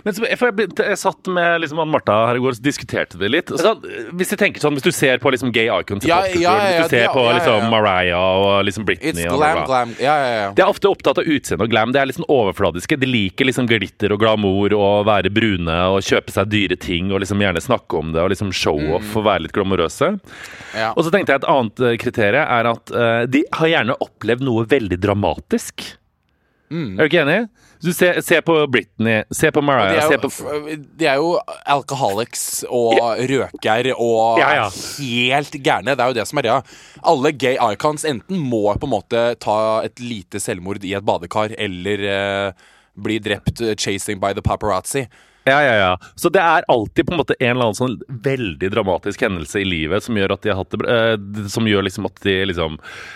Men 0.06 0.16
så, 0.16 0.26
jeg, 0.28 0.40
begynte- 0.56 0.88
jeg 0.90 1.00
satt 1.02 1.30
med 1.34 1.62
liksom, 1.64 1.82
Martha 1.90 2.18
her 2.30 2.40
i 2.40 2.44
går 2.44 2.56
og 2.56 2.64
diskuterte 2.64 3.20
det 3.22 3.30
litt. 3.32 3.54
Så, 3.60 3.74
hvis, 4.18 4.34
tenker 4.40 4.64
sånn, 4.64 4.78
hvis 4.78 4.86
du 4.86 4.92
ser 4.96 5.22
på 5.22 5.32
liksom, 5.34 5.52
gay 5.56 5.70
icons 5.70 6.06
Ja, 6.08 6.22
ja, 6.34 6.40
ja, 6.42 6.56
hvis 6.80 6.92
du 6.92 6.96
ser 6.98 7.12
på 7.14 7.24
liksom. 7.36 7.68
Mariah 7.72 8.16
og 8.20 8.66
liksom, 8.68 8.86
Britney 8.88 9.12
It's 9.14 9.22
glam, 9.26 9.62
bla. 9.62 9.66
glam. 9.70 9.96
Ja, 10.02 10.16
ja, 10.24 10.32
ja. 10.40 10.50
De 10.56 10.64
er 10.66 10.72
ofte 10.72 10.92
opptatt 10.92 11.22
av 11.22 11.30
utseende 11.30 11.68
og 11.68 11.74
glam. 11.74 11.94
De 11.96 12.02
er 12.02 12.10
liksom 12.10 12.28
overfladiske. 12.30 13.00
De 13.00 13.10
liker 13.10 13.50
liksom 13.50 13.70
glitter 13.70 14.16
og 14.16 14.22
glamour 14.24 14.76
og 14.78 15.06
være 15.10 15.32
brune 15.34 15.78
og 15.94 16.02
kjøpe 16.06 16.34
seg 16.36 16.52
dyre 16.52 16.80
ting 16.80 17.14
og 17.14 17.24
liksom 17.24 17.42
gjerne 17.44 17.64
snakke 17.64 18.00
om 18.00 18.14
det 18.16 18.24
og 18.24 18.32
liksom 18.34 18.54
show-off 18.56 19.16
og 19.20 19.28
være 19.28 19.46
litt 19.48 19.56
glamorøse. 19.56 20.14
Ja. 20.78 20.92
Og 20.96 21.06
så 21.06 21.14
tenkte 21.14 21.36
jeg 21.36 21.44
et 21.44 21.50
annet 21.50 21.86
eh, 21.86 21.98
kriterium 22.02 22.46
er 22.50 22.70
at 22.70 22.92
uh, 22.94 23.24
de 23.30 23.44
har 23.56 23.72
gjerne 23.74 23.98
opplevd 24.04 24.46
noe 24.46 24.66
veldig 24.70 25.00
dramatisk. 25.02 25.86
Er 26.70 27.02
du 27.02 27.08
ikke 27.08 27.24
enig? 27.24 27.40
Du 27.80 27.94
ser, 27.96 28.18
se 28.22 28.42
på 28.44 28.56
Britney, 28.68 29.24
se 29.32 29.52
på 29.56 29.62
De 29.62 29.66
Mariah, 29.66 30.04
er, 30.04 30.18
jo, 30.18 30.28
på 30.28 30.80
de 31.00 31.08
er 31.08 31.22
jo 31.22 31.30
alcoholics 31.64 32.66
og 32.68 33.00
røker 33.32 33.92
og 33.96 34.42
Ja, 34.42 34.50
ja. 34.58 34.66
helt 35.00 35.56
gærne. 35.64 35.96
Det 35.96 36.04
er 36.04 36.12
jo 36.12 36.18
det 36.18 36.26
som 36.28 36.42
er 36.42 36.48
greia. 36.50 36.60
Alle 37.08 37.32
gay 37.32 37.56
icons 37.72 38.04
enten 38.04 38.42
må 38.44 38.66
på 38.76 38.90
en 38.90 38.94
måte 38.98 39.24
ta 39.40 39.58
et 39.88 40.04
lite 40.04 40.42
selvmord 40.44 40.84
i 40.84 40.92
et 40.98 41.08
badekar, 41.08 41.56
eller 41.56 42.04
eh, 42.04 42.68
bli 43.00 43.20
drept 43.24 43.62
eh, 43.64 43.78
chasing 43.80 44.20
by 44.20 44.34
the 44.36 44.44
paparazzi. 44.44 45.06
Ja, 45.48 45.62
ja, 45.64 45.76
ja. 45.80 45.94
Så 46.20 46.30
det 46.30 46.42
er 46.44 46.68
alltid 46.68 47.08
på 47.08 47.14
en 47.16 47.22
måte 47.22 47.38
en 47.40 47.54
eller 47.54 47.70
annen 47.70 47.78
sånn 47.78 47.96
veldig 48.28 48.70
dramatisk 48.74 49.24
hendelse 49.24 49.62
i 49.64 49.66
livet 49.66 50.04
som 50.04 50.20
gjør 50.20 50.36
at 50.36 50.44
de 50.44 50.52
har 50.52 50.60
hatt 50.60 50.76
det 50.76 50.84
eh, 50.84 51.48
Som 51.50 51.70
gjør 51.70 51.88
liksom 51.88 52.10
at 52.10 52.20
de 52.28 52.36
liksom 52.52 52.76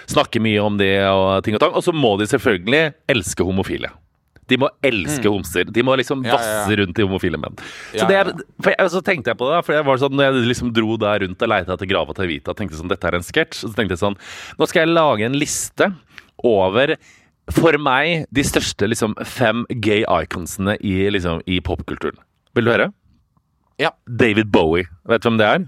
snakker 0.10 0.42
mye 0.42 0.64
om 0.64 0.80
det 0.80 0.96
og 1.12 1.44
ting 1.44 1.60
og 1.60 1.62
tang. 1.66 1.76
Og 1.76 1.84
så 1.86 1.94
må 1.94 2.16
de 2.22 2.30
selvfølgelig 2.32 2.94
elske 3.12 3.46
homofile. 3.46 3.92
De 4.54 4.60
må 4.62 4.70
elske 4.86 5.32
homser. 5.34 5.66
De 5.74 5.84
må 5.86 5.98
liksom 6.00 6.22
Mm. 6.24 6.30
Ja, 6.30 6.38
ja, 6.38 6.46
ja. 6.46 6.60
vasse 6.62 6.78
rundt 6.80 7.00
i 7.02 7.06
homofile 7.08 7.40
menn. 7.42 7.58
Så, 7.92 8.06
det 8.08 8.20
er, 8.20 8.30
for 8.62 8.76
jeg, 8.76 8.92
så 8.94 9.02
tenkte 9.04 9.34
jeg 9.34 9.40
på 9.42 9.50
det, 9.50 9.60
for 9.66 9.74
jeg 9.76 9.86
var 9.90 10.00
sånn, 10.06 10.14
når 10.16 10.28
jeg 10.30 10.46
liksom 10.54 10.72
dro 10.78 10.96
der 11.02 11.26
rundt 11.26 11.42
og 11.42 11.50
leita 11.52 11.74
etter 11.76 11.90
grava 11.90 12.14
til 12.16 12.28
Evita, 12.28 12.54
tenkte 12.58 12.78
sånn, 12.80 12.92
dette 12.94 13.10
er 13.10 13.18
en 13.18 13.26
sketsj. 13.26 13.64
Så 13.66 13.74
tenkte 13.74 13.98
jeg 13.98 14.04
sånn 14.06 14.18
Nå 14.60 14.70
skal 14.70 14.86
jeg 14.86 14.94
lage 14.94 15.26
en 15.28 15.38
liste 15.42 15.90
over 16.44 16.96
for 17.52 17.76
meg 17.82 18.24
de 18.32 18.44
største 18.48 18.88
liksom, 18.88 19.18
fem 19.28 19.66
gay 19.84 20.06
iconsene 20.08 20.78
i, 20.80 20.94
liksom, 21.12 21.42
i 21.50 21.58
popkulturen. 21.66 22.22
Vil 22.56 22.70
du 22.70 22.72
høre? 22.72 22.92
Ja. 23.82 23.90
David 24.08 24.52
Bowie. 24.54 24.86
Vet 25.10 25.26
du 25.26 25.28
hvem 25.32 25.40
det 25.42 25.50
er? 25.50 25.66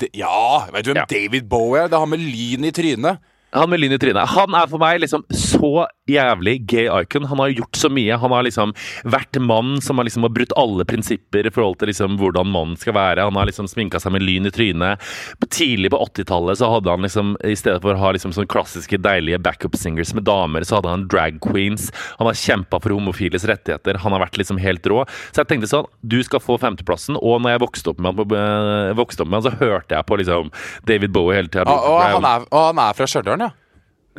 De, 0.00 0.08
ja, 0.18 0.66
vet 0.72 0.84
du 0.84 0.90
hvem 0.90 1.02
Ja. 1.04 1.06
David 1.10 1.46
Bowie 1.48 1.84
er? 1.84 1.92
Det 1.92 2.00
har 2.00 2.08
med 2.10 2.24
lyn 2.24 2.66
i 2.66 2.72
trynet. 2.74 3.22
Han 3.56 3.70
med 3.72 3.80
lyn 3.80 3.94
i 3.96 3.98
trynet. 4.00 4.28
Han 4.36 4.54
er 4.56 4.68
for 4.70 4.82
meg 4.82 5.00
liksom 5.02 5.24
så 5.32 5.86
jævlig 6.10 6.60
gay 6.70 6.86
icon. 7.02 7.26
Han 7.30 7.40
har 7.42 7.54
gjort 7.54 7.76
så 7.76 7.90
mye. 7.92 8.18
Han 8.20 8.34
har 8.34 8.46
liksom 8.46 8.74
vært 9.08 9.38
mann 9.42 9.80
som 9.82 9.98
har 9.98 10.06
liksom 10.08 10.26
brutt 10.32 10.54
alle 10.58 10.86
prinsipper 10.88 11.48
i 11.48 11.52
forhold 11.52 11.78
til 11.80 11.90
liksom 11.90 12.18
hvordan 12.20 12.50
mannen 12.52 12.76
skal 12.80 12.96
være. 12.96 13.24
Han 13.26 13.38
har 13.38 13.48
liksom 13.48 13.68
sminka 13.70 14.00
seg 14.02 14.14
med 14.14 14.24
lyn 14.26 14.48
i 14.48 14.52
trynet. 14.54 15.02
Tidlig 15.50 15.90
på 15.94 16.00
80-tallet 16.04 16.60
så 16.60 16.70
hadde 16.74 16.92
han 16.92 17.06
liksom 17.06 17.34
i 17.46 17.56
stedet 17.58 17.82
for 17.84 17.94
å 17.96 18.02
ha 18.02 18.12
liksom 18.16 18.34
sånne 18.36 18.50
klassiske 18.52 19.00
deilige 19.02 19.40
backup 19.42 19.76
singers 19.78 20.14
med 20.16 20.26
damer, 20.28 20.64
så 20.66 20.78
hadde 20.78 20.92
han 20.92 21.06
drag 21.10 21.40
queens. 21.44 21.88
Han 22.20 22.30
har 22.30 22.38
kjempa 22.38 22.80
for 22.82 22.94
homofiles 22.94 23.46
rettigheter. 23.48 24.00
Han 24.04 24.14
har 24.16 24.24
vært 24.26 24.38
liksom 24.40 24.60
helt 24.62 24.86
rå. 24.90 25.02
Så 25.32 25.42
jeg 25.42 25.50
tenkte 25.52 25.70
sånn, 25.70 25.90
du 26.02 26.18
skal 26.26 26.42
få 26.42 26.58
femteplassen. 26.62 27.18
Og 27.20 27.40
når 27.42 27.56
jeg 27.56 27.64
vokste 27.66 27.92
opp 27.92 28.02
med 28.02 28.20
han, 28.20 28.38
eh, 28.38 28.94
vokste 28.98 29.24
opp 29.24 29.32
med 29.32 29.40
han 29.40 29.48
så 29.48 29.54
hørte 29.60 29.96
jeg 29.96 30.08
på 30.08 30.20
liksom 30.22 30.52
David 30.88 31.14
Bowie 31.16 31.40
hele 31.40 31.52
tida. 31.52 31.66
Og, 31.70 32.46
og 32.50 32.64
han 32.70 32.84
er 32.86 32.96
fra 32.96 33.08
Stjørdal, 33.10 33.45
ja. 33.45 33.45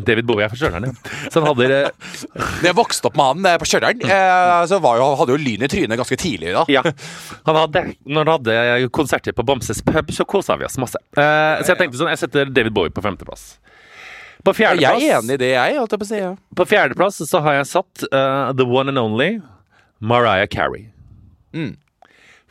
David 0.05 0.27
Bowie 0.29 0.45
er 0.45 0.51
fra 0.51 0.57
Stjørdal, 0.59 0.87
ja. 0.89 1.13
Så 1.31 1.41
han 1.41 1.47
hadde 1.49 1.67
eh, 1.73 2.09
jeg 2.67 2.77
vokste 2.77 3.09
opp 3.09 3.17
med 3.17 3.31
han 3.31 3.47
eh, 3.51 3.57
på 3.61 3.67
Stjørdal, 3.69 4.03
eh, 4.05 4.57
så 4.69 4.79
var 4.83 4.99
jo, 4.99 5.07
hadde 5.21 5.33
jo 5.35 5.39
lyn 5.41 5.65
i 5.65 5.69
trynet 5.71 5.99
ganske 5.99 6.17
tidlig 6.21 6.53
da. 6.55 6.65
Ja. 6.71 6.83
Han 7.47 7.59
hadde, 7.63 7.83
når 8.05 8.27
han 8.27 8.33
hadde 8.35 8.89
konserter 8.95 9.35
på 9.37 9.45
Bamses 9.47 9.81
pub, 9.85 10.11
så 10.13 10.25
kosa 10.29 10.57
vi 10.59 10.67
oss 10.67 10.77
masse. 10.81 11.01
Eh, 11.17 11.63
så 11.63 11.73
jeg 11.73 11.81
tenkte 11.81 12.01
sånn, 12.01 12.11
jeg 12.13 12.21
setter 12.21 12.53
David 12.53 12.75
Bowie 12.77 12.93
på 12.93 13.03
femteplass. 13.05 13.55
På 14.45 14.53
Jeg 14.53 14.77
er 14.77 14.77
fjerdeplass, 14.77 15.03
enig 15.17 15.35
i 15.35 15.41
det, 15.41 15.51
jeg. 15.55 15.77
holdt 15.81 15.93
jeg 15.95 15.99
på 16.03 16.05
å 16.05 16.11
si. 16.11 16.19
Ja. 16.21 16.31
på 16.55 16.65
fjerdeplass 16.69 17.17
så 17.27 17.41
har 17.43 17.57
jeg 17.57 17.67
satt 17.73 18.05
uh, 18.13 18.53
the 18.55 18.63
one 18.69 18.93
and 18.93 19.01
only 19.01 19.41
Mariah 19.99 20.47
Carey. 20.47 20.87
Mm. 21.57 21.73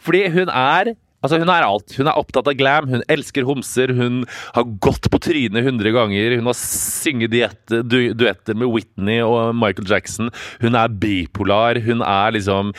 Fordi 0.02 0.26
hun 0.34 0.50
er 0.50 0.96
Altså 1.24 1.40
Hun 1.40 1.50
er 1.50 1.64
alt. 1.66 1.96
Hun 1.96 2.10
er 2.10 2.18
opptatt 2.20 2.48
av 2.50 2.58
glam, 2.58 2.88
hun 2.92 3.02
elsker 3.12 3.46
homser, 3.48 3.92
hun 3.96 4.22
har 4.54 4.68
gått 4.84 5.08
på 5.10 5.20
trynet 5.22 5.64
100 5.64 5.94
ganger, 5.96 6.36
hun 6.38 6.50
har 6.50 6.58
synget 6.60 7.32
du, 7.32 7.98
duetter 8.14 8.58
med 8.58 8.70
Whitney 8.70 9.22
og 9.24 9.56
Michael 9.56 9.88
Jackson. 9.90 10.30
Hun 10.62 10.78
er 10.78 10.92
bipolar, 10.92 11.80
hun 11.82 12.04
er 12.04 12.36
liksom 12.36 12.74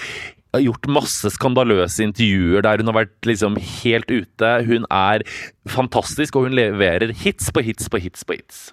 har 0.55 0.63
gjort 0.63 0.89
masse 0.89 1.29
skandaløse 1.35 2.05
intervjuer 2.05 2.63
der 2.65 2.81
hun 2.81 2.89
har 2.89 2.99
vært 3.01 3.29
liksom 3.29 3.57
helt 3.59 4.09
ute. 4.11 4.51
Hun 4.67 4.87
er 4.93 5.25
fantastisk, 5.69 6.37
og 6.37 6.47
hun 6.47 6.57
leverer 6.57 7.13
hits 7.23 7.51
på 7.53 7.63
hits 7.65 7.91
på 7.91 8.01
hits 8.01 8.23
på 8.27 8.39
hits. 8.39 8.69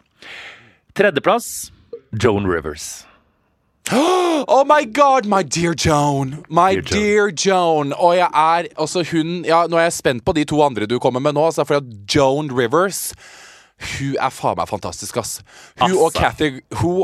Tredjeplass 0.95 1.73
Joan 2.23 2.47
Rivers. 2.47 3.05
Oh 4.47 4.65
my 4.67 4.85
god, 4.85 5.27
my 5.27 5.43
dear 5.43 5.75
Joan. 5.75 6.45
My 6.49 6.75
Dear 6.75 6.83
Joan. 6.83 7.03
dear 7.03 7.31
Joan. 7.47 7.93
Og 7.93 8.17
jeg 8.17 8.29
er 8.35 8.67
altså 8.79 9.05
hun 9.13 9.45
Ja, 9.45 9.67
nå 9.67 9.77
er 9.77 9.83
jeg 9.89 9.93
spent 9.93 10.25
på 10.25 10.33
de 10.37 10.45
to 10.45 10.63
andre 10.63 10.87
du 10.87 10.99
kommer 10.99 11.21
med 11.21 11.33
nå, 11.33 11.47
altså, 11.47 11.65
for 11.65 11.81
Joan 12.15 12.51
Rivers 12.53 13.13
hun 13.99 14.15
er 14.23 14.31
faen 14.31 14.57
meg 14.57 14.69
fantastisk, 14.71 15.17
ass. 15.19 15.41
Hun 15.81 15.97
og 15.99 16.13
Altså. 16.15 16.53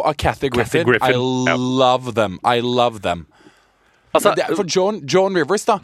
Og 0.05 0.16
Kathy 0.16 0.49
Griffin, 0.55 0.87
Griffin, 0.87 1.11
I 1.11 1.57
love 1.57 2.12
them. 2.14 2.38
I 2.47 2.61
love 2.61 3.01
them. 3.03 3.27
Altså, 4.11 4.33
det, 4.35 4.46
for 4.59 4.66
Joan, 4.66 5.01
Joan 5.07 5.37
Rivers, 5.38 5.64
da 5.68 5.77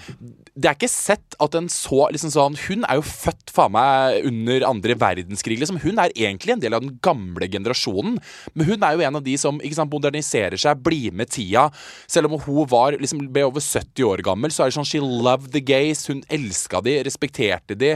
Det 0.56 0.66
er 0.66 0.74
ikke 0.74 0.90
sett 0.90 1.36
at 1.42 1.54
en 1.58 1.68
så 1.70 2.08
liksom 2.10 2.32
sånn 2.34 2.56
Hun 2.64 2.86
er 2.88 2.98
jo 2.98 3.04
født 3.06 3.52
faen 3.54 3.74
meg 3.76 4.26
under 4.26 4.64
andre 4.66 4.96
verdenskrig, 4.98 5.58
liksom. 5.60 5.78
Hun 5.84 6.00
er 6.02 6.14
egentlig 6.16 6.56
en 6.56 6.62
del 6.64 6.74
av 6.76 6.82
den 6.84 6.96
gamle 7.04 7.48
generasjonen. 7.52 8.16
Men 8.54 8.68
hun 8.68 8.86
er 8.86 8.96
jo 8.96 9.04
en 9.06 9.18
av 9.20 9.24
de 9.26 9.36
som 9.40 9.60
sant, 9.60 9.92
moderniserer 9.92 10.58
seg, 10.60 10.80
blir 10.84 11.14
med 11.16 11.30
tida. 11.32 11.68
Selv 12.10 12.30
om 12.32 12.40
hun 12.42 12.66
var 12.70 12.96
liksom 12.98 13.26
ble 13.32 13.46
over 13.46 13.62
70 13.64 14.08
år 14.08 14.24
gammel, 14.26 14.52
så 14.54 14.64
er 14.64 14.72
det 14.72 14.78
sånn 14.78 14.88
She 14.88 15.00
loved 15.02 15.52
the 15.54 15.62
gays. 15.64 16.06
Hun 16.10 16.24
elska 16.32 16.82
de, 16.84 16.98
respekterte 17.06 17.78
de. 17.78 17.94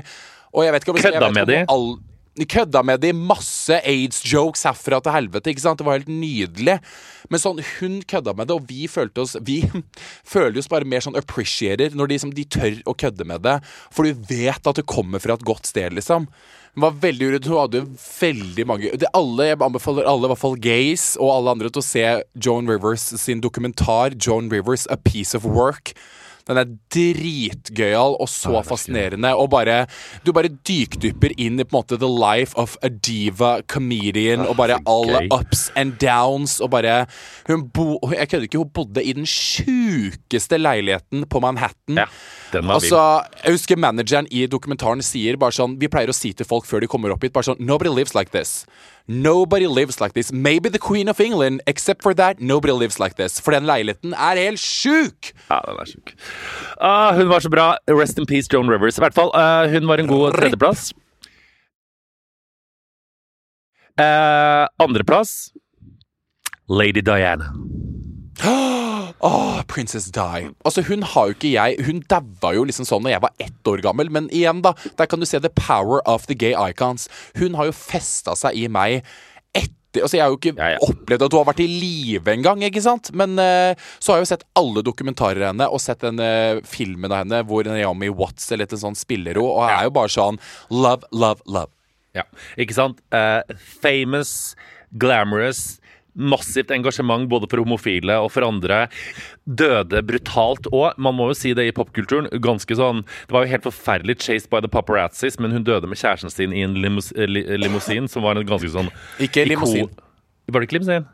Og 0.54 0.66
jeg 0.66 0.74
vet 0.74 0.86
ikke 0.86 0.94
om 0.94 1.02
Kødda 1.04 1.32
med 1.34 1.54
om 1.56 1.74
all- 1.74 1.98
Kødda 2.38 2.82
med 2.86 3.02
det 3.02 3.10
i 3.10 3.16
Masse 3.16 3.80
aids-jokes 3.82 4.62
herfra 4.68 5.00
til 5.02 5.12
helvete. 5.12 5.50
ikke 5.50 5.64
sant? 5.64 5.80
Det 5.80 5.86
var 5.86 5.98
helt 5.98 6.12
nydelig. 6.12 6.78
Men 7.28 7.42
sånn, 7.42 7.58
hun 7.78 7.98
kødda 8.06 8.36
med 8.38 8.48
det, 8.48 8.56
og 8.56 8.70
vi 8.70 8.86
følte 8.90 9.24
oss 9.24 9.36
Vi 9.42 9.60
føler 10.32 10.58
oss 10.58 10.70
bare 10.70 10.88
mer 10.88 11.02
sånn 11.04 11.18
appreciater 11.18 11.96
når 11.96 12.06
de, 12.06 12.16
liksom, 12.16 12.32
de 12.36 12.46
tør 12.46 12.80
å 12.86 12.94
kødde 12.94 13.26
med 13.26 13.44
det. 13.46 13.58
For 13.90 14.06
du 14.06 14.24
vet 14.30 14.62
at 14.62 14.78
det 14.78 14.86
kommer 14.88 15.22
fra 15.22 15.34
et 15.36 15.46
godt 15.46 15.68
sted, 15.68 15.92
liksom. 15.98 16.30
Hun 16.74 16.86
var 16.86 17.00
veldig 17.02 17.32
uredd. 17.32 17.50
Hun 17.50 17.58
hadde 17.58 17.82
veldig 17.98 18.66
mange 18.70 18.94
det, 18.94 19.10
alle, 19.16 19.50
Jeg 19.50 19.58
anbefaler 19.58 20.06
alle, 20.06 20.28
i 20.28 20.32
hvert 20.32 20.44
fall 20.44 20.56
gays 20.62 21.10
og 21.18 21.34
alle 21.34 21.56
andre, 21.56 21.72
til 21.72 21.82
å 21.82 21.88
se 21.88 22.06
Joan 22.38 22.70
Rivers 22.70 23.10
sin 23.18 23.42
dokumentar 23.42 24.14
'Joan 24.14 24.50
Rivers 24.52 24.86
A 24.86 24.96
Piece 24.96 25.34
of 25.34 25.44
Work'. 25.44 25.96
Den 26.50 26.58
er 26.58 26.70
dritgøyal 26.90 28.16
og 28.18 28.28
så 28.30 28.62
fascinerende. 28.66 29.32
Og 29.38 29.50
bare 29.52 29.84
Du 30.26 30.32
bare 30.36 30.50
dykdypper 30.50 31.36
inn 31.38 31.60
i 31.60 31.66
på 31.66 31.76
en 31.76 31.78
måte 31.80 31.98
the 32.00 32.10
life 32.10 32.56
of 32.58 32.76
a 32.82 32.90
diva 32.90 33.60
comedian, 33.70 34.42
og 34.44 34.56
bare 34.58 34.80
alle 34.90 35.22
ups 35.30 35.68
and 35.78 35.98
downs, 36.02 36.58
og 36.60 36.72
bare 36.74 37.06
Hun 37.46 37.68
bo... 37.70 37.98
Jeg 38.10 38.28
kødder 38.28 38.48
ikke, 38.48 38.58
hun 38.58 38.74
bodde 38.74 39.04
i 39.04 39.14
den 39.16 39.26
sjukeste 39.26 40.58
leiligheten 40.58 41.24
på 41.30 41.40
Manhattan. 41.40 42.02
Ja, 42.02 42.06
den 42.52 42.66
var 42.66 42.80
Altså, 42.80 43.00
jeg 43.44 43.56
husker 43.56 43.76
manageren 43.80 44.26
i 44.30 44.46
dokumentaren 44.50 45.02
sier 45.04 45.38
bare 45.40 45.54
sånn 45.54 45.78
Vi 45.80 45.88
pleier 45.92 46.10
å 46.10 46.16
si 46.16 46.32
til 46.34 46.48
folk 46.48 46.66
før 46.68 46.82
de 46.82 46.90
kommer 46.90 47.14
opp 47.14 47.22
hit, 47.24 47.34
bare 47.36 47.52
sånn 47.52 47.62
Nobody 47.62 47.92
lives 47.94 48.14
like 48.16 48.34
this. 48.34 48.64
Nobody 49.10 49.66
lives 49.66 50.00
like 50.00 50.12
this. 50.12 50.30
Maybe 50.30 50.68
the 50.68 50.78
Queen 50.78 51.08
of 51.08 51.18
England, 51.18 51.62
except 51.66 52.00
for 52.00 52.14
that, 52.14 52.40
nobody 52.40 52.72
lives 52.72 53.00
like 53.00 53.16
this. 53.16 53.40
For 53.40 53.50
den 53.50 53.66
leiligheten 53.66 54.12
er 54.14 54.38
helt 54.38 54.62
sjuk! 54.62 55.32
Ja, 55.48 55.58
den 55.66 55.80
er 55.82 55.88
sjuk. 55.90 56.12
Ah, 56.78 57.10
hun 57.18 57.26
var 57.28 57.42
så 57.42 57.50
bra. 57.50 57.74
Rest 57.90 58.22
in 58.22 58.26
peace, 58.30 58.46
Joan 58.46 58.70
Rivers. 58.70 58.98
I 58.98 59.02
hvert 59.02 59.14
fall, 59.18 59.32
uh, 59.34 59.66
hun 59.72 59.88
var 59.90 59.98
en 59.98 60.06
god 60.06 60.38
tredjeplass. 60.38 60.92
Uh, 63.98 64.70
Andreplass 64.78 65.50
Lady 66.70 67.02
Diana. 67.02 67.50
Åh, 68.42 69.62
Princess 69.68 70.06
Di. 70.14 70.48
Altså, 70.64 70.82
hun 70.88 71.02
har 71.02 71.28
jo 71.28 71.34
ikke 71.36 71.50
jeg 71.52 71.84
Hun 71.86 71.98
daua 72.08 72.52
jo 72.56 72.62
liksom 72.68 72.86
sånn 72.88 73.02
Når 73.04 73.12
jeg 73.16 73.22
var 73.24 73.34
ett 73.42 73.68
år 73.68 73.82
gammel, 73.84 74.08
men 74.12 74.30
igjen, 74.32 74.62
da. 74.64 74.72
Der 74.98 75.08
kan 75.10 75.20
du 75.20 75.26
se 75.28 75.40
the 75.44 75.50
power 75.52 76.00
of 76.08 76.24
the 76.30 76.36
gay 76.38 76.54
icons. 76.56 77.08
Hun 77.36 77.58
har 77.58 77.68
jo 77.68 77.74
festa 77.76 78.36
seg 78.38 78.56
i 78.56 78.68
meg 78.72 79.02
etter 79.52 80.04
Altså, 80.04 80.16
jeg 80.16 80.22
har 80.22 80.30
jo 80.30 80.38
ikke 80.38 80.54
Ja, 80.54 80.68
ja. 80.76 80.80
opplevd 80.86 81.24
at 81.26 81.34
hun 81.34 81.40
har 81.42 81.48
vært 81.50 81.62
i 81.64 81.68
live 81.68 82.30
engang, 82.32 82.62
ikke 82.62 82.82
sant? 82.84 83.10
Men 83.12 83.34
uh, 83.42 83.74
så 83.98 84.12
har 84.12 84.20
jeg 84.20 84.28
jo 84.28 84.30
sett 84.30 84.44
alle 84.60 84.84
dokumentarer 84.86 85.42
av 85.42 85.48
henne, 85.50 85.66
og 85.66 85.82
sett 85.82 86.04
den 86.04 86.22
eh, 86.22 86.60
filmen 86.62 87.10
av 87.10 87.24
henne 87.24 87.40
hvor 87.48 87.66
Naomi 87.66 88.06
Watts 88.14 88.46
eller 88.54 88.68
et 88.70 88.76
sånt 88.78 89.00
spiller 89.00 89.34
henne, 89.34 89.42
og 89.50 89.66
jeg 89.66 89.74
er 89.80 89.88
jo 89.88 89.94
bare 89.98 90.12
sånn 90.14 90.38
love, 90.70 91.10
love, 91.10 91.42
love. 91.50 91.74
Ja, 92.14 92.22
ikke 92.54 92.76
sant? 92.78 93.02
Uh, 93.10 93.42
famous, 93.82 94.54
glamorous, 94.94 95.79
massivt 96.14 96.72
engasjement 96.74 97.28
både 97.30 97.48
for 97.50 97.62
homofile 97.62 98.18
og 98.24 98.30
for 98.34 98.46
andre. 98.46 98.84
Døde 99.44 100.02
brutalt 100.06 100.68
og, 100.72 100.92
man 100.98 101.16
må 101.18 101.30
jo 101.30 101.38
si 101.38 101.54
det 101.56 101.68
i 101.68 101.76
popkulturen, 101.76 102.28
ganske 102.42 102.76
sånn 102.76 103.02
Det 103.02 103.34
var 103.34 103.44
jo 103.44 103.52
helt 103.52 103.66
forferdelig 103.66 104.18
chased 104.22 104.50
by 104.52 104.60
the 104.62 104.70
paparazzis, 104.70 105.38
men 105.40 105.54
hun 105.54 105.64
døde 105.66 105.90
med 105.90 106.00
kjæresten 106.00 106.32
sin 106.32 106.54
i 106.56 106.64
en 106.66 106.76
limous 106.80 107.12
li 107.16 107.44
limousin, 107.60 108.08
som 108.10 108.26
var 108.26 108.38
en 108.38 108.46
ganske 108.46 108.70
sånn 108.72 108.92
Ikke 109.22 109.46
limousin. 109.48 109.90
Var 110.50 110.62
det 110.62 110.70
ikke 110.70 110.80
limousin? 110.80 111.08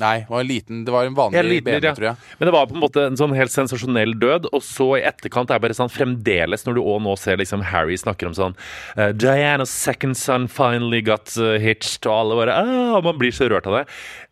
Nei, 0.00 0.24
var 0.28 0.40
en 0.40 0.48
liten 0.48 0.84
Det 0.84 0.92
var 0.92 1.04
en 1.04 1.14
vanlig 1.14 1.42
liten, 1.44 1.64
BMW, 1.68 1.86
ja. 1.86 1.94
tror 1.94 2.06
jeg. 2.08 2.30
Men 2.38 2.48
det 2.48 2.54
var 2.54 2.68
på 2.68 2.76
en 2.76 2.82
måte 2.82 3.04
en 3.06 3.18
sånn 3.18 3.34
helt 3.36 3.52
sensasjonell 3.52 4.14
død. 4.20 4.48
Og 4.56 4.64
så 4.64 4.88
i 4.98 5.04
etterkant 5.06 5.50
er 5.50 5.60
det 5.60 5.66
bare 5.66 5.76
sånn 5.76 5.92
fremdeles, 5.92 6.64
når 6.66 6.78
du 6.78 6.82
òg 6.82 7.02
nå 7.04 7.14
ser 7.20 7.38
liksom 7.40 7.64
Harry 7.70 7.98
snakker 8.00 8.30
om 8.30 8.36
sånn 8.36 8.56
uh, 8.96 9.10
Diana's 9.12 9.72
second 9.72 10.16
son 10.18 10.48
finally 10.50 11.02
got 11.04 11.34
uh, 11.36 11.58
hitched, 11.60 12.08
og 12.08 12.16
alle 12.16 12.40
bare 12.40 12.56
ah, 12.62 12.98
Man 13.04 13.20
blir 13.20 13.34
så 13.36 13.50
rørt 13.52 13.68
av 13.68 13.82
det. 13.82 13.84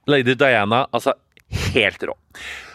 Lady 0.08 0.34
Diana, 0.34 0.86
altså 0.94 1.12
helt 1.74 2.02
rå. 2.08 2.14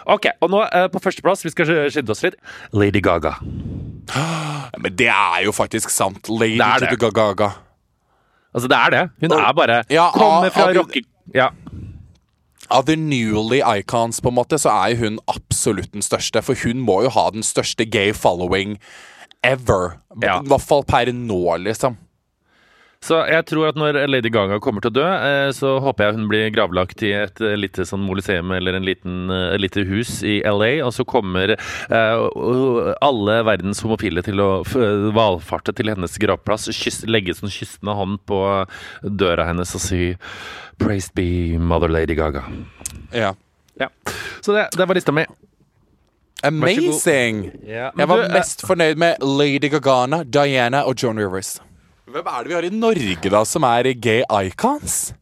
Ok, 0.06 0.28
og 0.44 0.52
nå 0.54 0.62
eh, 0.68 0.88
på 0.94 1.00
førsteplass, 1.02 1.42
vi 1.46 1.50
skal 1.54 1.66
skynde 1.90 2.12
oss 2.14 2.22
litt. 2.26 2.36
Lady 2.76 3.02
Gaga. 3.02 3.36
Men 4.82 4.92
det 5.00 5.08
er 5.10 5.46
jo 5.48 5.54
faktisk 5.56 5.90
sant. 5.90 6.30
Lady 6.30 6.58
Det 6.60 6.68
er 6.68 6.86
det. 7.00 7.14
Gaga. 7.16 7.52
Altså, 8.56 8.70
det 8.72 8.78
er 8.78 8.94
det. 8.94 9.04
Hun 9.24 9.34
er 9.40 9.54
bare 9.58 9.80
Ja, 9.92 10.10
Kommer 10.14 10.48
av- 10.48 10.54
fra 10.54 10.70
av- 10.70 10.76
rocke... 10.78 11.02
Ja. 11.34 11.50
Av 12.72 12.86
the 12.88 12.96
newly 12.96 13.60
icons, 13.62 14.22
på 14.22 14.30
en 14.32 14.36
måte, 14.40 14.58
så 14.62 14.72
er 14.74 14.94
jo 14.96 15.04
hun 15.04 15.20
absolutt 15.30 15.92
den 15.94 16.02
største. 16.06 16.42
For 16.42 16.56
hun 16.64 16.80
må 16.82 17.02
jo 17.06 17.12
ha 17.14 17.28
den 17.34 17.44
største 17.46 17.86
gay 17.86 18.14
following 18.14 18.78
ever. 19.46 20.00
Ja. 20.22 20.40
I 20.42 20.50
hvert 20.50 20.66
fall 20.66 20.84
per 20.88 21.12
nå, 21.14 21.42
liksom. 21.62 21.98
Så 23.06 23.20
jeg 23.30 23.46
tror 23.46 23.68
at 23.70 23.78
når 23.78 24.00
Lady 24.10 24.32
Gaga 24.34 24.58
kommer 24.64 24.82
til 24.82 24.90
å 24.90 24.96
dø, 24.98 25.06
eh, 25.06 25.50
så 25.54 25.76
håper 25.84 26.08
jeg 26.08 26.18
hun 26.18 26.28
blir 26.32 26.48
gravlagt 26.56 27.04
i 27.06 27.12
et 27.14 27.42
eh, 27.44 27.54
lite 27.60 27.86
sånn 27.86 28.02
moliseum 28.02 28.50
eller 28.56 28.80
en 28.80 28.88
liten, 28.88 29.30
eh, 29.30 29.52
et 29.54 29.62
lite 29.62 29.84
hus 29.86 30.18
i 30.26 30.40
LA, 30.42 30.72
og 30.86 30.90
så 30.96 31.06
kommer 31.06 31.54
eh, 31.54 32.96
alle 33.06 33.38
verdens 33.46 33.84
homofile 33.86 34.26
til 34.26 34.42
å 34.42 34.50
valfarte 35.16 35.76
til 35.78 35.94
hennes 35.94 36.18
gravplass, 36.22 36.72
kyss, 36.74 37.04
legge 37.06 37.38
sånn 37.38 37.54
kystende 37.54 37.94
hånd 37.98 38.24
på 38.26 38.42
døra 39.06 39.46
hennes 39.52 39.78
og 39.78 39.86
si 39.86 40.02
Praised 40.82 41.14
be 41.16 41.60
Mother 41.62 41.92
Lady 41.94 42.18
Gaga. 42.18 42.42
Ja. 43.14 43.36
Ja. 43.80 43.92
Så 44.42 44.56
det, 44.56 44.70
det 44.76 44.88
var 44.88 44.98
lista 44.98 45.14
mi. 45.14 45.24
Amazing! 46.44 47.52
Ja, 47.66 47.92
Jeg 47.98 48.08
var 48.08 48.18
du, 48.18 48.26
eh, 48.28 48.34
mest 48.34 48.66
fornøyd 48.68 49.00
med 49.02 49.24
Lady 49.24 49.70
Gagana, 49.72 50.24
Diana 50.24 50.84
og 50.86 50.98
Joan 51.02 51.20
Rivers. 51.20 51.60
Hvem 52.06 52.28
er 52.30 52.44
det 52.46 52.52
vi 52.52 52.56
har 52.60 52.66
i 52.68 52.74
Norge, 52.74 53.30
da, 53.34 53.42
som 53.50 53.64
er 53.68 53.88
gay 53.98 54.22
icons? 54.46 55.14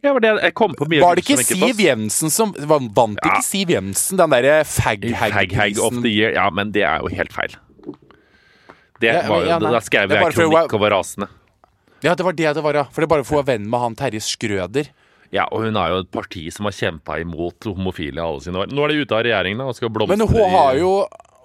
Ja, 0.00 0.14
var 0.16 0.22
det, 0.24 0.30
jeg 0.46 0.54
kom 0.56 0.72
på 0.72 0.86
mye 0.88 1.02
Var 1.02 1.18
det 1.18 1.24
ikke 1.26 1.42
Siv. 1.44 1.80
Jensen 1.84 2.30
som 2.32 2.54
Vant 2.56 3.18
Ja. 3.20 3.34
ikke 3.34 3.44
Siv 3.44 3.68
Jensen 3.74 4.16
den 4.16 4.30
derre 4.32 4.62
fag-hag-prisen? 4.64 6.06
year. 6.08 6.32
Ja, 6.32 6.46
men 6.48 6.72
det 6.72 6.86
er 6.88 7.00
jo 7.04 7.08
helt 7.12 7.32
feil. 7.36 7.52
Det 9.00 9.12
Ja, 9.12 9.28
var 9.28 9.42
jo, 9.44 9.48
ja. 9.48 9.58
Da 9.58 9.80
skrev 9.80 10.10
jeg 10.10 10.32
kronikk 10.32 10.72
var 10.80 10.90
rasende. 10.96 11.28
Ja, 12.02 12.14
det 12.14 12.24
var 12.24 12.32
det 12.32 12.54
det 12.54 12.62
var, 12.64 12.74
ja. 12.74 12.84
For 12.84 13.02
det 13.02 13.10
er 13.10 13.14
bare 13.16 13.24
for 13.24 13.36
å 13.36 13.44
være 13.44 13.58
venn 13.58 13.68
med 13.68 13.80
han 13.80 13.94
Terje 13.94 14.20
Skrøder. 14.24 14.88
Ja, 15.30 15.44
og 15.52 15.62
hun 15.62 15.76
er 15.76 15.90
jo 15.92 15.98
et 16.00 16.10
parti 16.10 16.50
som 16.50 16.64
har 16.64 16.72
kjempa 16.72 17.20
imot 17.20 17.60
homofile 17.68 18.18
alle 18.24 18.40
sine 18.40 18.56
år. 18.56 18.72
Nå 18.72 18.84
er 18.84 18.88
de 18.88 19.02
ute 19.04 19.12
av 19.14 19.22
regjeringen 19.22 19.60
og 19.60 19.76
skal 19.76 19.90
blomstre 19.92 20.16
Men 20.16 20.26
hun 20.26 20.50
har 20.50 20.74
jo 20.80 20.94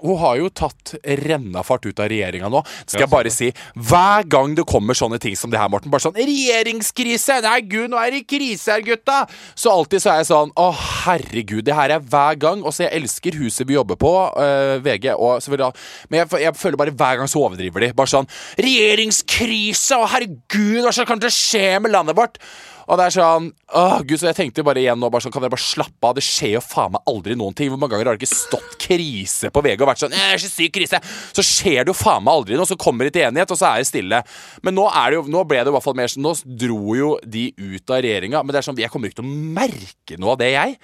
hun 0.03 0.17
har 0.19 0.39
jo 0.39 0.49
tatt 0.53 0.95
rennafart 1.23 1.85
ut 1.87 1.99
av 1.99 2.09
regjeringa 2.11 2.49
nå. 2.51 2.61
Skal 2.85 3.05
jeg 3.05 3.11
bare 3.11 3.31
si 3.33 3.51
Hver 3.75 4.27
gang 4.29 4.55
det 4.57 4.67
kommer 4.69 4.97
sånne 4.97 5.19
ting 5.21 5.37
som 5.39 5.53
det 5.53 5.59
her, 5.61 5.71
Morten 5.71 5.91
Bare 5.93 6.03
sånn 6.03 6.15
'Regjeringskrise! 6.17 7.39
Nei, 7.45 7.61
gud, 7.69 7.89
nå 7.93 7.99
er 8.01 8.11
det 8.15 8.25
krise 8.29 8.75
her, 8.75 8.83
gutta!' 8.85 9.23
Så 9.55 9.71
alltid 9.71 10.03
så 10.03 10.13
er 10.13 10.21
jeg 10.21 10.29
sånn 10.31 10.53
'Å, 10.55 10.67
herregud, 11.05 11.63
det 11.65 11.77
her 11.77 11.95
er 11.95 12.03
hver 12.03 12.39
gang'. 12.39 12.63
Og 12.63 12.73
så 12.75 12.85
jeg 12.85 13.01
elsker 13.01 13.39
huset 13.39 13.67
vi 13.67 13.77
jobber 13.77 13.95
på, 13.95 14.13
øh, 14.35 14.83
VG, 14.83 15.13
og 15.15 15.41
selvfølgelig 15.41 15.75
Men 16.09 16.19
jeg, 16.19 16.41
jeg 16.41 16.55
føler 16.55 16.77
bare 16.77 16.91
hver 16.91 17.17
gang 17.17 17.27
så 17.27 17.41
overdriver 17.41 17.79
de. 17.79 17.93
Bare 17.93 18.11
sånn 18.11 18.27
'Regjeringskrise! 18.59 19.95
Å, 19.95 20.07
herregud, 20.07 20.83
hva 20.83 20.93
skal 20.93 21.19
det 21.19 21.33
skje 21.33 21.81
med 21.81 21.91
landet 21.91 22.15
vårt?' 22.15 22.39
Og 22.85 22.99
det 22.99 23.07
er 23.07 23.15
sånn 23.15 23.49
Åh, 23.75 23.97
gud, 24.05 24.19
så 24.21 24.29
jeg 24.29 24.37
tenkte 24.37 24.63
bare 24.65 24.81
igjen 24.81 24.99
nå 25.01 25.09
bare 25.11 25.25
sånn, 25.25 25.33
Kan 25.33 25.43
dere 25.43 25.53
bare 25.53 25.63
slappe 25.63 26.09
av? 26.09 26.15
Det 26.17 26.23
skjer 26.25 26.55
jo 26.55 26.63
faen 26.63 26.93
meg 26.95 27.11
aldri 27.11 27.37
noen 27.37 27.55
ting. 27.57 27.71
Hvor 27.73 27.81
mange 27.81 27.95
ganger 27.95 28.11
har 28.11 28.19
det 28.19 28.23
ikke 28.23 28.37
stått 28.37 28.77
krise 28.81 29.51
på 29.53 29.63
VG 29.65 29.81
og 29.81 29.89
vært 29.89 30.03
sånn 30.03 30.15
jeg 30.15 30.35
er 30.35 30.41
så 30.41 30.51
syk 30.51 30.75
krise'. 30.75 31.01
Så 31.35 31.43
skjer 31.45 31.85
det 31.85 31.91
jo 31.91 31.97
faen 31.97 32.23
meg 32.25 32.33
aldri 32.37 32.59
noe. 32.59 32.69
Så 32.69 32.77
kommer 32.79 33.07
de 33.07 33.13
til 33.15 33.25
enighet, 33.27 33.51
og 33.51 33.59
så 33.59 33.71
er 33.71 33.81
det 33.81 33.89
stille. 33.89 34.21
Men 34.65 34.77
nå, 34.77 34.85
det 34.85 35.19
jo, 35.19 35.25
nå 35.31 35.43
ble 35.49 35.63
det 35.63 35.71
i 35.71 35.75
hvert 35.75 35.85
fall 35.85 35.97
mer 35.97 36.11
sånn 36.11 36.25
Nå 36.25 36.33
dro 36.57 36.95
jo 36.97 37.09
de 37.21 37.47
ut 37.57 37.91
av 37.91 38.01
regjeringa. 38.05 38.43
Men 38.43 38.53
det 38.53 38.61
er 38.61 38.67
sånn, 38.69 38.79
jeg 38.81 38.93
kommer 38.93 39.11
ikke 39.11 39.21
til 39.21 39.27
å 39.27 39.35
merke 39.59 40.19
noe 40.21 40.35
av 40.35 40.41
det, 40.41 40.51
jeg. 40.55 40.77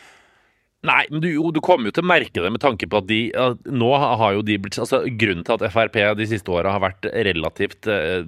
Nei, 0.82 1.04
men 1.14 1.22
du, 1.22 1.28
du 1.54 1.60
kommer 1.62 1.92
jo 1.92 1.94
til 1.94 2.02
å 2.02 2.10
merke 2.10 2.42
det 2.42 2.50
med 2.50 2.62
tanke 2.64 2.88
på 2.90 2.98
at 2.98 3.06
de 3.06 3.20
at 3.38 3.68
Nå 3.70 3.92
har 4.02 4.34
jo 4.34 4.42
de 4.46 4.56
blitt 4.58 4.80
altså 4.82 5.04
Grunnen 5.06 5.46
til 5.46 5.54
at 5.54 5.66
Frp 5.70 6.00
de 6.18 6.26
siste 6.26 6.50
åra 6.50 6.72
har 6.74 6.82
vært 6.82 7.06
relativt 7.28 7.86
eh, 7.86 8.24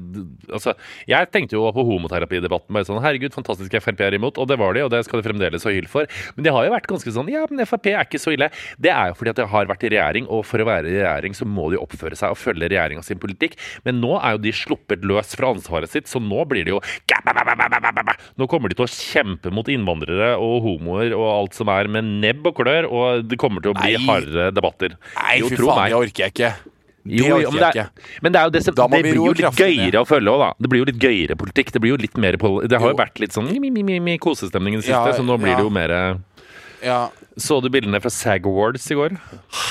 Altså, 0.54 0.76
jeg 1.10 1.32
tenkte 1.34 1.58
jo 1.58 1.66
på 1.74 1.86
homoterapidebatten 1.88 2.76
bare 2.78 2.86
sånn 2.86 3.02
Herregud, 3.02 3.34
fantastisk 3.34 3.74
Frp 3.82 4.04
er 4.06 4.18
imot, 4.20 4.38
og 4.38 4.52
det 4.52 4.60
var 4.62 4.78
de, 4.78 4.84
og 4.86 4.92
det 4.94 5.02
skal 5.08 5.24
de 5.24 5.26
fremdeles 5.26 5.66
ha 5.66 5.74
hyll 5.74 5.90
for. 5.90 6.06
Men 6.38 6.46
de 6.46 6.54
har 6.54 6.68
jo 6.68 6.76
vært 6.76 6.90
ganske 6.92 7.14
sånn 7.16 7.32
Ja, 7.34 7.42
men 7.50 7.66
Frp 7.66 7.90
er 7.90 8.06
ikke 8.06 8.22
så 8.22 8.36
ille. 8.36 8.52
Det 8.78 8.92
er 8.94 9.10
jo 9.10 9.18
fordi 9.18 9.34
at 9.34 9.42
de 9.42 9.48
har 9.50 9.72
vært 9.72 9.88
i 9.88 9.92
regjering, 9.96 10.30
og 10.30 10.46
for 10.46 10.62
å 10.62 10.70
være 10.70 10.92
i 10.92 11.00
regjering 11.00 11.38
så 11.38 11.48
må 11.50 11.72
de 11.74 11.82
oppføre 11.82 12.18
seg 12.20 12.36
og 12.36 12.40
følge 12.40 12.70
regjeringa 12.70 13.02
sin 13.06 13.22
politikk. 13.22 13.58
Men 13.88 13.98
nå 14.04 14.14
er 14.20 14.38
jo 14.38 14.44
de 14.46 14.54
sluppet 14.62 15.06
løs 15.10 15.34
fra 15.40 15.50
ansvaret 15.56 15.90
sitt, 15.90 16.12
så 16.12 16.22
nå 16.22 16.46
blir 16.50 16.70
det 16.70 16.76
jo 16.76 16.84
Nå 18.38 18.48
kommer 18.52 18.70
de 18.70 18.78
til 18.78 18.86
å 18.86 18.92
kjempe 18.94 19.52
mot 19.54 19.68
innvandrere 19.72 20.34
og 20.42 20.62
homoer 20.68 21.16
og 21.18 21.26
alt 21.32 21.58
som 21.58 21.72
er 21.74 21.90
med 21.92 22.14
nebb 22.22 22.43
og 22.52 22.56
klør, 22.60 22.88
og 22.92 23.28
det 23.30 23.38
kommer 23.42 23.62
til 23.64 23.72
å 23.72 23.78
bli 23.80 23.94
Nei. 23.98 24.06
hardere 24.06 24.52
debatter. 24.54 24.96
Nei, 25.18 25.40
Jo, 25.40 25.50
fy 25.50 25.56
tro 25.60 25.68
faen, 25.72 25.82
meg. 25.84 25.92
det 25.92 26.00
orker 26.02 26.24
jeg 26.28 26.34
ikke. 26.36 26.54
Det 27.04 27.18
Jo, 27.20 27.26
jo, 27.28 27.36
orker 27.36 27.52
men, 27.52 27.60
jeg 27.60 27.62
det 27.64 27.70
ikke. 27.74 27.88
er, 28.08 28.20
men 28.24 28.32
det 28.32 28.40
er 28.40 28.44
jo 28.44 28.52
det, 28.56 28.62
Da 28.76 28.88
må 28.88 28.96
det 28.96 29.04
vi 29.04 29.10
blir 29.10 29.18
roe 29.20 29.26
jo 29.28 29.34
litt 29.34 29.42
kraftig 29.44 29.66
ned. 29.68 29.78
gøyere 29.84 30.02
å 30.04 30.08
følge 30.08 30.30
òg, 30.32 30.40
da. 30.40 30.52
Det 30.64 30.70
blir 30.72 30.80
jo 30.80 30.86
litt 30.92 31.00
gøyere 31.04 31.36
politikk. 31.36 31.72
Det 31.74 31.82
blir 31.84 31.92
jo 31.92 31.98
litt 31.98 32.18
mer 32.18 32.32
Det 32.38 32.80
har 32.80 32.88
jo 32.88 32.94
Jo. 32.96 33.02
vært 33.04 33.20
litt 33.20 33.32
sånn 33.36 33.50
mi, 33.52 33.60
mi, 33.70 33.84
mi, 33.84 34.00
mi, 34.00 34.18
kosestemning 34.18 34.74
i 34.76 34.78
det 34.80 34.88
Ja, 34.88 35.04
siste, 35.06 35.20
så 35.20 35.26
nå 35.26 35.38
blir 35.38 35.52
ja. 35.52 35.58
det 35.58 35.64
jo 35.64 35.70
mer 35.70 36.20
Ja, 36.84 37.10
Så 37.38 37.62
du 37.64 37.70
bildene 37.70 38.00
fra 38.00 38.10
SAG 38.10 38.46
Awards 38.46 38.90
i 38.92 38.96
går? 38.96 39.18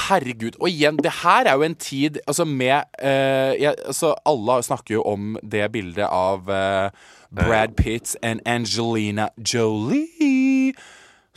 Herregud. 0.09 0.57
Og 0.61 0.69
igjen, 0.69 0.97
det 1.01 1.13
her 1.23 1.47
er 1.47 1.55
jo 1.57 1.63
en 1.63 1.75
tid 1.75 2.19
altså 2.27 2.45
med 2.45 2.85
eh, 3.01 3.55
jeg, 3.61 3.77
altså 3.87 4.15
Alle 4.27 4.63
snakker 4.63 4.95
jo 4.99 5.03
om 5.07 5.37
det 5.43 5.71
bildet 5.73 6.09
av 6.09 6.49
eh, 6.51 6.91
Brad 7.33 7.77
Pitt 7.77 8.17
and 8.23 8.41
Angelina 8.45 9.31
Jolie. 9.39 10.75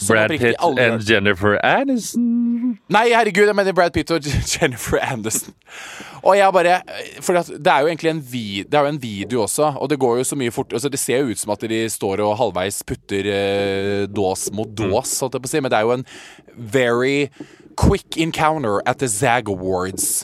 Brad 0.08 0.30
Pitt 0.36 0.58
og 0.60 0.80
and 0.80 1.06
Jennifer 1.08 1.56
Aniston. 1.64 2.76
Nei, 2.91 3.06
herregud, 3.16 3.46
jeg 3.48 3.56
mener 3.56 3.72
Brad 3.78 3.93
Pitt 3.96 4.12
og 4.12 4.26
Jennifer 4.54 5.00
Anderson. 5.00 5.54
Og 6.26 6.36
jeg 6.36 6.52
bare 6.52 6.82
For 7.24 7.38
det 7.39 7.72
er 7.72 7.86
jo 7.86 7.88
egentlig 7.93 8.10
en, 8.12 8.20
vid, 8.32 8.66
det 8.68 8.76
er 8.80 8.84
jo 8.89 8.91
en 8.91 9.00
video 9.02 9.41
også, 9.46 9.70
og 9.80 9.89
det 9.89 10.00
går 10.02 10.18
jo 10.20 10.26
så 10.28 10.36
mye 10.39 10.52
fort 10.52 10.74
altså 10.76 10.89
Det 10.91 11.00
ser 11.00 11.22
jo 11.24 11.32
ut 11.32 11.39
som 11.39 11.54
at 11.56 11.64
de 11.72 11.80
står 11.89 12.20
og 12.26 12.36
halvveis 12.41 12.82
putter 12.84 13.30
eh, 13.32 14.04
dås 14.12 14.50
mot 14.52 14.68
dås, 14.76 15.16
holdt 15.24 15.38
jeg 15.39 15.46
på 15.46 15.52
å 15.52 15.54
si, 15.54 15.64
men 15.64 15.72
det 15.72 15.80
er 15.80 15.88
jo 15.88 15.96
en 15.96 16.06
very 16.76 17.30
quick 17.80 18.18
encounter 18.18 18.82
at 18.88 19.00
the 19.00 19.08
Zag 19.12 19.48
Awards. 19.52 20.24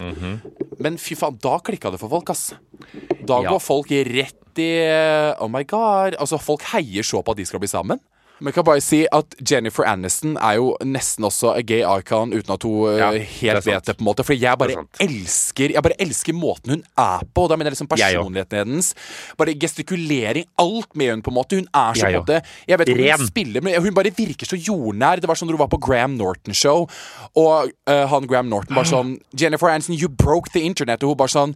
Men 0.81 0.95
fy 0.99 1.15
faen, 1.19 1.39
da 1.43 1.57
klikka 1.63 1.91
det 1.91 1.99
for 2.01 2.11
folk, 2.11 2.29
ass. 2.31 2.53
Da 3.27 3.41
Ja. 3.43 3.51
går 3.53 3.59
folk 3.63 3.91
rett 3.91 4.59
i 4.59 4.69
eh, 4.83 5.31
Oh 5.39 5.47
my 5.51 5.63
god. 5.63 6.15
Altså, 6.19 6.39
folk 6.41 6.63
heier 6.73 7.03
så 7.07 7.21
på 7.23 7.31
at 7.35 7.39
de 7.39 7.45
skal 7.47 7.59
bli 7.63 7.69
sammen. 7.71 7.99
Men 8.41 8.49
jeg 8.49 8.57
kan 8.57 8.65
bare 8.65 8.81
si 8.81 9.03
at 9.13 9.35
Jennifer 9.45 9.85
Aniston 9.85 10.33
er 10.41 10.57
jo 10.57 10.71
nesten 10.81 11.27
også 11.27 11.53
a 11.53 11.61
gay 11.61 11.83
icon 11.85 12.33
uten 12.33 12.55
at 12.55 12.65
hun 12.65 12.89
eh, 12.89 12.97
Ja, 12.97 13.09
helt 13.13 13.67
vet 13.67 13.85
det, 13.85 13.95
på 13.99 14.01
en 14.01 14.07
måte. 14.07 14.25
Fordi 14.25 14.41
jeg 14.41 14.57
bare 14.57 14.77
er 14.79 15.05
elsker 15.05 15.75
Jeg 15.75 15.85
bare 15.85 15.97
elsker 16.01 16.33
måten 16.33 16.73
hun 16.73 16.83
er 16.97 17.25
på. 17.29 17.45
Og 17.45 17.51
da 17.51 17.57
mener 17.59 17.69
jeg 17.69 17.77
liksom 17.77 17.91
personligheten 17.91 18.63
hennes. 18.63 18.93
Bare 19.37 19.53
gestikulering. 19.61 20.47
Alt 20.61 20.97
med 20.97 21.13
hun 21.13 21.21
på 21.21 21.33
en 21.33 21.37
måte. 21.37 21.61
Hun 21.61 21.69
er 21.69 22.01
så 22.01 22.09
på 22.17 22.23
det. 22.31 22.41
Jeg 22.67 22.81
vet 22.81 22.93
ikke 22.95 23.19
hun 23.21 23.29
spiller, 23.29 23.61
men 23.61 23.77
hun 23.81 23.93
bare 23.93 24.13
virker 24.17 24.49
så 24.49 24.57
jordnær. 24.57 25.21
Det 25.21 25.29
var 25.29 25.37
sånn 25.37 25.51
når 25.51 25.59
hun 25.59 25.65
var 25.65 25.71
på 25.75 25.81
Graham 25.85 26.17
Norton-show, 26.17 26.87
og 27.37 27.71
uh, 27.89 28.05
han 28.09 28.27
Graham 28.29 28.49
Norton 28.49 28.77
bare 28.77 28.89
sånn 28.95 29.15
Jennifer 29.37 29.69
Aniston, 29.69 29.99
you 29.99 30.09
broke 30.09 30.49
the 30.55 30.65
internet. 30.65 31.05
Og 31.05 31.13
hun 31.13 31.21
bare 31.21 31.35
sånn 31.35 31.55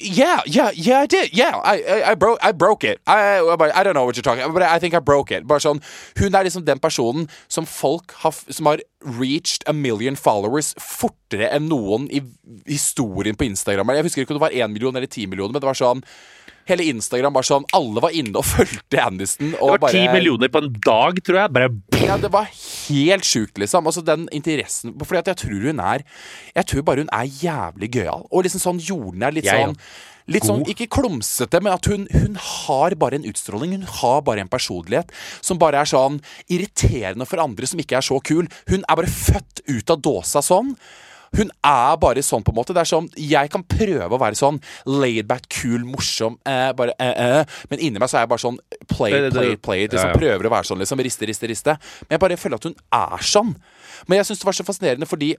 Yeah, 0.00 0.40
yeah, 0.46 0.70
yeah, 0.74 1.00
I 1.00 1.06
did. 1.06 1.36
Yeah, 1.36 1.56
I, 1.62 1.82
I, 1.82 2.10
I 2.10 2.14
broke, 2.14 2.38
I 2.40 2.52
broke 2.52 2.84
it. 2.84 3.00
I, 3.06 3.40
I, 3.74 3.82
don't 3.82 3.92
know 3.92 4.06
what 4.06 4.16
you're 4.16 4.22
talking 4.22 4.42
about, 4.42 4.54
but 4.54 4.62
I 4.62 4.78
think 4.78 4.94
I 4.94 4.98
broke 4.98 5.30
it. 5.30 5.44
Bare 5.46 5.60
sånn, 5.60 5.82
Hun 6.16 6.34
er 6.38 6.46
liksom 6.46 6.64
den 6.64 6.80
personen 6.80 7.28
som 7.52 7.66
folk 7.68 8.14
har, 8.22 8.32
som 8.32 8.70
har 8.70 8.80
reached 9.04 9.66
a 9.68 9.74
million 9.76 10.16
followers 10.16 10.72
fortere 10.80 11.50
enn 11.52 11.68
noen 11.68 12.08
i 12.08 12.22
historien 12.64 13.36
på 13.36 13.44
Instagram. 13.50 13.92
Jeg 13.98 14.08
husker 14.08 14.24
ikke 14.24 14.36
om 14.36 14.40
det 14.40 14.46
var 14.46 14.56
én 14.56 14.72
million 14.72 14.96
eller 14.96 15.10
ti 15.10 15.26
millioner, 15.28 15.52
men 15.52 15.60
det 15.60 15.68
var 15.68 15.76
sånn 15.82 16.00
Hele 16.68 16.84
Instagram 16.92 17.32
bare 17.36 17.48
sånn 17.48 17.64
Alle 17.76 18.02
var 18.04 18.14
inne 18.16 18.36
og 18.40 18.44
fulgte 18.46 19.00
Aniston. 19.02 19.54
Og 19.58 19.76
Det 19.76 19.80
var 19.86 19.94
ti 19.94 20.04
millioner 20.12 20.52
på 20.52 20.62
en 20.64 20.74
dag, 20.84 21.22
tror 21.24 21.40
jeg. 21.42 21.54
Bare 21.56 21.70
ja, 22.04 22.18
det 22.20 22.30
var 22.32 22.50
helt 22.52 23.26
sjukt, 23.26 23.56
liksom. 23.60 23.88
Altså 23.88 24.04
den 24.04 24.28
interessen 24.32 24.94
Fordi 25.00 25.22
at 25.22 25.32
jeg 25.32 25.42
tror 25.44 25.66
hun 25.70 25.80
er 25.80 26.04
Jeg 26.54 26.70
tror 26.70 26.86
bare 26.86 27.04
hun 27.04 27.10
er 27.12 27.32
jævlig 27.40 27.90
gøyal. 27.96 28.28
Og 28.30 28.46
liksom 28.46 28.62
sånn 28.62 28.84
jordnær. 28.84 29.34
Litt 29.34 29.48
Jeg 29.48 29.64
sånn 29.64 29.76
òg. 29.76 29.90
Litt 30.28 30.44
sånn, 30.44 30.64
Ikke 30.68 30.90
klumsete, 30.92 31.60
men 31.64 31.72
at 31.72 31.88
hun, 31.88 32.04
hun 32.12 32.36
har 32.36 32.92
bare 33.00 33.16
en 33.16 33.24
utstråling. 33.30 33.72
Hun 33.78 33.86
har 34.02 34.20
bare 34.26 34.44
en 34.44 34.50
personlighet 34.52 35.12
som 35.40 35.60
bare 35.60 35.80
er 35.80 35.88
sånn 35.88 36.20
irriterende 36.52 37.24
for 37.28 37.40
andre 37.40 37.68
som 37.70 37.80
ikke 37.80 37.96
er 37.96 38.04
så 38.04 38.20
kul. 38.20 38.48
Hun 38.68 38.84
er 38.84 38.98
bare 39.00 39.08
født 39.08 39.64
ut 39.64 39.94
av 39.94 40.02
dåsa 40.04 40.44
sånn. 40.44 40.74
Hun 41.36 41.50
er 41.64 41.96
bare 42.00 42.22
sånn, 42.24 42.42
på 42.44 42.50
en 42.52 42.56
måte. 42.56 42.72
Det 42.74 42.80
er 42.80 42.88
sånn, 42.88 43.08
Jeg 43.16 43.50
kan 43.50 43.62
prøve 43.62 44.08
å 44.10 44.18
være 44.20 44.34
sånn 44.38 44.60
laidback, 44.86 45.48
kul, 45.48 45.84
morsom, 45.84 46.38
eh, 46.46 46.72
bare 46.72 46.92
eh, 46.98 47.12
eh, 47.40 47.44
men 47.70 47.78
inni 47.80 47.98
meg 47.98 48.08
så 48.08 48.16
er 48.18 48.20
jeg 48.26 48.28
bare 48.28 48.44
sånn 48.46 48.58
play, 48.88 49.12
det- 49.12 49.32
play, 49.32 49.56
play. 49.56 49.86
Liksom, 49.88 50.08
ja. 50.12 50.14
Prøver 50.16 50.46
å 50.48 50.50
være 50.50 50.64
sånn, 50.64 50.78
liksom. 50.78 50.98
Riste, 51.04 51.26
riste, 51.26 51.48
riste. 51.48 51.76
Men 52.08 52.16
jeg 52.18 52.20
bare 52.20 52.36
føler 52.36 52.54
at 52.54 52.64
hun 52.64 52.74
er 52.92 53.18
sånn. 53.18 53.54
Men 54.08 54.18
jeg 54.18 54.26
syns 54.26 54.38
det 54.40 54.44
var 54.46 54.52
så 54.52 54.64
fascinerende 54.64 55.06
fordi 55.08 55.34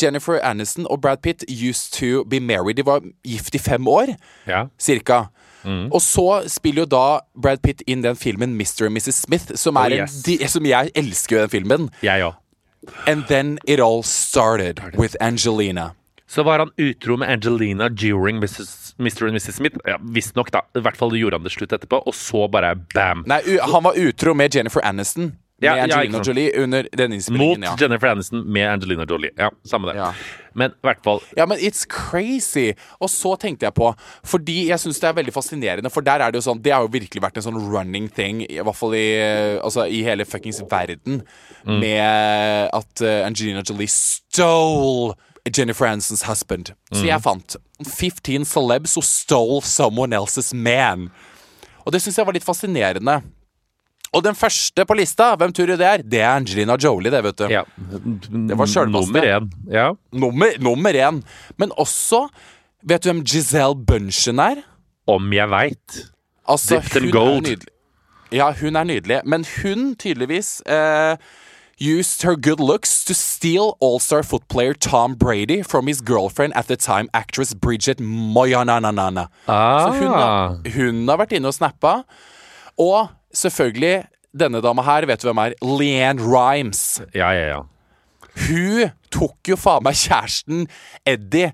Jennifer 0.00 0.38
Aniston 0.44 0.86
og 0.90 1.00
Brad 1.00 1.22
Pitt 1.22 1.44
used 1.48 1.92
to 1.94 2.24
be 2.24 2.40
married. 2.40 2.76
De 2.76 2.82
var 2.84 3.00
gift 3.24 3.54
i 3.54 3.58
fem 3.58 3.84
år, 3.88 4.16
Ja. 4.46 4.66
cirka. 4.78 5.30
Mm. 5.64 5.88
Og 5.92 6.00
så 6.00 6.48
spiller 6.48 6.82
jo 6.82 6.86
da 6.86 7.20
Brad 7.36 7.62
Pitt 7.62 7.82
inn 7.86 8.02
den 8.02 8.14
filmen 8.16 8.54
Mr. 8.56 8.86
and 8.86 8.94
Mrs. 8.96 9.14
Smith, 9.24 9.56
som, 9.56 9.76
Oh, 9.76 9.88
yes. 9.88 10.22
en, 10.28 10.48
som 10.48 10.64
jeg 10.64 10.90
elsker 10.94 11.36
jo 11.36 11.46
den 11.46 11.48
filmen. 11.50 11.90
Jeg 12.02 12.22
òg. 12.22 12.34
And 13.06 13.26
then 13.26 13.58
it 13.64 13.80
all 13.80 14.02
started 14.02 14.80
with 14.96 15.16
Angelina. 15.20 15.94
Så 16.28 16.42
var 16.42 16.58
han 16.58 16.70
utro 16.76 17.16
med 17.16 17.28
Angelina 17.28 17.88
during 17.88 18.40
Mrs. 18.40 18.94
Mr. 18.98 19.26
and 19.26 19.34
Mrs. 19.36 19.52
Smith. 19.52 19.76
Ja, 19.84 19.98
Visstnok, 20.02 20.50
da. 20.52 20.60
I 20.76 20.80
hvert 20.84 20.96
fall 20.96 21.16
gjorde 21.16 21.38
han 21.38 21.44
det 21.46 21.52
slutt 21.54 21.72
etterpå, 21.72 22.02
og 22.06 22.14
så 22.14 22.48
bare 22.52 22.74
bam. 22.94 23.24
Nei, 23.26 23.40
han 23.60 23.84
var 23.84 23.96
utro 23.96 24.34
med 24.34 24.54
Jennifer 24.54 24.84
Aniston. 24.84 25.32
Ja, 25.60 25.74
med 25.74 25.92
Angelina. 25.92 26.22
Jolie 26.22 26.52
under 26.62 26.86
den 26.92 27.10
Mot 27.10 27.14
innspillingen. 27.14 27.62
Ja. 27.62 27.76
Jennifer 27.80 28.06
Aniston 28.12 28.44
med 28.52 28.70
Angelina 28.70 29.06
Jolie. 29.08 29.30
Ja, 29.36 29.50
samme 29.66 29.88
det. 29.90 29.96
Ja. 29.98 30.12
Men 30.54 30.70
i 30.70 30.86
hvert 30.86 31.02
fall 31.04 31.20
Ja, 31.36 31.46
men 31.46 31.58
it's 31.58 31.84
crazy. 31.88 32.72
Og 33.00 33.10
så 33.10 33.34
tenkte 33.36 33.66
jeg 33.66 33.74
på 33.74 33.92
Fordi 34.26 34.68
jeg 34.70 34.80
syns 34.82 35.00
det 35.02 35.08
er 35.10 35.16
veldig 35.18 35.34
fascinerende, 35.34 35.90
for 35.90 36.06
der 36.06 36.22
er 36.22 36.32
det 36.32 36.40
jo 36.40 36.46
sånn 36.48 36.62
Det 36.62 36.72
har 36.74 36.86
jo 36.86 36.92
virkelig 36.92 37.22
vært 37.22 37.38
en 37.38 37.46
sånn 37.48 37.58
running 37.72 38.08
thing, 38.14 38.44
i 38.46 38.60
hvert 38.62 38.78
fall 38.78 38.94
i, 38.98 39.06
altså, 39.62 39.86
i 39.86 40.02
hele 40.06 40.26
fuckings 40.28 40.60
verden, 40.70 41.22
med 41.66 42.70
at 42.74 43.02
eh, 43.04 43.24
Angelina 43.26 43.62
Jolie 43.66 43.90
stole 43.90 45.14
Jennifer 45.48 45.86
Aniston's 45.88 46.26
husband. 46.28 46.72
Så 46.92 47.06
jeg 47.06 47.22
fant 47.24 47.56
15 47.86 48.44
celebs 48.44 48.96
who 48.96 49.02
stole 49.02 49.62
someone 49.64 50.16
else's 50.16 50.52
man. 50.54 51.08
Og 51.86 51.92
det 51.94 52.02
syns 52.04 52.18
jeg 52.18 52.28
var 52.28 52.36
litt 52.36 52.44
fascinerende. 52.46 53.20
Og 54.16 54.22
den 54.24 54.34
første 54.34 54.84
på 54.88 54.94
lista, 54.96 55.34
hvem 55.36 55.52
tror 55.52 55.66
du 55.68 55.76
det 55.76 55.86
er? 55.86 56.02
Det 56.02 56.20
er 56.22 56.30
Angelina 56.38 56.76
Jolie, 56.80 57.10
det, 57.12 57.22
vet 57.24 57.38
du. 57.38 57.46
ja. 57.52 57.62
Det 58.48 58.56
var 58.58 58.66
sjølvaste. 58.66 59.12
Nummer 59.12 59.26
én. 59.28 59.50
Ja. 59.70 59.90
Nummer, 60.12 60.54
nummer 60.60 60.92
én. 60.96 61.22
Men 61.58 61.72
også 61.76 62.28
Vet 62.86 63.02
du 63.02 63.08
hvem 63.10 63.24
Giselle 63.26 63.74
Bunchen 63.74 64.38
er? 64.38 64.60
Om 65.10 65.32
jeg 65.34 65.50
veit. 65.50 65.96
Altså, 66.48 66.78
Dipped 66.78 67.02
in 67.02 67.10
gold. 67.10 67.64
Ja, 68.32 68.52
hun 68.60 68.76
er 68.76 68.84
nydelig. 68.86 69.18
Men 69.26 69.44
hun 69.62 69.96
tydeligvis 69.98 70.60
eh, 70.66 71.16
used 71.80 72.22
her 72.22 72.36
good 72.36 72.60
looks 72.60 73.04
to 73.04 73.14
steal 73.14 73.74
all-star 73.82 74.22
footplayer 74.22 74.74
Tom 74.78 75.16
Brady 75.18 75.62
from 75.64 75.86
his 75.88 76.00
girlfriend 76.00 76.52
at 76.54 76.66
the 76.68 76.76
time, 76.76 77.08
actress 77.12 77.52
Bridget 77.54 77.98
Moyananana. 78.00 79.26
Så 79.46 79.92
hun 79.98 80.08
Ah. 80.14 80.54
hun 80.76 81.08
har 81.08 81.16
vært 81.18 81.32
inne 81.32 81.48
og 81.48 81.54
snappa. 81.54 82.04
Og 82.78 83.08
selvfølgelig, 83.34 84.06
denne 84.38 84.60
dama 84.62 84.84
her, 84.86 85.06
vet 85.08 85.22
du 85.22 85.28
hvem 85.30 85.40
er? 85.46 85.56
Leanne 85.64 86.22
Rhymes. 86.22 87.00
Ja, 87.16 87.30
ja, 87.34 87.46
ja. 87.56 87.62
Hun 88.48 88.92
tok 89.10 89.50
jo 89.50 89.56
faen 89.58 89.82
meg 89.86 89.96
kjæresten 89.98 90.66
Eddie 91.08 91.50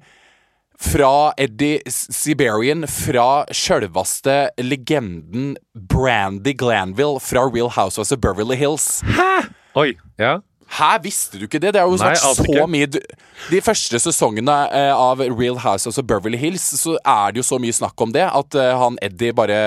fra 0.85 1.33
Eddie 1.41 1.79
Siberian 1.89 2.85
fra 2.91 3.45
sjølvaste 3.55 4.51
legenden 4.61 5.55
Brandy 5.72 6.53
Glanville 6.59 7.22
fra 7.22 7.47
Real 7.49 7.70
Housewives 7.72 8.12
of 8.12 8.20
Beverly 8.20 8.59
Hills. 8.59 9.01
Hæ? 9.07 9.47
Oi. 9.81 9.95
Ja. 10.20 10.41
Hæ, 10.75 10.99
visste 11.05 11.39
du 11.39 11.45
ikke 11.47 11.61
det? 11.62 11.75
Det 11.77 11.81
har 11.81 11.89
jo 11.89 11.97
Nei, 12.01 12.11
vært 12.11 12.25
så 12.25 12.45
ikke. 12.45 12.66
mye 12.72 12.89
De 12.91 13.61
første 13.62 14.01
sesongene 14.03 14.55
eh, 14.75 14.91
av 14.93 15.22
Real 15.22 15.61
Housewives 15.62 16.01
of 16.03 16.09
Beverly 16.11 16.41
Hills, 16.41 16.64
så 16.81 16.97
er 17.01 17.33
det 17.33 17.43
jo 17.45 17.47
så 17.47 17.61
mye 17.62 17.77
snakk 17.77 18.01
om 18.03 18.12
det 18.14 18.27
at 18.27 18.59
eh, 18.59 18.72
han 18.81 18.99
Eddie 19.05 19.33
bare 19.37 19.61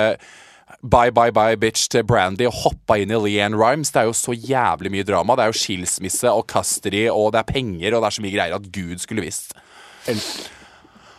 Bye, 0.83 1.11
bye, 1.11 1.31
bye, 1.31 1.57
bitch 1.57 1.87
til 1.89 2.03
Brandy 2.03 2.45
og 2.49 2.53
hoppa 2.63 2.97
inn 2.99 3.11
i 3.11 3.19
Leanne 3.23 3.57
Rhymes. 3.57 3.91
Det 3.91 4.01
er 4.01 4.09
jo 4.09 4.15
så 4.17 4.35
jævlig 4.35 4.91
mye 4.91 5.05
drama. 5.07 5.35
Det 5.35 5.45
er 5.45 5.53
jo 5.53 5.59
skilsmisse 5.61 6.31
og 6.31 6.45
custody, 6.51 7.07
og 7.09 7.31
det 7.33 7.39
er 7.39 7.51
penger, 7.51 7.95
og 7.95 8.01
det 8.03 8.09
er 8.09 8.17
så 8.17 8.25
mye 8.25 8.35
greier 8.35 8.55
at 8.55 8.71
Gud 8.75 8.97
skulle 9.03 9.23
visst. 9.23 9.55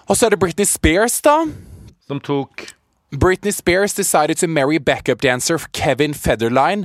Og 0.09 0.17
så 0.17 0.27
er 0.27 0.37
det 0.37 0.41
Britney 0.41 0.69
Spears, 0.69 1.21
da. 1.25 1.43
Som 2.07 2.21
tok 2.21 2.69
Britney 3.21 3.53
Spears 3.53 3.95
decided 3.95 4.37
to 4.37 4.47
marry 4.47 4.77
backup 4.77 5.23
dancer 5.23 5.59
Kevin 5.73 6.15
Federline, 6.15 6.85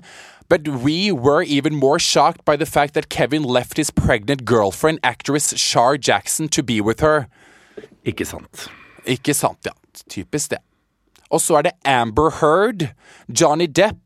But 0.49 0.67
we 0.67 1.11
were 1.11 1.41
even 1.41 1.75
more 1.75 1.99
shocked 1.99 2.45
by 2.45 2.55
the 2.57 2.65
fact 2.65 2.93
that 2.93 3.09
Kevin 3.09 3.43
left 3.43 3.77
his 3.77 3.89
pregnant 3.89 4.45
girlfriend, 4.45 4.99
actress 5.01 5.57
Shar 5.57 5.97
Jackson, 5.97 6.47
to 6.49 6.61
be 6.61 6.81
with 6.81 7.01
her. 7.01 7.27
Ikke 8.05 8.25
sant. 8.25 8.67
Ikke 9.05 9.33
sant, 9.33 9.57
ja. 9.65 9.71
Typisk 10.09 10.51
det. 10.51 10.59
Og 11.33 11.41
så 11.41 11.57
er 11.59 11.65
det 11.65 11.71
Amber 11.89 12.29
Heard. 12.41 12.87
Johnny 13.41 13.65
Depp 13.65 14.02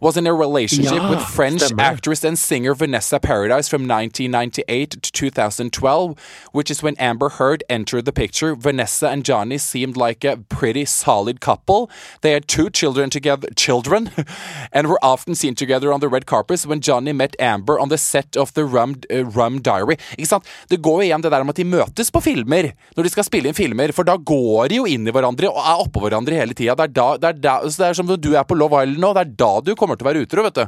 was 0.00 0.16
in 0.16 0.26
a 0.26 0.32
relationship 0.34 0.94
Ja, 1.02 1.10
with 1.10 1.22
French 1.22 1.60
stemmer. 1.60 1.82
actress 1.82 2.24
and 2.24 2.38
singer 2.38 2.74
Vanessa 2.74 3.18
Paradise 3.20 3.68
from 3.68 3.86
1998 3.86 4.90
to 5.02 5.12
2012, 5.12 6.14
which 6.52 6.70
is 6.70 6.82
when 6.82 6.96
Amber 6.98 7.28
Heard 7.28 7.62
entered 7.68 8.04
the 8.06 8.12
picture. 8.12 8.54
Vanessa 8.54 9.08
and 9.08 9.24
Johnny 9.24 9.58
seemed 9.58 9.96
like 9.96 10.24
a 10.24 10.36
pretty 10.48 10.84
solid 10.84 11.40
couple. 11.40 11.90
They 12.22 12.32
had 12.32 12.48
two 12.48 12.70
children 12.70 13.10
together, 13.10 13.48
children, 13.56 14.10
and 14.72 14.88
were 14.88 14.98
often 15.02 15.34
seen 15.34 15.54
together 15.54 15.92
on 15.92 16.00
the 16.00 16.08
red 16.08 16.26
carpets 16.26 16.66
when 16.66 16.80
Johnny 16.80 17.12
met 17.12 17.36
Amber 17.38 17.78
on 17.78 17.88
the 17.90 17.98
set 17.98 18.36
of 18.36 18.54
the 18.54 18.64
Rum, 18.64 18.96
uh, 19.12 19.24
Rum 19.24 19.60
Diary. 19.60 19.96
Ikke 20.16 20.26
sant? 20.28 20.44
Det 20.68 20.80
går 20.82 21.02
igjen 21.04 21.22
det 21.22 21.30
der 21.30 21.40
om 21.44 21.48
at 21.52 21.56
de 21.56 21.64
møtes 21.64 22.10
på 22.10 22.20
filmer 22.24 22.72
når 22.96 23.04
de 23.06 23.10
skal 23.12 23.24
spille 23.26 23.50
inn 23.50 23.56
filmer, 23.56 23.92
for 23.92 24.04
da 24.08 24.16
går 24.16 24.68
de 24.70 24.80
jo 24.80 24.86
inn 24.88 25.06
i 25.08 25.12
hverandre 25.14 25.50
og 25.50 25.60
er 25.60 25.84
oppå 25.84 26.02
hverandre 26.04 26.38
hele 26.40 26.54
tida. 26.56 26.74
Det, 26.80 27.04
det, 27.20 27.34
det 27.42 27.86
er 27.90 27.96
som 27.96 28.08
når 28.08 28.20
du 28.22 28.32
er 28.34 28.44
på 28.48 28.56
Love 28.58 28.82
Island 28.84 29.00
nå, 29.00 29.12
det 29.16 29.22
er 29.26 29.34
da 29.40 29.50
du 29.64 29.72
kommer 29.78 29.89
til 29.98 30.06
å 30.06 30.10
være 30.10 30.22
utro, 30.26 30.44
vet 30.46 30.60
du. 30.60 30.66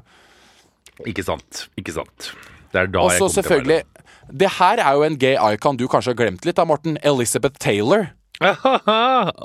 Ikke 1.13 1.25
sant. 1.27 1.67
Ikke 1.79 1.95
sant. 1.95 2.33
Det 2.73 2.81
er 2.81 2.91
da 2.93 3.05
Også, 3.05 3.15
jeg 3.15 3.21
kommer 3.21 3.29
kommer 3.29 3.29
til 3.29 3.29
å 3.29 3.29
være 3.29 3.37
selvfølgelig 3.37 4.39
Det 4.41 4.51
her 4.59 4.81
er 4.81 4.93
jo 4.97 5.03
en 5.07 5.17
gay 5.21 5.55
icon 5.55 5.77
du 5.77 5.87
kanskje 5.91 6.15
har 6.15 6.21
glemt 6.21 6.47
litt 6.49 6.57
da, 6.57 6.65
Morten. 6.69 6.99
Elizabeth 7.03 7.59
Taylor. 7.61 8.13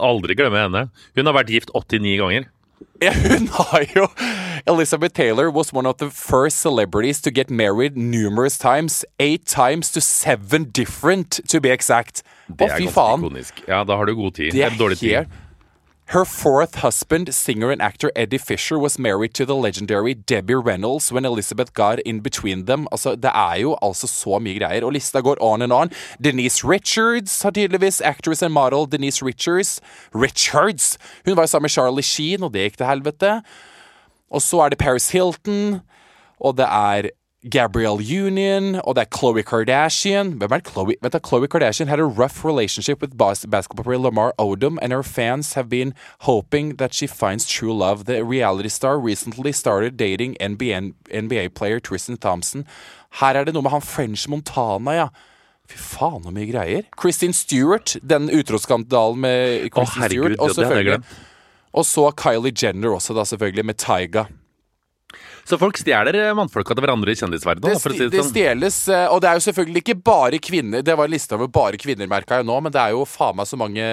Aldri 0.10 0.38
glemme 0.38 0.62
henne. 0.68 0.88
Hun 1.18 1.30
har 1.30 1.36
vært 1.38 1.52
gift 1.54 1.74
89 1.76 2.18
ganger. 2.22 2.48
Ja, 3.02 3.12
hun 3.14 3.48
har 3.54 3.86
jo 3.94 4.08
Elizabeth 4.68 5.14
Taylor 5.14 5.52
was 5.52 5.74
one 5.74 5.86
of 5.86 5.98
the 5.98 6.10
first 6.10 6.58
celebrities 6.58 7.22
to 7.22 7.32
get 7.32 7.50
married 7.50 7.98
numerous 7.98 8.58
times. 8.58 9.06
Eight 9.20 9.46
times 9.46 9.92
to 9.92 10.02
seven 10.02 10.72
different, 10.72 11.40
to 11.48 11.62
be 11.62 11.70
exact. 11.70 12.24
Det 12.48 12.66
er 12.70 12.80
ganske 12.80 13.20
ikonisk. 13.20 13.62
Ja, 13.68 13.84
da 13.84 13.98
har 13.98 14.06
du 14.06 14.16
god 14.16 14.38
tid. 14.40 14.52
Det 14.52 14.64
er 14.64 14.78
dårlig 14.80 14.98
tid. 14.98 15.28
Her 16.12 16.24
fourth 16.24 16.76
husband, 16.76 17.36
singer 17.36 17.70
and 17.70 17.82
actor 17.82 18.14
Eddie 18.16 18.38
Fisher, 18.38 18.80
was 18.80 18.98
married 18.98 19.34
to 19.34 19.46
the 19.46 19.54
legendary 19.54 20.14
Debbie 20.14 20.56
Reynolds 20.56 21.12
when 21.12 21.26
Elizabeth 21.26 21.74
got 21.74 22.00
in 22.00 22.22
between 22.22 22.66
them. 22.66 22.88
Altså, 22.94 23.16
det 23.16 23.32
er 23.34 23.56
jo 23.56 23.78
altså 23.82 24.08
så 24.08 24.40
mye 24.40 24.56
greier, 24.60 24.86
og 24.86 24.94
lista 24.94 25.20
går 25.20 25.36
on 25.42 25.62
and 25.62 25.74
on. 25.74 25.92
Denise 26.24 26.64
Richards 26.64 27.42
har 27.42 27.52
tydeligvis 27.52 28.02
actress 28.02 28.42
and 28.42 28.54
model 28.54 28.88
Denise 28.92 29.26
Richards. 29.26 29.82
Richards! 30.16 30.98
Hun 31.26 31.36
var 31.36 31.46
sammen 31.46 31.64
med 31.64 31.70
Charlie 31.70 32.04
Sheen, 32.04 32.44
og 32.44 32.54
det 32.54 32.62
gikk 32.62 32.78
til 32.78 32.88
helvete. 32.88 33.42
Og 34.32 34.42
så 34.42 34.62
er 34.64 34.70
det 34.70 34.78
Paris 34.80 35.10
Hilton, 35.12 35.82
og 36.40 36.58
det 36.58 36.66
er 36.72 37.10
Gabrielle 37.44 38.02
Union, 38.02 38.76
og 38.84 38.96
det 38.96 39.02
er 39.02 39.10
Khloe 39.14 39.44
Kardashian. 39.44 40.32
Hvem 40.42 40.52
er 40.52 40.60
Khloe? 40.60 40.96
Vent 41.02 41.14
da, 41.14 41.20
Khloe 41.20 41.48
Kardashian 41.48 41.88
had 41.88 42.00
a 42.00 42.04
rough 42.04 42.44
relationship 42.44 43.00
with 43.00 43.16
bas 43.16 43.46
basketball 43.46 43.84
player 43.84 44.00
Lamar 44.00 44.34
Odom, 44.40 44.80
and 44.82 44.92
her 44.92 45.04
fans 45.04 45.54
have 45.54 45.70
been 45.70 45.94
hoping 46.22 46.78
that 46.78 46.94
she 46.94 47.06
finds 47.08 47.46
true 47.46 47.78
love. 47.78 48.06
The 48.06 48.24
reality 48.24 48.70
star 48.70 49.00
recently 49.00 49.52
started 49.52 49.98
dating 49.98 50.36
NBA, 50.42 50.94
NBA 51.14 51.50
player 51.54 51.80
Tristan 51.80 52.18
Thompson. 52.18 52.66
Her 53.22 53.36
er 53.36 53.46
det 53.46 53.54
noe 53.54 53.62
med 53.62 53.72
han 53.72 53.82
French 53.82 54.28
Montana, 54.30 54.92
ja. 54.98 55.08
Fy 55.68 55.78
faen, 55.78 56.24
så 56.24 56.32
mye 56.32 56.50
greier. 56.50 56.90
Christine 57.00 57.34
Stewart, 57.34 57.98
den 58.02 58.32
utroskandalen 58.34 59.20
med 59.20 59.70
herregud, 59.76 60.36
Stewart. 60.40 61.06
Og 61.74 61.86
så 61.86 62.10
Kylie 62.18 62.56
Jenner 62.56 62.96
også, 62.96 63.14
da 63.14 63.28
selvfølgelig, 63.28 63.66
med 63.66 63.78
Tyga. 63.78 64.26
Så 65.48 65.56
folk 65.60 65.78
stjeler 65.80 66.16
eh, 66.20 66.34
mannfolka 66.36 66.76
til 66.76 66.84
hverandre 66.84 67.14
i 67.14 67.16
kjendisverdenen, 67.16 67.78
Det, 67.78 67.80
si 67.80 67.88
det, 67.94 68.08
sånn. 68.10 68.16
det 68.18 68.24
stjeles, 68.28 68.80
eh, 68.92 69.06
og 69.08 69.22
det 69.24 69.30
er 69.30 69.38
jo 69.40 69.44
selvfølgelig 69.46 69.84
ikke 69.86 69.96
bare 70.10 70.40
kvinner. 70.44 70.84
Det 70.84 70.96
var 71.00 71.08
en 71.08 71.14
liste 71.16 71.38
over 71.38 71.48
bare 71.48 71.80
kvinner, 71.80 72.10
merka 72.12 72.42
jeg 72.42 72.48
nå, 72.50 72.58
men 72.66 72.74
det 72.76 72.82
er 72.84 72.96
jo 72.98 73.06
faen 73.08 73.38
meg 73.40 73.48
så 73.48 73.60
mange 73.60 73.88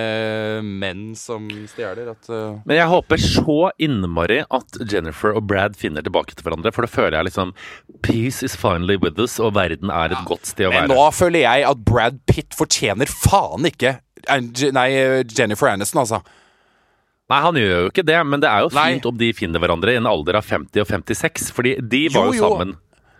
menn 0.67 1.05
som 1.19 1.47
stjeler 1.71 2.11
at 2.11 2.31
uh... 2.33 2.59
Men 2.67 2.81
jeg 2.81 2.91
håper 2.91 3.23
så 3.23 3.59
innmari 3.87 4.41
at 4.43 4.81
Jennifer 4.91 5.37
og 5.39 5.47
Brad 5.51 5.79
finner 5.79 6.03
tilbake 6.03 6.35
til 6.35 6.47
hverandre, 6.49 6.75
for 6.75 6.87
da 6.89 6.91
føler 6.91 7.19
jeg 7.21 7.31
liksom 7.31 7.55
Peace 8.03 8.43
is 8.43 8.59
finally 8.59 8.99
with 8.99 9.21
us, 9.23 9.39
og 9.39 9.55
verden 9.55 9.95
er 9.95 10.17
et 10.17 10.27
godt 10.27 10.51
sted 10.51 10.67
å 10.69 10.75
Men 10.75 10.89
være. 10.89 10.97
nå 10.99 11.07
føler 11.15 11.47
jeg 11.47 11.69
at 11.71 11.85
Brad 11.87 12.19
Pitt 12.31 12.59
fortjener 12.59 13.11
faen 13.11 13.71
ikke 13.71 14.01
eh, 14.27 14.73
Nei, 14.75 14.89
Jennifer 15.31 15.71
Aniston, 15.71 16.03
altså. 16.03 16.25
Nei, 17.33 17.41
han 17.41 17.57
gjør 17.57 17.71
jo 17.87 17.91
ikke 17.91 18.05
det, 18.05 18.19
men 18.29 18.41
det 18.43 18.49
er 18.51 18.65
jo 18.67 18.73
Nei. 18.77 18.89
fint 18.95 19.07
om 19.09 19.17
de 19.17 19.31
finner 19.33 19.63
hverandre 19.63 19.95
i 19.95 19.97
en 19.97 20.09
alder 20.11 20.37
av 20.37 20.45
50 20.45 20.83
og 20.83 20.91
56, 20.91 21.47
fordi 21.57 21.77
de 21.81 22.03
var 22.13 22.29
jo, 22.29 22.35
Jo, 22.37 22.51
sammen. 22.51 22.75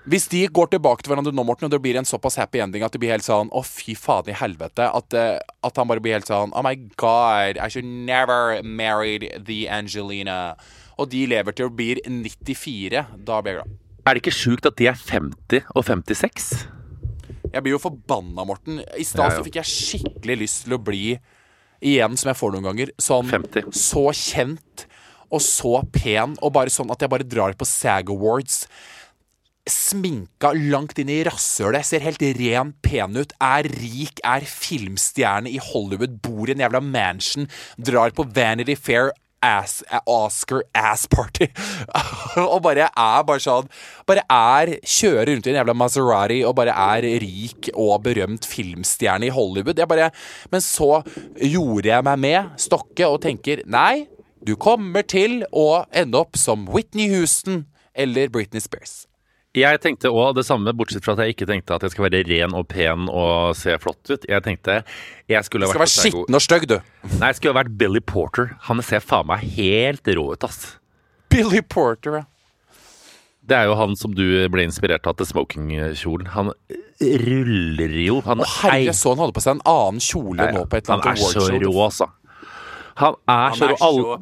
Hvis 0.05 0.27
de 0.29 0.43
går 0.53 0.69
tilbake 0.75 1.01
til 1.01 1.15
hverandre 1.15 1.33
nå, 1.33 1.45
Morten, 1.49 1.65
og 1.65 1.73
det 1.73 1.81
blir 1.81 1.97
en 1.97 2.05
såpass 2.05 2.37
happy 2.37 2.61
ending 2.61 2.83
at 2.85 2.93
det 2.93 3.01
blir 3.01 3.15
helt 3.15 3.25
sånn 3.25 3.49
Å, 3.49 3.63
fy 3.65 3.95
faen 3.97 4.29
i 4.29 4.35
helvete. 4.37 4.85
At, 4.85 5.15
eh, 5.17 5.39
at 5.65 5.81
han 5.81 5.89
bare 5.89 6.03
blir 6.05 6.13
helt 6.19 6.29
sånn 6.29 6.53
Oh 6.53 6.61
my 6.67 6.75
god, 7.01 7.57
I 7.57 7.69
should 7.73 7.89
never 7.89 8.61
married 8.63 9.25
the 9.49 9.63
Angelina. 9.73 10.59
Og 11.01 11.09
de 11.09 11.25
lever 11.33 11.57
til 11.57 11.71
å 11.71 11.73
bli 11.73 11.95
94. 12.05 13.07
Da 13.25 13.41
blir 13.41 13.55
jeg 13.57 13.63
glad. 13.63 13.79
Er 14.05 14.13
det 14.13 14.21
ikke 14.27 14.37
sjukt 14.37 14.69
at 14.69 14.77
de 14.77 14.91
er 14.93 15.01
50 15.01 15.65
og 15.73 15.87
56? 15.89 16.51
Jeg 17.55 17.63
blir 17.65 17.73
jo 17.79 17.81
forbanna, 17.81 18.45
Morten. 18.45 18.83
I 19.01 19.05
stad 19.09 19.31
Ja, 19.31 19.39
ja. 19.39 19.43
fikk 19.47 19.57
jeg 19.63 19.73
skikkelig 19.73 20.37
lyst 20.45 20.65
til 20.67 20.77
å 20.77 20.83
bli, 20.85 21.17
igjen 21.85 22.19
som 22.19 22.33
jeg 22.33 22.41
får 22.41 22.55
noen 22.55 22.69
ganger, 22.71 22.93
sånn 23.03 23.31
50. 23.31 23.71
så 23.77 24.09
kjent 24.17 24.87
og 25.35 25.43
så 25.43 25.81
pen, 25.95 26.37
og 26.45 26.53
bare 26.55 26.73
sånn 26.73 26.93
at 26.95 27.03
jeg 27.03 27.11
bare 27.11 27.27
drar 27.27 27.57
på 27.59 27.67
SAG 27.67 28.13
Awards. 28.13 28.65
Sminka 29.71 30.53
langt 30.55 30.99
inn 31.01 31.11
i 31.11 31.23
rasshølet, 31.27 31.87
ser 31.89 32.05
helt 32.05 32.23
ren, 32.39 32.75
pen 32.85 33.17
ut, 33.17 33.33
er 33.43 33.67
rik, 33.81 34.21
er 34.23 34.47
filmstjerne 34.47 35.51
i 35.51 35.61
Hollywood, 35.73 36.21
bor 36.25 36.51
i 36.51 36.55
en 36.55 36.63
jævla 36.63 36.83
mansion, 36.85 37.49
drar 37.81 38.15
på 38.15 38.29
Vanity 38.37 38.77
Fair 38.79 39.11
ass, 39.45 39.83
Oscar 40.11 40.65
ass 40.77 41.07
party. 41.11 41.49
og 42.53 42.59
bare 42.65 42.89
er 42.89 43.27
bare 43.27 43.43
sånn 43.43 43.69
Bare 44.09 44.25
er 44.31 44.75
Kjører 44.81 45.31
rundt 45.31 45.47
i 45.49 45.53
en 45.53 45.61
jævla 45.61 45.77
Maserati 45.77 46.41
og 46.47 46.57
bare 46.59 46.75
er 46.97 47.07
rik 47.23 47.71
og 47.75 48.03
berømt 48.07 48.49
filmstjerne 48.49 49.29
i 49.29 49.35
Hollywood. 49.35 49.79
Jeg 49.79 49.91
bare 49.91 50.11
Men 50.53 50.65
så 50.65 51.03
gjorde 51.41 51.91
jeg 51.91 52.09
meg 52.09 52.21
med 52.25 52.53
Stokke 52.61 53.09
og 53.09 53.23
tenker 53.25 53.65
nei, 53.71 54.07
du 54.45 54.57
kommer 54.61 55.07
til 55.09 55.43
å 55.53 55.85
ende 55.95 56.21
opp 56.21 56.37
som 56.41 56.67
Whitney 56.69 57.09
Houston 57.15 57.65
eller 57.95 58.29
Britney 58.33 58.61
Spears. 58.61 59.05
Jeg 59.55 59.79
tenkte 59.85 60.11
òg 60.11 60.33
det 60.35 60.43
samme, 60.49 60.73
bortsett 60.75 61.05
fra 61.07 61.15
at 61.15 61.21
jeg 61.23 61.37
ikke 61.37 61.47
tenkte 61.47 61.77
at 61.77 61.85
jeg 61.87 61.93
skal 61.95 62.09
være 62.09 62.25
ren 62.27 62.57
og 62.59 62.67
pen 62.73 63.07
og 63.07 63.55
se 63.55 63.77
flott 63.79 64.11
ut. 64.11 64.27
Jeg 64.27 64.43
tenkte 64.43 64.81
jeg 65.31 65.47
skulle 65.47 65.69
Du 65.69 65.71
skal 65.71 65.85
vært 65.85 65.95
være 65.95 66.11
skitten 66.11 66.39
og 66.39 66.43
stygg, 66.43 66.67
du. 66.73 66.77
Nei, 67.21 67.29
jeg 67.31 67.39
skulle 67.39 67.55
vært 67.61 67.77
Billy 67.79 68.03
Porter. 68.03 68.57
Han 68.67 68.83
ser 68.83 69.05
faen 69.05 69.29
meg 69.31 69.45
helt 69.55 70.11
rå 70.19 70.27
ut, 70.35 70.47
ass. 70.49 70.75
Billy 71.31 71.63
Porter, 71.63 72.19
ja. 72.19 72.25
Det 73.45 73.57
er 73.61 73.69
jo 73.69 73.75
han 73.77 73.93
som 74.01 74.15
du 74.17 74.25
ble 74.51 74.65
inspirert 74.65 75.07
av 75.07 75.19
til 75.21 75.29
smokingkjolen. 75.29 76.31
Han 76.33 76.51
ruller 77.05 77.99
jo. 78.01 78.21
Han, 78.25 78.41
Å 78.41 78.53
herre, 78.63 78.79
jeg 78.89 78.97
så 78.97 79.13
han 79.13 79.21
hadde 79.21 79.37
på 79.37 79.43
seg 79.45 79.59
en 79.59 79.67
annen 79.69 80.01
kjole 80.03 80.47
nå 80.55 80.65
på 80.65 80.79
et 80.81 80.89
eller 80.89 80.97
annet 80.97 81.11
han 81.11 81.19
er 81.19 81.45
så 81.45 81.59
rå, 81.63 81.75
altså. 81.85 82.09
Han 83.03 83.19
er 83.29 83.45
Han 83.53 83.61
så 83.61 83.69
er 83.69 83.77
rå. 83.79 84.17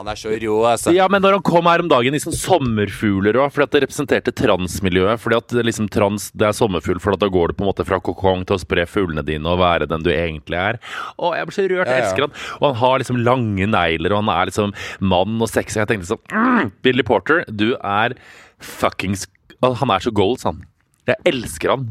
Han 0.00 0.08
er 0.08 0.16
så 0.16 0.30
rå, 0.32 0.54
altså. 0.64 0.94
Ja, 0.96 1.04
men 1.12 1.20
når 1.20 1.34
han 1.36 1.42
kom 1.44 1.66
her 1.68 1.82
om 1.82 1.88
dagen 1.90 2.14
i 2.16 2.20
sånn 2.22 2.32
sommerfugler 2.32 3.36
òg, 3.36 3.50
fordi 3.52 3.66
at 3.66 3.74
det 3.74 3.82
representerte 3.84 4.32
transmiljøet. 4.32 5.20
Fordi 5.20 5.36
at 5.36 5.52
det 5.52 5.64
liksom 5.68 5.90
trans, 5.92 6.30
det 6.32 6.46
er 6.48 6.56
sommerfugl, 6.56 7.02
for 7.04 7.20
da 7.20 7.28
går 7.28 7.52
du 7.52 7.58
på 7.58 7.66
en 7.66 7.68
måte 7.68 7.84
fra 7.84 7.98
kokong 8.00 8.46
til 8.48 8.56
å 8.56 8.62
spre 8.62 8.86
fuglene 8.88 9.26
dine 9.28 9.44
og 9.52 9.60
være 9.60 9.90
den 9.90 10.06
du 10.06 10.08
egentlig 10.14 10.56
er. 10.56 10.80
Å, 11.20 11.34
jeg 11.36 11.50
blir 11.50 11.58
så 11.58 11.66
rørt. 11.68 11.92
Jeg 11.92 12.06
elsker 12.06 12.26
han. 12.26 12.36
Og 12.62 12.66
han 12.70 12.80
har 12.80 13.04
liksom 13.04 13.20
lange 13.28 13.68
negler, 13.76 14.16
og 14.16 14.22
han 14.22 14.32
er 14.38 14.48
liksom 14.48 14.72
mann 15.12 15.36
og 15.36 15.52
sexy. 15.52 15.82
Jeg 15.82 15.92
tenkte 15.92 16.14
sånn 16.14 16.24
mm, 16.32 16.72
Billy 16.80 17.04
Porter, 17.04 17.44
du 17.52 17.74
er 17.76 18.16
fuckings 18.56 19.28
Han 19.60 19.92
er 19.92 20.00
så 20.00 20.16
goals, 20.16 20.48
han. 20.48 20.64
Jeg 21.10 21.20
elsker 21.28 21.76
han. 21.76 21.90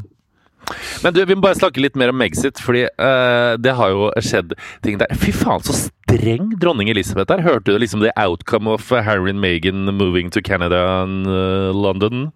Men 1.04 1.14
du, 1.14 1.22
vi 1.24 1.36
må 1.36 1.44
bare 1.44 1.58
snakke 1.58 1.82
litt 1.82 1.96
mer 1.98 2.12
om 2.12 2.18
Megxit, 2.20 2.60
fordi 2.62 2.84
uh, 2.90 3.54
det 3.58 3.74
har 3.78 3.94
jo 3.94 4.10
skjedd 4.22 4.54
ting 4.84 4.98
der. 5.00 5.14
Fy 5.18 5.32
faen, 5.34 5.62
så 5.64 5.76
streng 6.10 6.54
dronning 6.60 6.90
Elisabeth 6.90 7.30
der. 7.30 7.42
Hørte 7.44 7.72
du 7.72 7.78
liksom 7.78 8.02
the 8.02 8.12
outcome 8.16 8.70
of 8.70 8.88
Harry 8.90 9.30
and 9.30 9.40
Meghan 9.40 9.86
moving 9.94 10.30
to 10.30 10.42
Canada 10.42 11.02
and 11.02 11.26
uh, 11.26 11.70
London? 11.74 12.30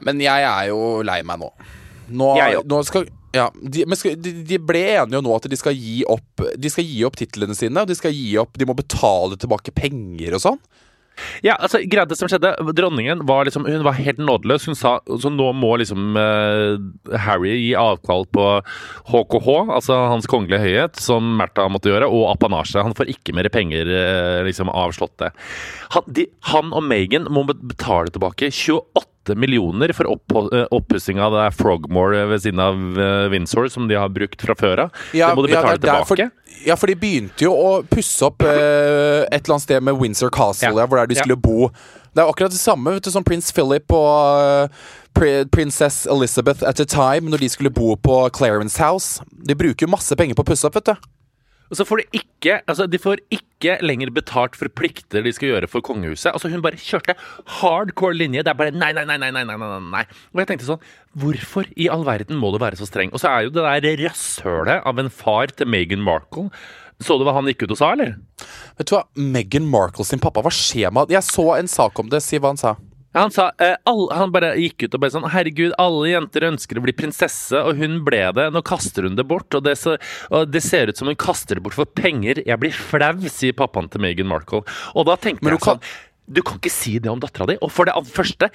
Men 0.00 0.20
jeg 0.20 0.42
er 0.44 0.68
jo 0.70 1.02
lei 1.06 1.22
meg 1.26 1.40
nå. 1.40 1.50
Nå, 2.06 2.32
nå 2.68 2.82
skal 2.86 3.08
ja, 3.34 3.50
de, 3.60 3.82
men 3.88 3.98
skal, 3.98 4.14
de, 4.22 4.32
de 4.46 4.58
ble 4.62 4.80
enige 4.94 5.20
nå 5.24 5.32
at 5.36 5.48
de 5.50 5.56
skal 5.58 5.74
gi 5.76 5.98
opp 6.08 6.44
De 6.56 6.70
skal 6.72 6.86
gi 6.86 7.02
opp 7.04 7.18
titlene 7.18 7.56
sine, 7.58 7.82
og 7.82 7.90
de 7.90 7.96
skal 7.98 8.14
gi 8.14 8.30
opp 8.40 8.56
De 8.56 8.68
må 8.68 8.76
betale 8.78 9.36
tilbake 9.36 9.74
penger 9.76 10.38
og 10.38 10.44
sånn. 10.44 10.60
Ja, 11.44 11.56
altså, 11.56 11.80
greit 11.88 12.10
det 12.10 12.18
som 12.18 12.28
skjedde 12.30 12.52
Dronningen 12.76 13.24
var 13.28 13.46
liksom 13.48 13.66
Hun 13.68 13.84
var 13.86 13.96
helt 13.98 14.20
nådeløs. 14.20 14.66
Hun 14.68 14.78
sa 14.78 14.98
så 15.06 15.32
nå 15.32 15.48
må 15.56 15.74
liksom 15.80 16.16
uh, 16.18 16.76
Harry 17.26 17.54
gi 17.56 17.72
avkall 17.78 18.26
på 18.32 18.46
HKH, 19.10 19.48
altså 19.78 19.98
Hans 20.12 20.28
kongelige 20.30 20.62
høyhet, 20.64 21.00
som 21.00 21.36
Märtha 21.38 21.68
måtte 21.72 21.90
gjøre, 21.92 22.10
og 22.10 22.28
apanasje. 22.34 22.84
Han 22.84 22.96
får 22.96 23.12
ikke 23.16 23.36
mer 23.36 23.48
penger 23.52 23.90
uh, 23.90 24.44
liksom 24.46 24.70
av 24.72 24.94
Slottet. 24.96 25.36
Han, 25.96 26.06
de, 26.12 26.28
han 26.52 26.72
og 26.76 26.84
Meghan 26.86 27.30
må 27.32 27.46
betale 27.48 28.12
tilbake 28.12 28.52
28 28.52 29.15
millioner 29.34 29.90
for 29.96 30.12
oppussing 30.70 31.18
av 31.22 31.34
det 31.34 31.50
Frogmore 31.58 32.26
ved 32.30 32.44
siden 32.44 32.62
av 32.62 33.30
Windsor, 33.32 33.68
som 33.72 33.88
de 33.90 33.98
har 33.98 34.12
brukt 34.12 34.42
fra 34.42 34.54
før 34.58 34.86
av. 34.86 35.04
Ja, 35.16 35.32
det 35.32 35.40
må 35.40 35.46
du 35.46 35.50
betale 35.50 35.74
ja, 35.74 36.04
tilbake. 36.04 36.30
Ja, 36.66 36.76
for 36.78 36.90
de 36.90 36.96
begynte 36.98 37.46
jo 37.46 37.52
å 37.54 37.70
pusse 37.86 38.26
opp 38.26 38.44
eh, 38.46 39.26
et 39.26 39.42
eller 39.42 39.56
annet 39.56 39.66
sted 39.66 39.84
med 39.84 39.98
Windsor 40.00 40.32
Castle, 40.34 40.72
ja. 40.74 40.86
hvor 40.86 41.02
der 41.02 41.10
de 41.10 41.18
skulle 41.18 41.38
bo. 41.38 41.70
Det 42.16 42.22
er 42.22 42.30
akkurat 42.30 42.54
det 42.54 42.60
samme 42.60 42.94
vet 42.94 43.04
du, 43.04 43.12
som 43.12 43.24
prins 43.26 43.50
Philip 43.52 43.92
og 43.92 44.70
uh, 44.72 45.44
prinsess 45.52 46.06
Elizabeth 46.08 46.64
at 46.64 46.80
the 46.80 46.86
time, 46.88 47.28
når 47.30 47.44
de 47.44 47.50
skulle 47.52 47.70
bo 47.70 47.94
på 48.00 48.16
Clarence 48.36 48.80
House. 48.80 49.20
De 49.30 49.54
bruker 49.54 49.84
jo 49.84 49.92
masse 49.92 50.16
penger 50.16 50.38
på 50.38 50.46
å 50.46 50.48
pusse 50.48 50.64
opp, 50.68 50.78
vet 50.80 50.94
du. 50.94 51.10
Og 51.70 51.78
så 51.78 51.86
får 51.88 52.02
de 52.02 52.20
ikke 52.20 52.60
altså 52.68 52.86
de 52.90 53.00
får 53.02 53.22
ikke 53.34 53.78
lenger 53.82 54.12
betalt 54.14 54.56
for 54.58 54.70
plikter 54.70 55.24
de 55.24 55.32
skal 55.34 55.54
gjøre 55.54 55.70
for 55.70 55.84
kongehuset. 55.84 56.30
Altså 56.32 56.50
Hun 56.52 56.62
bare 56.64 56.78
kjørte 56.80 57.16
hardcore 57.58 58.16
linje. 58.16 58.44
Det 58.46 58.52
er 58.52 58.58
bare 58.58 58.74
nei, 58.74 58.92
nei, 58.96 59.06
nei, 59.08 59.18
nei, 59.18 59.32
nei, 59.34 59.44
nei, 59.46 59.68
nei. 59.90 60.04
Og 60.34 60.42
jeg 60.42 60.50
tenkte 60.52 60.68
sånn 60.68 60.88
Hvorfor 61.16 61.68
i 61.74 61.88
all 61.92 62.04
verden 62.06 62.38
må 62.38 62.52
du 62.52 62.60
være 62.62 62.78
så 62.78 62.88
streng? 62.88 63.12
Og 63.16 63.22
så 63.22 63.32
er 63.32 63.46
jo 63.46 63.54
det 63.56 63.64
der 63.64 64.02
rasshølet 64.04 64.84
av 64.86 65.00
en 65.00 65.12
far 65.12 65.54
til 65.56 65.70
Meghan 65.72 66.04
Markle 66.04 66.50
så 67.04 67.18
du 67.20 67.26
hva 67.26 67.34
han 67.36 67.48
gikk 67.50 67.66
ut 67.66 67.74
og 67.74 67.76
sa, 67.76 67.90
eller? 67.92 68.14
Vet 68.78 68.88
du 68.88 68.94
hva, 68.94 69.02
Meghan 69.20 69.66
Markle 69.68 70.06
sin 70.08 70.22
pappa, 70.22 70.40
hva 70.40 70.52
skjer 70.54 70.94
med 70.94 71.12
Jeg 71.12 71.26
så 71.28 71.50
en 71.58 71.68
sak 71.68 71.98
om 72.00 72.08
det. 72.12 72.22
Si 72.24 72.40
hva 72.40 72.54
han 72.54 72.60
sa. 72.60 72.72
Han 73.16 73.32
sa, 73.32 73.48
eh, 73.58 73.76
alle, 73.88 74.08
han 74.14 74.32
bare 74.34 74.52
gikk 74.60 74.84
ut 74.86 74.96
og 74.96 75.02
bare 75.02 75.14
sånn 75.14 75.28
Herregud, 75.32 75.72
alle 75.80 76.10
jenter 76.10 76.44
ønsker 76.50 76.78
å 76.78 76.84
bli 76.84 76.92
prinsesse, 76.96 77.56
og 77.56 77.80
hun 77.80 78.02
ble 78.06 78.20
det. 78.36 78.50
Nå 78.52 78.62
kaster 78.66 79.08
hun 79.08 79.16
det 79.16 79.24
bort, 79.28 79.48
og 79.56 79.64
det, 79.64 79.76
så, 79.80 79.96
og 80.30 80.50
det 80.52 80.62
ser 80.64 80.92
ut 80.92 81.00
som 81.00 81.08
hun 81.08 81.18
kaster 81.18 81.56
det 81.56 81.64
bort 81.64 81.78
for 81.78 81.88
penger. 81.88 82.42
Jeg 82.44 82.60
blir 82.60 82.76
flau, 82.76 83.14
sier 83.32 83.56
pappaen 83.56 83.88
til 83.92 84.04
Meghan 84.04 84.28
Markle. 84.28 84.62
Og 84.94 85.08
da 85.08 85.16
tenkte 85.20 85.48
jeg 85.48 85.64
sånn 85.64 85.82
du 86.26 86.40
kan 86.42 86.58
ikke 86.58 86.72
si 86.74 86.96
det 86.98 87.06
om 87.06 87.20
dattera 87.22 87.46
di. 87.52 87.54
Og 87.62 87.70
for 87.70 87.86
det 87.86 87.94
første, 88.10 88.48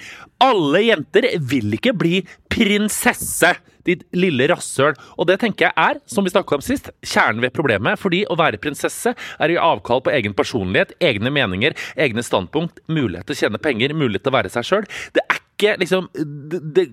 alle 0.44 0.82
jenter 0.90 1.30
vil 1.40 1.78
ikke 1.78 1.96
bli 1.96 2.18
prinsesse! 2.52 3.54
Ditt 3.88 4.06
lille 4.16 4.48
rasshøl. 4.52 4.98
Og 5.18 5.30
det 5.30 5.40
tenker 5.44 5.70
jeg 5.70 5.76
er, 5.78 6.02
som 6.10 6.26
vi 6.26 6.34
snakka 6.34 6.58
om 6.58 6.66
sist, 6.66 6.92
kjernen 7.06 7.44
ved 7.44 7.56
problemet. 7.56 8.00
Fordi 8.02 8.24
å 8.30 8.38
være 8.40 8.62
prinsesse 8.62 9.14
er 9.14 9.52
å 9.52 9.56
gi 9.56 9.62
avkall 9.62 10.04
på 10.06 10.14
egen 10.16 10.36
personlighet, 10.38 10.96
egne 11.04 11.34
meninger, 11.34 11.78
egne 11.96 12.26
standpunkt, 12.26 12.84
mulighet 12.92 13.30
til 13.30 13.38
å 13.38 13.42
tjene 13.46 13.62
penger, 13.62 13.96
mulighet 13.98 14.28
til 14.28 14.34
å 14.34 14.40
være 14.40 14.54
seg 14.54 14.68
sjøl. 14.68 14.90
Det 15.16 15.26
er 15.28 15.42
ikke 15.62 15.76
liksom 15.80 16.10
det, 16.14 16.90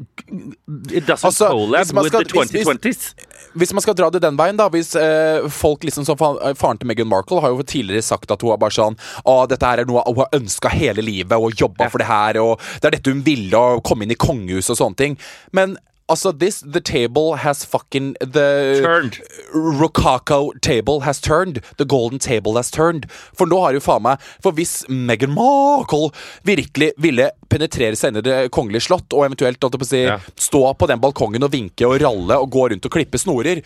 It 0.93 1.07
doesn't 1.07 1.25
altså, 1.25 1.49
collab 1.49 1.87
with 2.03 2.13
the 2.13 2.25
2020s. 2.25 2.83
Hvis, 2.83 3.15
hvis, 3.55 3.73
man 3.73 3.83
skal 3.83 3.97
dra 3.97 4.11
det 4.11 4.23
den 4.23 4.37
veien, 4.39 4.59
da 4.59 4.69
Hvis 4.69 4.95
eh, 4.97 5.49
folk 5.49 5.85
liksom 5.85 6.05
som 6.05 6.19
Faren 6.19 6.81
til 6.81 6.89
Meghan 6.89 7.09
Markle 7.09 7.41
har 7.41 7.55
jo 7.55 7.63
tidligere 7.63 8.05
sagt 8.05 8.31
at 8.31 8.43
hun 8.43 8.53
er 8.53 8.61
bare 8.61 8.75
sånn 8.75 8.99
Å, 9.25 9.47
dette 9.51 9.67
her 9.67 9.83
er 9.83 9.89
noe 9.89 10.05
hun 10.07 10.23
har 10.23 10.41
ønska 10.41 10.73
hele 10.73 11.05
livet 11.05 11.37
og 11.39 11.57
jobba 11.57 11.87
ja. 11.87 11.93
for 11.93 12.03
det 12.03 12.09
her, 12.09 12.41
og 12.43 12.59
det 12.81 12.91
er 12.91 12.99
dette 12.99 13.13
hun 13.13 13.25
ville, 13.27 13.59
å 13.59 13.83
komme 13.85 14.05
inn 14.05 14.15
i 14.15 14.19
kongehuset 14.19 14.75
og 14.75 14.81
sånne 14.81 14.99
ting. 14.99 15.17
Men 15.57 15.77
Altså, 16.09 16.33
this 16.33 16.61
The 16.61 16.81
table 16.81 17.37
has 17.37 17.65
fucking 17.65 18.15
The 18.21 18.81
Turned. 18.81 19.21
Rococo 19.53 20.53
table 20.63 21.01
has 21.01 21.21
turned. 21.21 21.61
The 21.77 21.85
golden 21.85 22.19
table 22.19 22.57
has 22.57 22.71
turned. 22.71 23.11
For 23.37 23.47
nå 23.47 23.61
har 23.61 23.77
jo 23.77 23.85
faen 23.85 24.07
meg 24.07 24.25
For 24.45 24.57
hvis 24.57 24.87
Meghan 24.89 25.35
Markle 25.37 26.11
virkelig 26.49 26.93
ville 26.97 27.31
penetrere 27.53 27.97
seg 27.97 28.13
inn 28.13 28.23
i 28.23 28.27
Det 28.27 28.39
kongelige 28.55 28.89
slott, 28.89 29.13
og 29.13 29.27
eventuelt 29.29 29.61
på 29.61 29.87
si, 29.87 30.05
ja. 30.07 30.19
stå 30.37 30.63
på 30.79 30.89
den 30.89 31.01
balkongen 31.03 31.45
og 31.45 31.53
vinke 31.53 31.87
og 31.87 32.01
ralle 32.03 32.39
og 32.41 32.51
gå 32.53 32.69
rundt 32.73 32.89
og 32.89 32.95
klippe 32.95 33.21
snorer 33.21 33.63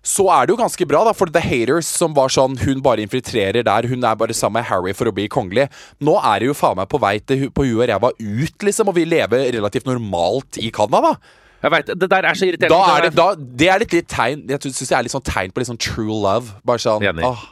så 0.00 0.24
er 0.32 0.46
det 0.46 0.54
jo 0.54 0.60
ganske 0.60 0.86
bra, 0.88 1.02
da, 1.04 1.12
for 1.16 1.28
The 1.28 1.42
Haters, 1.44 1.88
som 2.00 2.14
var 2.16 2.32
sånn 2.32 2.56
Hun 2.62 2.80
bare 2.84 3.04
infiltrerer 3.04 3.66
der, 3.66 3.88
hun 3.90 4.04
er 4.04 4.16
bare 4.16 4.36
sammen 4.36 4.60
med 4.60 4.70
Harry 4.70 4.94
for 4.96 5.10
å 5.10 5.14
bli 5.14 5.26
kongelig. 5.28 5.68
Nå 6.00 6.16
er 6.16 6.40
det 6.40 6.48
jo 6.48 6.56
faen 6.56 6.78
meg 6.80 6.88
på 6.90 7.00
vei 7.02 7.18
til 7.20 7.50
på 7.52 7.66
huet 7.68 7.82
og 7.84 7.90
ræva 7.90 8.12
ut, 8.16 8.56
liksom, 8.64 8.88
og 8.88 8.96
vi 8.96 9.04
lever 9.08 9.50
relativt 9.58 9.88
normalt 9.90 10.56
i 10.60 10.72
Canada. 10.72 11.18
Jeg 11.60 11.72
vet, 11.74 11.90
Det 12.00 12.08
der 12.10 12.24
er 12.24 12.34
så 12.34 12.46
irriterende. 12.48 12.76
Da 12.76 12.96
er 12.96 13.06
det, 13.06 13.16
da, 13.18 13.26
det 13.60 13.68
er 13.68 13.82
litt, 13.82 13.92
litt 13.92 14.08
tegn 14.08 14.46
Jeg 14.48 14.62
syns 14.64 14.80
det 14.88 14.96
er 14.96 15.04
litt 15.04 15.12
sånn 15.12 15.26
tegn 15.26 15.52
på 15.52 15.60
litt 15.60 15.68
sånn 15.68 15.80
true 15.80 16.14
love. 16.22 16.54
Bare 16.64 16.80
sånn 16.80 17.04
Enig. 17.04 17.26
Åh. 17.26 17.42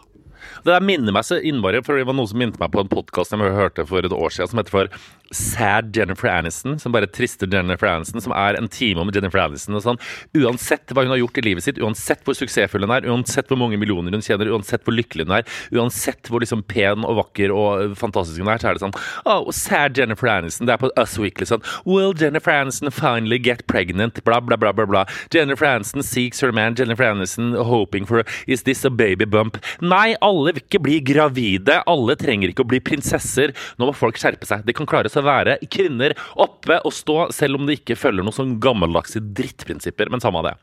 Det 0.68 0.74
der 0.74 0.84
minner 0.84 1.14
meg 1.16 1.24
så 1.24 1.38
innmari, 1.40 1.78
for 1.80 1.96
det 1.96 2.04
var 2.04 2.16
noe 2.18 2.28
som 2.28 2.36
minnet 2.36 2.58
meg 2.60 2.68
på 2.74 2.82
en 2.82 2.90
podkast 2.92 3.32
jeg 3.32 3.52
hørte 3.56 3.86
for 3.88 4.04
et 4.04 4.12
år 4.12 4.34
siden, 4.34 4.50
som 4.50 4.58
heter 4.60 4.74
for 4.74 4.90
Sad 5.32 5.96
Jennifer 5.96 6.28
Aniston, 6.28 6.78
som 6.80 6.92
bare 6.92 7.08
trister 7.08 7.48
Jennifer 7.52 7.88
Aniston, 7.88 8.20
som 8.20 8.32
er 8.36 8.56
en 8.56 8.68
time 8.72 9.00
om 9.00 9.10
Jennifer 9.12 9.40
Aniston. 9.40 9.76
og 9.76 9.84
sånn. 9.84 10.00
Uansett 10.36 10.92
hva 10.92 11.04
hun 11.06 11.12
har 11.14 11.20
gjort 11.20 11.40
i 11.40 11.44
livet 11.46 11.64
sitt, 11.64 11.80
uansett 11.80 12.20
hvor 12.24 12.36
suksessfull 12.36 12.84
hun 12.84 12.92
er, 12.92 13.08
uansett 13.08 13.48
hvor 13.48 13.60
mange 13.60 13.80
millioner 13.80 14.12
hun 14.12 14.24
tjener, 14.24 14.50
uansett 14.52 14.84
hvor 14.84 14.96
lykkelig 14.96 15.24
hun 15.24 15.36
er, 15.38 15.48
uansett 15.72 16.28
hvor 16.28 16.44
liksom 16.44 16.64
pen 16.68 17.04
og 17.08 17.16
vakker 17.22 17.52
og 17.52 17.96
fantastisk 18.00 18.44
hun 18.44 18.52
er, 18.52 18.60
så 18.60 18.70
er 18.70 18.76
det 18.76 18.84
sånn 18.84 18.96
Oh, 19.28 19.48
sad 19.52 19.96
Jennifer 19.96 20.28
Aniston. 20.32 20.68
Det 20.68 20.76
er 20.76 20.82
på 20.84 20.92
Us 21.00 21.16
Weekly 21.20 21.48
sånn 21.48 21.64
Will 21.88 22.12
Jennifer 22.16 22.52
Aniston 22.52 22.92
finally 22.92 23.40
get 23.40 23.64
pregnant? 23.72 24.20
Bla, 24.24 24.40
bla, 24.44 24.60
bla, 24.60 24.72
bla, 24.76 24.88
bla. 24.88 25.06
Jennifer 25.32 25.68
Aniston 25.68 26.04
seeks 26.04 26.44
her 26.44 26.52
man. 26.52 26.76
Jennifer 26.76 27.08
Aniston 27.08 27.56
hoping 27.56 28.08
for 28.08 28.24
Is 28.46 28.64
this 28.68 28.84
a 28.84 28.90
baby 28.90 29.24
bump? 29.24 29.60
Nei, 29.80 30.16
alle 30.24 30.57
ikke 30.60 30.82
bli 30.84 31.00
gravide. 31.04 31.80
Alle 31.90 32.16
trenger 32.20 32.52
ikke 32.52 32.66
å 32.66 32.70
bli 32.70 32.80
prinsesser. 32.84 33.54
Nå 33.78 33.88
må 33.88 33.96
folk 33.96 34.20
skjerpe 34.20 34.48
seg. 34.48 34.64
De 34.66 34.76
kan 34.76 34.88
klare 34.88 35.12
seg 35.12 35.24
å 35.24 35.28
være 35.28 35.58
kvinner 35.72 36.16
oppe 36.38 36.80
og 36.84 36.94
stå, 36.94 37.28
selv 37.34 37.60
om 37.60 37.68
de 37.68 37.78
ikke 37.78 37.98
følger 37.98 38.26
noen 38.26 38.36
sånn 38.36 38.56
gammeldagse 38.62 39.22
drittprinsipper. 39.22 40.12
Men 40.12 40.24
samme 40.24 40.42
av 40.42 40.50
det. 40.50 40.56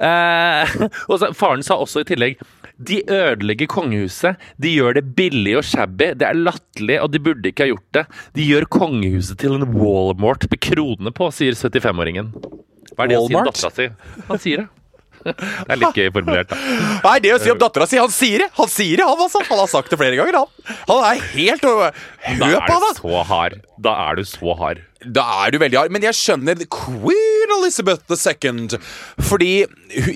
Eh, 0.00 0.80
og 1.10 1.20
så, 1.20 1.30
faren 1.36 1.64
sa 1.66 1.78
også 1.80 2.04
i 2.04 2.10
tillegg 2.12 2.40
de 2.80 3.02
ødelegger 3.12 3.68
kongehuset. 3.68 4.40
De 4.60 4.72
gjør 4.72 4.96
det 4.96 5.04
billig 5.16 5.58
og 5.60 5.66
shabby. 5.68 6.14
Det 6.16 6.24
er 6.24 6.38
latterlig, 6.38 6.96
og 7.04 7.12
de 7.12 7.20
burde 7.20 7.52
ikke 7.52 7.66
ha 7.66 7.72
gjort 7.74 7.96
det. 7.96 8.04
De 8.38 8.46
gjør 8.46 8.66
kongehuset 8.72 9.40
til 9.42 9.58
en 9.58 9.68
Walmart 9.74 10.48
med 10.48 10.62
kronene 10.64 11.12
på, 11.12 11.28
sier 11.36 11.58
75-åringen. 11.58 12.32
Hva 12.94 13.04
er 13.04 13.12
det 13.12 13.20
Walmart? 13.20 13.28
å 13.28 13.28
si 13.28 13.36
om 13.36 13.50
dattera 13.50 13.72
si? 13.76 14.24
Han 14.30 14.40
sier 14.40 14.64
det. 14.64 14.68
Det 15.24 15.34
er 15.68 15.80
litt 15.80 15.98
gøy 16.00 16.10
formulert, 16.14 16.52
da. 16.52 16.58
Nei, 17.06 17.16
det 17.24 17.34
å 17.36 17.40
si 17.42 17.52
om 17.52 17.58
dattera 17.60 17.88
si 17.88 18.00
Han 18.00 18.12
sier 18.14 18.44
det! 18.44 18.50
Han 18.56 18.70
sier 18.72 19.00
det, 19.00 19.08
han 19.08 19.24
altså! 19.26 19.42
Han 19.50 19.60
har 19.62 19.70
sagt 19.70 19.92
det 19.92 19.98
flere 20.00 20.18
ganger, 20.18 20.42
han. 20.42 20.78
Han 20.88 21.02
er 21.10 21.24
helt 21.34 21.66
Hør 21.66 22.62
på 22.66 22.78
han, 22.78 22.86
da! 22.86 23.60
Da 23.80 23.96
er 24.08 24.20
du 24.20 24.26
så 24.28 24.54
hard. 24.58 24.82
Da 25.00 25.22
er 25.46 25.54
du 25.54 25.60
veldig 25.62 25.78
hard. 25.78 25.92
Men 25.94 26.04
jeg 26.04 26.16
skjønner 26.18 26.60
Queen 26.68 27.54
Elizabeth 27.56 28.04
II. 28.12 28.80
Fordi 29.24 29.52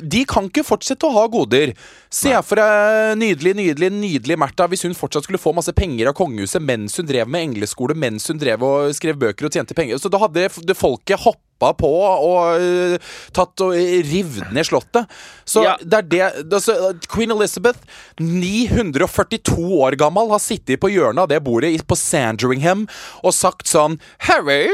de 0.04 0.24
kan 0.28 0.50
ikke 0.50 0.66
fortsette 0.66 1.08
å 1.08 1.14
ha 1.14 1.24
goder. 1.32 1.72
Se 2.12 2.34
for 2.44 2.60
deg 2.60 3.16
nydelig, 3.20 3.54
nydelig, 3.58 3.90
nydelig 3.94 4.36
Märtha 4.38 4.68
hvis 4.70 4.84
hun 4.86 4.96
fortsatt 4.96 5.26
skulle 5.26 5.40
få 5.40 5.54
masse 5.56 5.72
penger 5.76 6.12
av 6.12 6.18
kongehuset 6.18 6.62
mens 6.62 6.98
hun 7.00 7.08
drev 7.08 7.30
med 7.30 7.48
engleskole, 7.48 7.96
mens 7.96 8.28
hun 8.30 8.38
drev 8.40 8.62
og 8.66 8.92
skrev 8.96 9.18
bøker 9.18 9.48
og 9.48 9.56
tjente 9.56 9.76
penger. 9.76 9.98
Så 9.98 10.12
da 10.12 10.20
hadde 10.22 10.46
det 10.68 10.78
folket 10.78 11.24
hoppa 11.24 11.40
på 11.72 11.90
og 12.04 12.60
uh, 12.60 13.12
tatt 13.34 13.64
og 13.64 13.74
revet 13.74 14.52
ned 14.54 14.68
slottet. 14.68 15.10
Så 15.48 15.64
ja. 15.64 15.74
det 15.80 16.00
er 16.00 16.08
det 16.10 16.22
altså, 16.44 16.92
Queen 17.10 17.32
Elizabeth, 17.34 17.80
942 18.20 19.56
år 19.80 19.98
gammel, 20.00 20.32
har 20.32 20.42
sittet 20.42 20.80
på 20.82 20.92
hjørnet 20.92 21.24
av 21.24 21.32
det 21.32 21.42
bordet 21.44 21.76
på 21.88 21.98
Sandringham 21.98 22.86
og 23.22 23.36
sagt 23.36 23.70
sånn 23.70 23.98
Harry 24.28 24.68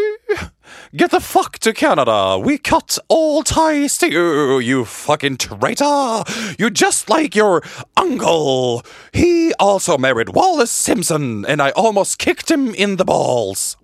Get 0.95 1.11
the 1.11 1.21
fuck 1.21 1.59
to 1.61 1.73
Canada! 1.73 2.39
We 2.39 2.59
cut 2.59 2.99
all 3.09 3.43
ties 3.43 3.99
to 3.99 4.09
you, 4.09 4.59
you 4.59 4.85
fucking 4.85 5.37
traitor! 5.37 6.25
You're 6.59 6.71
just 6.71 7.09
like 7.11 7.35
your 7.35 7.63
uncle! 7.97 8.85
He 9.13 9.53
also 9.59 9.99
married 9.99 10.31
Wallace 10.31 10.71
Simpson, 10.71 11.45
and 11.47 11.61
I 11.61 11.71
almost 11.71 12.19
kicked 12.19 12.51
him 12.51 12.75
in 12.75 12.97
the 12.97 13.05
balls! 13.05 13.77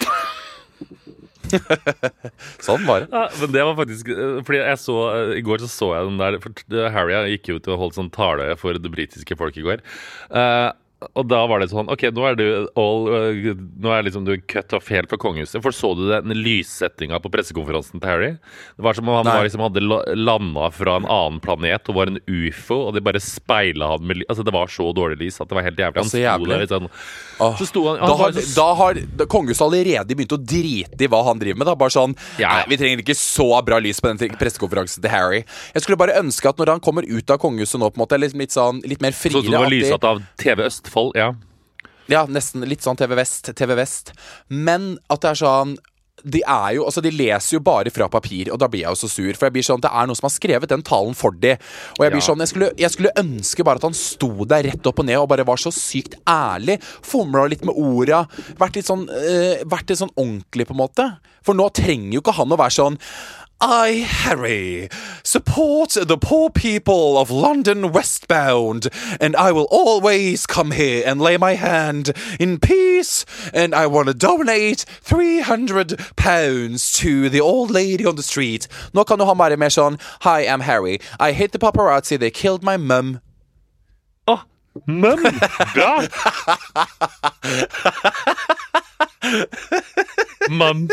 sånn 2.66 2.86
var 2.88 3.04
det. 3.04 3.08
Ja, 3.12 3.24
men 3.40 3.52
det 3.54 3.64
var 3.66 3.76
faktisk 3.78 4.08
eh, 4.12 4.38
Fordi 4.46 4.60
jeg 4.60 4.80
så 4.80 4.96
eh, 5.12 5.34
I 5.38 5.42
går 5.44 5.64
så 5.64 5.70
så 5.70 5.90
jeg 5.94 6.08
den 6.08 6.22
der 6.22 6.38
for 6.42 6.88
Harry 6.94 7.16
gikk 7.34 7.50
jo 7.50 7.58
ut 7.58 7.68
og 7.72 7.82
holdt 7.82 7.98
sånn 7.98 8.12
tale 8.14 8.52
for 8.60 8.78
det 8.78 8.92
britiske 8.92 9.36
folk 9.38 9.58
i 9.60 9.64
går. 9.66 9.84
Uh, 10.30 10.72
og 11.12 11.26
da 11.28 11.40
var 11.50 11.60
det 11.62 11.68
sånn 11.70 11.90
OK, 11.92 12.06
nå 12.14 12.24
er 12.28 12.38
du 12.38 12.44
all 12.80 13.08
uh, 13.10 13.50
Nå 13.54 13.92
er 13.92 14.06
liksom 14.06 14.24
du 14.26 14.34
cut 14.50 14.72
off 14.76 14.88
helt 14.92 15.10
fra 15.10 15.18
kongehuset. 15.20 15.60
For 15.64 15.74
så 15.74 15.92
du 15.98 16.06
den 16.08 16.32
lyssettinga 16.38 17.20
på 17.22 17.30
pressekonferansen 17.32 18.00
til 18.02 18.10
Harry? 18.10 18.30
Det 18.76 18.86
var 18.86 18.96
som 18.96 19.08
om 19.08 19.18
han 19.18 19.28
var, 19.28 19.44
liksom, 19.46 19.64
hadde 19.64 19.82
landa 20.16 20.70
fra 20.74 20.96
en 21.00 21.08
annen 21.10 21.40
planet 21.44 21.90
og 21.90 21.98
var 21.98 22.12
en 22.12 22.20
ufo, 22.26 22.78
og 22.88 22.96
de 22.96 23.04
bare 23.04 23.22
speila 23.22 23.92
han 23.94 24.06
med 24.08 24.24
Altså, 24.28 24.44
det 24.46 24.54
var 24.54 24.70
så 24.72 24.88
dårlig 24.96 25.18
lys 25.20 25.40
at 25.42 25.50
det 25.50 25.58
var 25.58 25.66
helt 25.66 25.80
jævlig. 25.80 26.00
Han 26.00 26.08
altså, 26.08 26.22
sto 26.22 26.48
der 26.48 26.62
litt 26.62 26.72
sånn 26.72 26.86
oh, 26.88 27.56
Så 27.58 27.68
sto 27.68 27.84
han, 27.88 28.00
han 28.00 28.12
da, 28.12 28.18
har, 28.20 28.36
så, 28.38 28.44
da 28.56 28.68
har 28.80 29.00
kongehuset 29.30 29.64
allerede 29.66 30.16
begynt 30.16 30.36
å 30.36 30.40
drite 30.40 31.06
i 31.06 31.10
hva 31.10 31.20
han 31.28 31.42
driver 31.42 31.60
med. 31.60 31.68
Da. 31.68 31.76
Bare 31.78 31.94
sånn 31.94 32.16
ja. 32.40 32.60
Nei, 32.60 32.64
vi 32.72 32.80
trenger 32.80 33.04
ikke 33.04 33.18
så 33.18 33.48
bra 33.66 33.80
lys 33.82 34.00
på 34.02 34.12
den 34.12 34.38
pressekonferansen 34.40 35.04
til 35.04 35.12
Harry. 35.12 35.42
Jeg 35.74 35.84
skulle 35.84 36.00
bare 36.00 36.16
ønske 36.20 36.50
at 36.50 36.60
når 36.60 36.76
han 36.76 36.84
kommer 36.84 37.06
ut 37.08 37.34
av 37.34 37.40
kongehuset 37.42 37.80
nå, 37.80 37.90
på 37.90 38.00
en 38.00 38.04
måte, 38.04 38.20
litt, 38.20 38.54
sånn, 38.54 38.80
litt 38.88 39.02
mer 39.04 39.16
friere 39.16 39.42
Så 39.42 39.50
du 39.50 39.54
var 39.56 39.70
lyssatt 39.72 40.06
av 40.08 40.22
TV 40.40 40.64
Østfold? 40.68 40.93
Østfold, 40.94 41.16
ja. 41.18 41.32
Ja, 42.08 42.26
nesten 42.28 42.64
litt 42.68 42.84
sånn 42.84 42.98
TV 43.00 43.14
Vest, 43.16 43.48
TV 43.56 43.74
Vest. 43.78 44.12
Men 44.48 44.98
at 45.10 45.20
det 45.24 45.30
er 45.34 45.40
sånn 45.40 45.76
de 46.24 46.40
er 46.46 46.76
jo, 46.76 46.84
altså 46.86 47.02
de 47.04 47.10
leser 47.12 47.56
jo 47.56 47.60
bare 47.60 47.90
fra 47.92 48.06
papir, 48.08 48.48
og 48.54 48.56
da 48.62 48.68
blir 48.70 48.84
jeg 48.84 48.94
jo 48.94 48.96
så 49.02 49.08
sur. 49.10 49.34
For 49.36 49.48
jeg 49.48 49.52
blir 49.56 49.64
sånn, 49.66 49.80
det 49.82 49.90
er 49.92 50.06
noen 50.06 50.16
som 50.16 50.24
har 50.28 50.32
skrevet 50.32 50.70
den 50.70 50.80
talen 50.86 51.12
for 51.18 51.34
de. 51.36 51.56
Og 51.98 52.04
jeg 52.06 52.12
blir 52.14 52.22
Ja. 52.22 52.28
sånn, 52.30 52.38
jeg 52.38 52.48
skulle, 52.48 52.70
jeg 52.78 52.90
skulle 52.94 53.12
ønske 53.18 53.64
bare 53.66 53.76
at 53.76 53.82
han 53.82 53.92
sto 53.92 54.30
der 54.46 54.62
rett 54.62 54.86
opp 54.86 55.00
og 55.00 55.04
ned 55.04 55.18
og 55.18 55.28
bare 55.28 55.44
var 55.44 55.56
så 55.56 55.72
sykt 55.74 56.14
ærlig. 56.24 56.80
Fomla 57.02 57.44
litt 57.50 57.64
med 57.66 57.74
orda. 57.76 58.26
Vært 58.56 58.76
litt 58.76 58.86
sånn, 58.86 59.04
øh, 59.10 59.64
vært 59.66 59.90
litt 59.90 59.98
sånn 59.98 60.14
ordentlig, 60.16 60.66
på 60.66 60.70
en 60.70 60.80
måte. 60.86 61.18
For 61.42 61.52
nå 61.52 61.68
trenger 61.74 62.14
jo 62.14 62.20
ikke 62.22 62.36
han 62.38 62.48
å 62.48 62.56
være 62.56 62.72
sånn 62.72 62.98
I, 63.60 63.92
Harry, 63.92 64.88
support 65.22 65.90
the 65.90 66.18
poor 66.18 66.50
people 66.50 67.16
of 67.16 67.30
London 67.30 67.92
westbound, 67.92 68.88
and 69.20 69.36
I 69.36 69.52
will 69.52 69.68
always 69.70 70.46
come 70.46 70.72
here 70.72 71.02
and 71.06 71.20
lay 71.20 71.36
my 71.36 71.54
hand 71.54 72.12
in 72.38 72.58
peace, 72.58 73.24
and 73.54 73.74
I 73.74 73.86
want 73.86 74.08
to 74.08 74.14
donate 74.14 74.80
300 74.80 75.98
pounds 76.16 76.92
to 76.98 77.30
the 77.30 77.40
old 77.40 77.70
lady 77.70 78.04
on 78.04 78.16
the 78.16 78.22
street. 78.22 78.68
Knock 78.92 79.10
on 79.10 79.18
the 79.18 79.34
mer 79.34 79.96
Hi, 80.20 80.40
I'm 80.40 80.60
Harry. 80.60 81.00
I 81.18 81.32
hate 81.32 81.52
the 81.52 81.58
paparazzi. 81.58 82.18
They 82.18 82.30
killed 82.30 82.62
my 82.62 82.76
mum. 82.76 83.20
Oh, 84.26 84.42
mum? 84.86 85.24
Mann. 90.50 90.88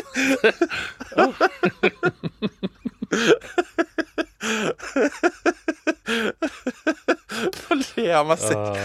Nå 7.51 7.75
ler 7.79 8.07
jeg 8.07 8.25
meg 8.29 8.39
selv. 8.39 8.75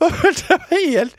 Nå 0.00 0.06
følte 0.20 0.42
jeg 0.48 0.58
meg 0.62 0.72
helt 0.94 1.14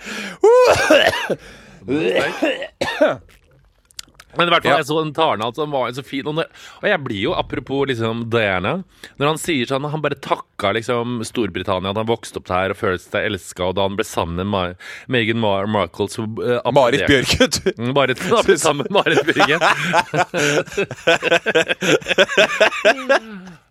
Men 4.38 4.47
i 4.47 4.51
hvert 4.53 4.63
fall, 4.63 4.71
Ja. 4.71 4.77
jeg 4.79 4.86
så 4.88 5.03
den 5.03 5.13
talen 5.13 5.41
hans, 5.43 5.57
han 5.59 5.71
var 5.73 5.89
jo 5.89 5.93
så 5.99 6.03
fin. 6.07 6.25
Og, 6.27 6.38
og 6.39 6.86
jeg 6.88 6.99
blir 7.03 7.21
jo, 7.25 7.34
apropos 7.36 7.88
liksom 7.89 8.29
Diana 8.32 8.84
Når 9.19 9.27
han 9.27 9.38
sier 9.41 9.65
sånn 9.67 9.84
Han 9.91 10.01
bare 10.01 10.15
takka 10.15 10.71
liksom 10.77 11.19
Storbritannia 11.27 11.89
at 11.91 11.97
han 11.99 12.07
vokste 12.09 12.38
opp 12.39 12.47
der 12.47 12.69
og 12.71 12.77
følte 12.79 13.03
seg 13.09 13.25
elska, 13.32 13.63
og 13.67 13.75
da 13.75 13.82
han 13.88 13.95
ble 13.99 14.05
sammen 14.07 14.36
med 14.39 14.47
Ma 14.47 14.63
Meghan 15.11 15.39
Mar 15.41 15.65
Markle 15.67 16.07
så 16.11 16.21
uh, 16.23 16.71
Marit 16.71 17.03
Bjørken. 17.09 17.49
du. 17.51 17.71
Mm, 17.82 17.93
Marit 17.97 18.19
da 18.29 18.41
ble 18.45 18.57
sammen 18.61 18.86
med 18.88 18.93
Marit 18.95 19.25
Bjørgen. 19.27 19.59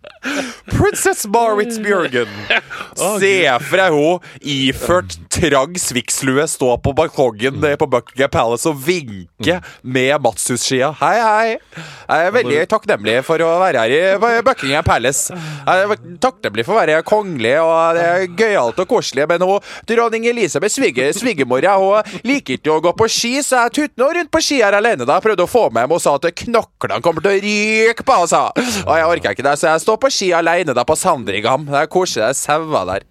Princess 0.71 1.25
Marit 1.27 1.73
Bjørgen. 1.81 2.29
Se 3.21 3.31
for 3.65 3.79
deg 3.81 3.95
hun 3.95 4.25
iført 4.41 5.15
tragg 5.31 5.77
svikslue 5.81 6.43
stå 6.49 6.75
på 6.83 6.93
balkongen 6.97 7.57
på 7.79 7.87
Buckingham 7.89 8.31
Palace 8.33 8.69
og 8.69 8.77
vinke 8.85 9.57
med 9.81 10.11
Matsus-skia. 10.21 10.91
Hei, 10.99 11.15
hei. 11.23 11.55
Jeg 12.11 12.27
er 12.27 12.35
veldig 12.35 12.59
takknemlig 12.71 13.15
for 13.25 13.41
å 13.45 13.49
være 13.61 13.85
her 13.85 13.95
i 13.95 14.41
Buckingham 14.45 14.85
Palace. 14.85 15.33
Jeg 15.33 15.85
er 15.87 16.03
takknemlig 16.21 16.65
for 16.67 16.75
å 16.75 16.81
være 16.81 16.99
kongelig, 17.07 17.55
og 17.63 17.97
det 17.97 18.05
er 18.11 18.27
gøyalt 18.43 18.81
og 18.83 18.89
koselig. 18.91 19.25
Men 19.31 19.45
hun, 19.47 19.71
dronning 19.89 20.27
Elisabeth, 20.29 20.75
sviger, 20.75 21.09
svigermor, 21.17 21.65
hun 21.81 22.21
liker 22.27 22.59
ikke 22.59 22.75
å 22.75 22.83
gå 22.83 22.93
på 22.99 23.09
ski, 23.11 23.33
så 23.45 23.65
jeg 23.65 23.75
tuttet 23.79 24.01
nå 24.01 24.11
rundt 24.19 24.31
på 24.33 24.43
ski 24.43 24.61
her 24.61 24.77
alene. 24.77 25.07
da 25.09 25.17
Prøvde 25.23 25.47
å 25.47 25.49
få 25.49 25.67
med 25.71 25.85
henne. 25.85 25.97
og 25.97 26.03
sa 26.03 26.13
at 26.19 26.29
knoklene 26.43 27.01
kommer 27.03 27.25
til 27.25 27.33
å 27.33 27.41
ryke 27.47 28.05
på, 28.05 28.19
altså. 28.25 28.45
Og 28.85 28.93
jeg 28.99 29.09
orker 29.15 29.35
ikke 29.35 29.47
det, 29.47 29.57
så 29.59 29.71
jeg 29.73 29.85
står 29.87 29.99
på 30.01 30.10
ski 30.11 30.31
alene 30.35 30.75
da 30.77 30.85
på 30.87 30.97
Sandringham. 30.99 31.65
Det 31.69 31.79
er 31.83 31.91
koselig, 31.91 32.25
det 32.25 32.29
er 32.35 32.39
sauer 32.41 32.85
der. 32.91 33.10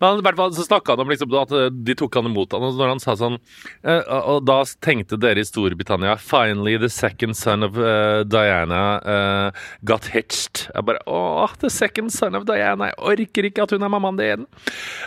Men 0.00 0.20
i 0.20 0.24
hvert 0.24 0.38
fall 0.38 0.54
så 0.56 0.64
snakka 0.64 0.94
han 0.94 1.04
om 1.04 1.10
liksom 1.12 1.34
at 1.40 1.52
eh, 1.56 1.68
de 1.70 1.96
tok 1.98 2.18
han 2.18 2.30
imot 2.30 2.54
han, 2.56 2.64
og 2.64 2.78
når 2.80 2.94
han 2.94 3.02
sa 3.02 3.16
sånn 3.18 3.36
eh, 3.84 4.00
Og 4.32 4.44
da 4.48 4.60
tenkte 4.84 5.18
dere 5.20 5.42
i 5.42 5.46
Storbritannia 5.46 6.16
Finally 6.20 6.76
the 6.80 6.90
second 6.92 7.36
son 7.36 7.64
of 7.66 7.76
uh, 7.78 8.22
Diana 8.24 8.82
uh, 9.04 9.60
got 9.86 10.08
hitched. 10.14 10.66
Jeg 10.74 10.86
bare 10.86 11.02
Åh, 11.10 11.54
the 11.60 11.70
second 11.70 12.12
son 12.12 12.34
of 12.38 12.46
Diana. 12.48 12.90
Jeg 12.90 12.98
orker 13.12 13.48
ikke 13.48 13.64
at 13.64 13.74
hun 13.74 13.84
er 13.84 13.92
mammaen 13.92 14.18
din. 14.18 14.46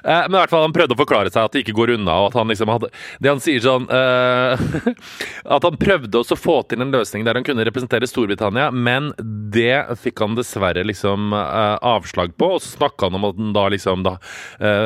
Eh, 0.03 0.23
men 0.27 0.35
i 0.35 0.39
hvert 0.39 0.53
fall 0.53 0.65
han 0.65 0.75
prøvde 0.75 0.95
å 0.95 0.99
forklare 0.99 1.31
seg 1.33 1.47
at 1.47 1.55
det 1.55 1.63
ikke 1.63 1.75
går 1.77 1.95
unna, 1.97 2.17
og 2.21 2.31
at 2.31 2.39
han 2.39 2.51
liksom 2.51 2.71
hadde 2.71 2.89
Det 3.23 3.31
han 3.31 3.41
sier 3.43 3.63
sånn 3.63 3.87
eh, 3.93 4.63
At 5.55 5.67
han 5.67 5.79
prøvde 5.79 6.21
også 6.21 6.37
å 6.37 6.41
få 6.41 6.57
til 6.69 6.83
en 6.83 6.93
løsning 6.93 7.25
der 7.27 7.37
han 7.37 7.45
kunne 7.45 7.65
representere 7.67 8.09
Storbritannia, 8.09 8.69
men 8.71 9.11
det 9.53 9.97
fikk 10.01 10.23
han 10.23 10.37
dessverre 10.37 10.83
liksom 10.87 11.33
avslag 11.33 12.33
på, 12.39 12.47
og 12.55 12.61
så 12.63 12.77
snakka 12.77 13.07
han 13.07 13.17
om 13.19 13.27
at 13.29 13.39
han 13.39 13.53
da 13.55 13.65
liksom 13.73 14.05
da 14.05 14.15
eh, 14.59 14.82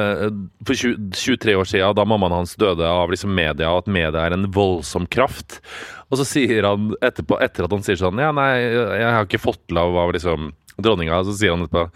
For 0.68 0.74
20, 0.74 1.10
23 1.16 1.56
år 1.58 1.68
siden, 1.70 1.96
da 1.98 2.06
mammaen 2.08 2.36
hans 2.36 2.56
døde 2.60 2.86
av 2.88 3.12
liksom 3.14 3.34
media, 3.38 3.72
og 3.72 3.86
at 3.86 3.92
media 3.92 4.26
er 4.28 4.36
en 4.36 4.48
voldsom 4.54 5.08
kraft. 5.14 5.60
Og 6.12 6.20
så 6.22 6.26
sier 6.28 6.68
han 6.68 6.94
etterpå, 7.04 7.40
etter 7.44 7.68
at 7.68 7.74
han 7.76 7.84
sier 7.84 8.00
sånn 8.00 8.22
Ja, 8.22 8.32
nei, 8.36 8.52
jeg 8.64 9.10
har 9.12 9.26
ikke 9.28 9.42
fått 9.44 9.76
lov 9.76 9.98
av 10.00 10.14
liksom 10.16 10.54
dronninga, 10.78 11.24
så 11.26 11.34
sier 11.36 11.56
han 11.56 11.66
etterpå 11.66 11.88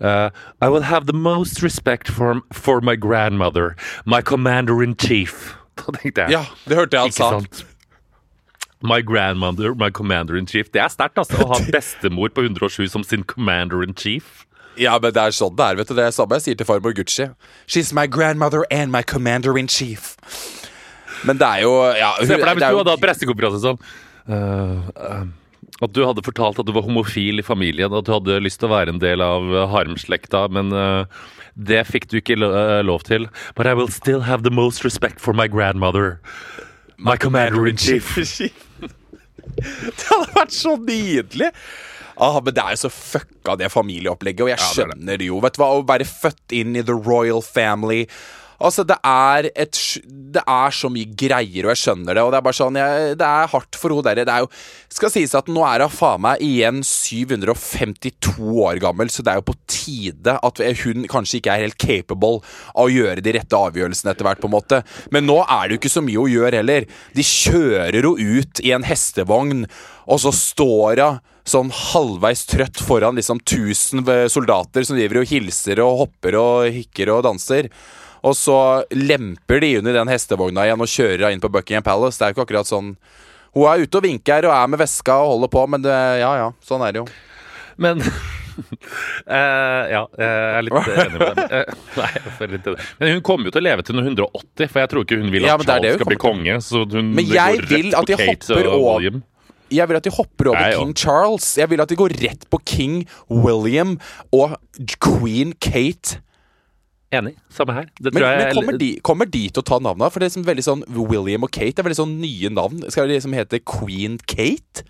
uh, 0.00 0.30
I 0.62 0.68
will 0.70 0.86
have 0.86 1.06
the 1.08 1.16
most 1.16 1.62
respect 1.62 2.08
for, 2.08 2.40
for 2.54 2.80
my 2.80 2.94
grandmother, 2.96 3.74
my 4.06 4.22
commander 4.22 4.82
in 4.82 4.94
chief. 4.96 5.56
Da 5.78 5.92
tenkte 5.98 6.26
jeg 6.28 6.38
Ja, 6.38 6.44
det 6.66 6.78
hørte 6.78 6.96
jeg 6.96 7.10
han 7.10 7.16
sa. 7.18 7.30
sant? 7.38 7.64
My 8.80 9.00
grandmother, 9.02 9.74
my 9.74 9.90
commander 9.90 10.36
in 10.38 10.46
chief. 10.46 10.70
Det 10.70 10.80
er 10.80 10.88
sterkt, 10.92 11.18
altså. 11.18 11.40
Å 11.42 11.48
ha 11.50 11.58
bestemor 11.74 12.30
på 12.30 12.44
107 12.46 12.86
som 12.94 13.02
sin 13.02 13.24
commander 13.26 13.82
in 13.82 13.96
chief. 13.98 14.44
Ja, 14.78 14.98
men 15.02 15.14
det 15.14 15.22
er 15.22 15.34
sånn 15.34 15.56
det 15.58 15.64
er, 15.64 15.78
vet 15.80 15.90
du. 15.90 15.96
Det 15.98 16.04
er 16.06 16.14
samme 16.14 16.38
jeg 16.38 16.46
sier 16.46 16.58
til 16.58 16.68
farmor 16.68 16.94
Gucci. 16.96 17.28
She's 17.66 17.92
my 17.94 18.06
grandmother 18.06 18.64
and 18.70 18.94
my 18.94 19.02
commander 19.02 19.58
in 19.58 19.68
chief. 19.68 20.14
Men 21.26 21.40
det 21.40 21.46
er 21.48 21.64
jo 21.64 21.72
ja, 21.98 22.12
Se 22.20 22.36
for 22.36 22.46
deg 22.46 22.60
hvis 22.60 22.68
du 22.68 22.78
hadde 22.78 22.94
hatt 22.94 23.02
pressekonferanse 23.02 23.58
sånn 23.64 23.78
uh, 24.30 24.90
eh, 24.94 25.24
At 25.82 25.94
du 25.96 26.04
hadde 26.06 26.22
fortalt 26.22 26.60
at 26.62 26.68
du 26.68 26.70
var 26.76 26.86
homofil 26.86 27.42
i 27.42 27.46
familien, 27.46 27.90
at 27.90 28.06
du 28.06 28.12
hadde 28.14 28.38
lyst 28.44 28.60
til 28.62 28.70
å 28.70 28.76
være 28.76 28.94
en 28.94 29.02
del 29.02 29.24
av 29.24 29.42
harmslekta, 29.72 29.74
Harm-slekta, 29.74 30.44
men 30.54 30.70
uh, 30.74 31.26
det 31.58 31.82
fikk 31.90 32.06
du 32.10 32.20
ikke 32.20 32.38
lo 32.38 32.52
uh, 32.54 32.78
lov 32.86 33.02
til. 33.06 33.26
But 33.58 33.66
I 33.66 33.74
will 33.74 33.90
still 33.90 34.22
have 34.26 34.46
the 34.46 34.54
most 34.54 34.86
respect 34.86 35.18
for 35.20 35.34
my 35.34 35.48
grandmother. 35.50 36.20
My 36.98 37.16
commander 37.16 37.66
in 37.66 37.76
chief. 37.76 38.14
Det 39.58 40.04
hadde 40.06 40.34
vært 40.36 40.54
så 40.54 40.76
nydelig! 40.78 41.48
Ah, 42.18 42.40
men 42.42 42.54
det 42.54 42.64
er 42.64 42.74
jo 42.74 42.82
så 42.86 42.90
fucka, 42.90 43.54
det 43.60 43.70
familieopplegget, 43.70 44.42
og 44.42 44.50
jeg 44.50 44.58
er 44.58 44.64
det. 44.64 44.74
skjønner 44.74 45.22
det 45.22 45.30
jo. 45.30 45.38
Vet 45.44 45.56
du 45.56 45.62
hva, 45.62 45.70
Å 45.78 45.86
være 45.86 46.08
født 46.08 46.58
inn 46.58 46.76
i 46.78 46.82
the 46.82 46.96
royal 46.96 47.42
family 47.44 48.06
Altså, 48.58 48.82
det 48.82 48.96
er 49.06 49.46
et 49.54 49.78
Det 50.02 50.42
er 50.42 50.74
så 50.74 50.88
mye 50.90 51.06
greier, 51.14 51.66
og 51.66 51.70
jeg 51.72 51.80
skjønner 51.84 52.16
det. 52.18 52.24
Og 52.26 52.32
det 52.32 52.40
er 52.40 52.46
bare 52.48 52.58
sånn 52.58 52.78
jeg, 52.78 53.12
Det 53.20 53.28
er 53.28 53.52
hardt 53.52 53.78
for 53.78 53.94
henne 53.94 54.06
derre. 54.08 54.24
Det 54.26 54.34
er 54.34 54.42
jo 54.42 54.50
Skal 54.98 55.12
sies 55.14 55.34
at 55.38 55.50
nå 55.52 55.62
er 55.62 55.84
hun 55.84 55.94
faen 55.94 56.24
meg 56.24 56.42
igjen 56.42 56.82
752 56.82 58.34
år 58.64 58.80
gammel, 58.82 59.12
så 59.12 59.22
det 59.22 59.30
er 59.30 59.38
jo 59.38 59.46
på 59.52 59.54
tide 59.70 60.34
at 60.42 60.62
hun 60.82 61.06
kanskje 61.10 61.38
ikke 61.38 61.54
er 61.54 61.66
helt 61.66 61.78
capable 61.78 62.40
av 62.72 62.88
å 62.88 62.90
gjøre 62.90 63.22
de 63.22 63.34
rette 63.36 63.60
avgjørelsene 63.68 64.10
etter 64.14 64.26
hvert, 64.26 64.40
på 64.42 64.48
en 64.50 64.56
måte. 64.56 64.80
Men 65.14 65.28
nå 65.28 65.38
er 65.44 65.68
det 65.68 65.76
jo 65.76 65.80
ikke 65.82 65.92
så 65.92 66.02
mye 66.02 66.24
hun 66.24 66.32
gjør 66.32 66.58
heller. 66.58 66.88
De 67.14 67.26
kjører 67.26 68.00
henne 68.00 68.40
ut 68.40 68.64
i 68.64 68.74
en 68.74 68.86
hestevogn, 68.88 69.66
og 70.08 70.22
så 70.24 70.34
står 70.34 71.04
hun 71.04 71.20
sånn 71.50 71.70
halvveis 71.74 72.44
trøtt 72.48 72.80
foran 72.84 73.18
liksom 73.18 73.40
1000 73.42 74.28
soldater 74.32 74.86
som 74.86 74.98
driver 74.98 75.22
og 75.22 75.30
hilser 75.30 75.82
og 75.84 76.02
hopper 76.04 76.38
og 76.40 76.68
hikker 76.74 77.12
og 77.14 77.24
danser. 77.28 77.70
Og 78.26 78.34
så 78.34 78.58
lemper 78.94 79.62
de 79.62 79.74
i 79.76 79.80
den 79.84 80.10
hestevogna 80.10 80.66
igjen 80.66 80.82
og 80.82 80.90
kjører 80.90 81.28
henne 81.28 81.38
inn 81.38 81.44
på 81.44 81.52
Buckingham 81.54 81.86
Palace. 81.86 82.18
Det 82.18 82.26
er 82.26 82.32
jo 82.32 82.38
ikke 82.38 82.48
akkurat 82.48 82.70
sånn 82.70 82.96
Hun 83.54 83.64
er 83.70 83.84
ute 83.84 84.00
og 84.00 84.04
vinker 84.04 84.48
og 84.48 84.54
er 84.54 84.66
med 84.70 84.82
veska 84.82 85.20
og 85.22 85.30
holder 85.34 85.50
på, 85.54 85.62
men 85.72 85.86
det, 85.86 85.94
ja 86.20 86.32
ja, 86.36 86.50
sånn 86.64 86.84
er 86.84 86.94
det 86.94 87.04
jo. 87.04 87.08
Men 87.80 88.02
Uh, 88.58 89.86
Ja, 89.94 90.00
jeg 90.18 90.26
er 90.58 90.64
litt 90.66 90.88
enig 90.90 91.20
med 91.20 91.38
deg. 91.38 91.52
Uh, 91.52 91.82
nei, 91.94 92.08
jeg 92.16 92.32
føler 92.40 92.54
litt 92.56 92.64
det. 92.66 92.86
Men 92.98 93.12
hun 93.14 93.24
kommer 93.28 93.48
jo 93.48 93.54
til 93.54 93.62
å 93.62 93.66
leve 93.68 93.86
til 93.86 93.98
noen 93.98 94.08
180, 94.10 94.66
for 94.66 94.82
jeg 94.82 94.90
tror 94.92 95.06
ikke 95.06 95.18
hun 95.20 95.32
vil 95.34 95.46
at 95.46 95.52
Ja, 95.52 95.56
er 95.56 95.68
Charles 95.68 95.98
skal 96.00 96.10
bli 96.10 96.20
konge. 96.22 96.56
Så 96.66 96.82
hun 96.90 97.12
Men 97.14 97.30
jeg 97.30 97.62
vil 97.70 97.92
at 97.94 98.10
de 98.10 98.18
hopper 98.18 98.70
over-. 98.74 99.20
Jeg 99.70 99.88
vil 99.88 99.96
at 99.98 100.04
de 100.04 100.10
hopper 100.14 100.48
over 100.52 100.60
Nei, 100.60 100.72
King. 100.76 100.94
Charles. 100.96 101.48
Jeg 101.58 101.70
vil 101.70 101.80
at 101.80 101.88
de 101.90 101.96
går 101.98 102.14
rett 102.22 102.46
på 102.50 102.60
King 102.64 103.02
William 103.30 103.98
og 104.32 104.56
queen 105.04 105.52
Kate. 105.60 106.20
Enig. 107.12 107.34
Samme 107.50 107.72
her. 107.72 107.86
Det 107.96 108.12
Men, 108.14 108.22
men 108.22 108.54
kommer, 108.54 108.78
de, 108.78 108.88
kommer 109.02 109.24
de 109.24 109.46
til 109.48 109.62
å 109.62 109.64
ta 109.64 109.78
navnet? 109.80 110.12
For 110.12 110.20
det 110.20 110.26
er 110.26 110.32
liksom 110.32 110.46
veldig 110.48 110.64
sånn 110.66 110.82
William 111.08 111.46
og 111.46 111.52
Kate 111.54 111.80
er 111.80 111.86
veldig 111.88 112.00
sånn 112.02 112.16
nye 112.20 112.50
navn. 112.52 112.82
Skal 112.92 113.08
de 113.08 113.16
liksom 113.16 113.36
hete 113.36 113.60
Queen 113.64 114.18
Kate? 114.28 114.84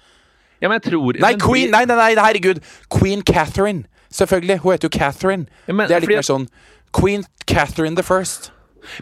Ja, 0.58 0.66
men 0.66 0.80
jeg 0.80 0.88
tror 0.90 1.20
Nei, 1.22 1.34
Queen! 1.38 1.70
Nei, 1.70 1.84
nei, 1.86 1.94
nei, 1.98 2.10
herregud! 2.18 2.58
Queen 2.90 3.22
Catherine. 3.22 3.84
Selvfølgelig. 4.10 4.58
Hun 4.64 4.72
heter 4.74 4.88
jo 4.88 4.98
Catherine. 4.98 5.46
Ja, 5.68 5.74
men 5.78 5.86
det 5.86 5.94
er 5.94 6.00
litt 6.02 6.10
fordi- 6.10 6.18
mer 6.22 6.26
sånn 6.26 6.48
Queen 6.92 7.24
Catherine 7.46 7.94
the 7.94 8.02
First. 8.02 8.50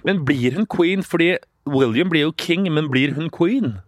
Men 0.05 0.25
blir 0.27 0.53
hun 0.57 0.67
queen 0.67 1.03
fordi 1.03 1.37
William 1.67 2.09
blir 2.11 2.27
jo 2.27 2.33
king, 2.33 2.67
men 2.73 2.89
blir 2.91 3.15
hun 3.15 3.31
queen? 3.31 3.79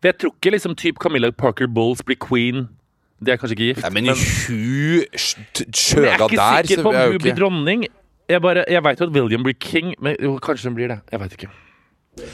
For 0.00 0.10
jeg 0.10 0.18
tror 0.20 0.34
ikke 0.34 0.50
liksom 0.50 0.74
typ 0.74 0.98
Camilla 1.02 1.30
Parker 1.30 1.66
Bowles 1.66 2.02
blir 2.02 2.18
queen. 2.20 2.68
Det 3.20 3.32
er 3.32 3.36
kanskje 3.40 3.56
ikke 3.56 3.68
gift. 3.70 3.82
Nei, 3.82 3.90
men 3.90 4.04
men, 4.04 4.24
hun 4.48 5.04
kjøla 5.72 6.02
der 6.02 6.08
jeg 6.08 6.16
er 6.16 6.24
ikke 6.24 6.36
der 6.36 6.66
sikker 6.66 6.82
på 6.82 6.88
om 6.88 7.12
hun 7.12 7.22
blir 7.22 7.38
dronning. 7.38 7.86
Jeg, 8.28 8.42
bare, 8.42 8.64
jeg 8.68 8.84
veit 8.84 9.00
jo 9.00 9.06
at 9.06 9.14
William 9.14 9.46
blir 9.46 9.54
king, 9.60 9.94
men 10.02 10.16
jo, 10.22 10.34
kanskje 10.42 10.68
hun 10.68 10.74
blir 10.74 10.90
det. 10.92 10.98
Jeg 11.12 11.20
veit 11.20 11.32
ikke. 11.32 11.48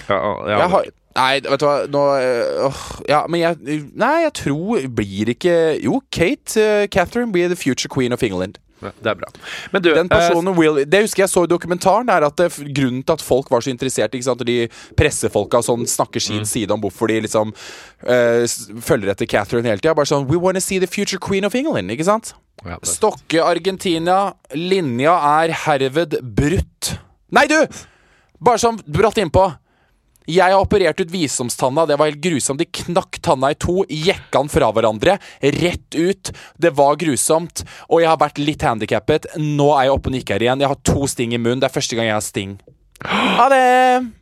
Ja, 0.09 0.49
ja, 0.49 0.59
Jeg 0.59 0.71
har, 0.71 0.85
nei, 1.17 1.33
vet 1.51 1.61
du 1.61 1.67
hva 1.67 1.87
Nå 1.91 2.03
øh, 2.15 2.67
åh, 2.69 2.83
Ja, 3.09 3.25
men 3.27 3.41
jeg 3.41 3.81
Nei, 3.99 4.13
jeg 4.23 4.33
tror 4.39 4.85
Blir 4.95 5.33
ikke 5.33 5.55
Jo, 5.83 5.97
Kate 6.15 6.55
uh, 6.63 6.87
Catherine 6.87 7.33
blir 7.35 7.51
the 7.51 7.59
future 7.59 7.91
queen 7.91 8.13
of 8.13 8.23
England. 8.23 8.61
Det 8.83 9.13
er 9.13 9.19
bra. 9.19 9.31
Men 9.73 9.85
du, 9.85 9.91
Den 9.95 10.09
eh, 10.09 10.13
personen 10.13 10.57
will 10.59 10.83
Det 10.89 11.03
husker 11.05 11.25
jeg 11.25 11.33
så 11.33 11.45
i 11.47 11.51
dokumentaren. 11.51 12.11
Er 12.13 12.27
at 12.29 12.37
det, 12.41 12.51
Grunnen 12.75 13.03
til 13.07 13.17
at 13.17 13.25
folk 13.25 13.51
var 13.53 13.65
så 13.65 13.73
interessert, 13.73 14.15
ikke 14.15 14.29
sant 14.29 14.45
de 14.47 14.59
pressefolka 14.99 15.63
sånn 15.65 15.87
snakker 15.89 16.23
sin 16.23 16.47
side 16.49 16.75
om 16.75 16.83
hvorfor 16.83 17.13
de 17.13 17.21
liksom 17.27 17.53
øh, 17.55 18.45
følger 18.83 19.15
etter 19.15 19.31
Catherine 19.31 19.69
hele 19.69 19.83
tida. 19.83 19.95
Bare 19.99 20.11
sånn 20.11 20.29
We 20.31 20.41
wanna 20.41 20.63
see 20.65 20.81
the 20.83 20.91
future 20.91 21.21
queen 21.23 21.47
of 21.49 21.55
England, 21.59 21.93
ikke 21.95 22.09
sant? 22.09 22.35
ja, 22.65 22.79
Stokke 22.87 23.43
Argentina. 23.43 24.35
Linja 24.55 25.17
er 25.43 25.55
herved 25.65 26.19
brutt. 26.37 26.95
Nei, 27.35 27.47
du! 27.51 27.59
Bare 28.43 28.61
sånn 28.61 28.81
bratt 28.87 29.19
innpå. 29.23 29.47
Jeg 30.31 30.55
har 30.55 30.61
operert 30.63 31.01
ut 31.03 31.13
visdomstanna. 31.13 31.87
Det 31.89 31.99
var 31.99 32.11
helt 32.11 32.23
grusomt. 32.23 32.63
De 32.63 32.83
knakk 32.83 33.19
tanna 33.25 33.53
i 33.53 33.59
to, 33.59 33.83
jekka 33.89 34.43
den 34.43 34.53
fra 34.53 34.71
hverandre, 34.75 35.19
rett 35.59 35.99
ut. 35.99 36.33
Det 36.57 36.75
var 36.79 36.99
grusomt. 37.01 37.65
Og 37.91 38.03
jeg 38.05 38.13
har 38.13 38.21
vært 38.23 38.43
litt 38.43 38.63
handikappet. 38.67 39.33
Nå 39.41 39.73
er 39.77 39.89
jeg 39.89 39.97
oppe 39.97 40.13
og 40.13 40.19
nikker 40.19 40.47
igjen. 40.47 40.63
Jeg 40.63 40.75
har 40.75 40.83
to 40.87 41.07
sting 41.11 41.35
i 41.35 41.43
munnen. 41.43 41.63
Det 41.63 41.71
er 41.71 41.79
første 41.79 41.99
gang 41.99 42.11
jeg 42.11 42.19
har 42.19 42.27
sting. 42.27 42.59
Ha 43.03 43.49
det! 43.51 44.22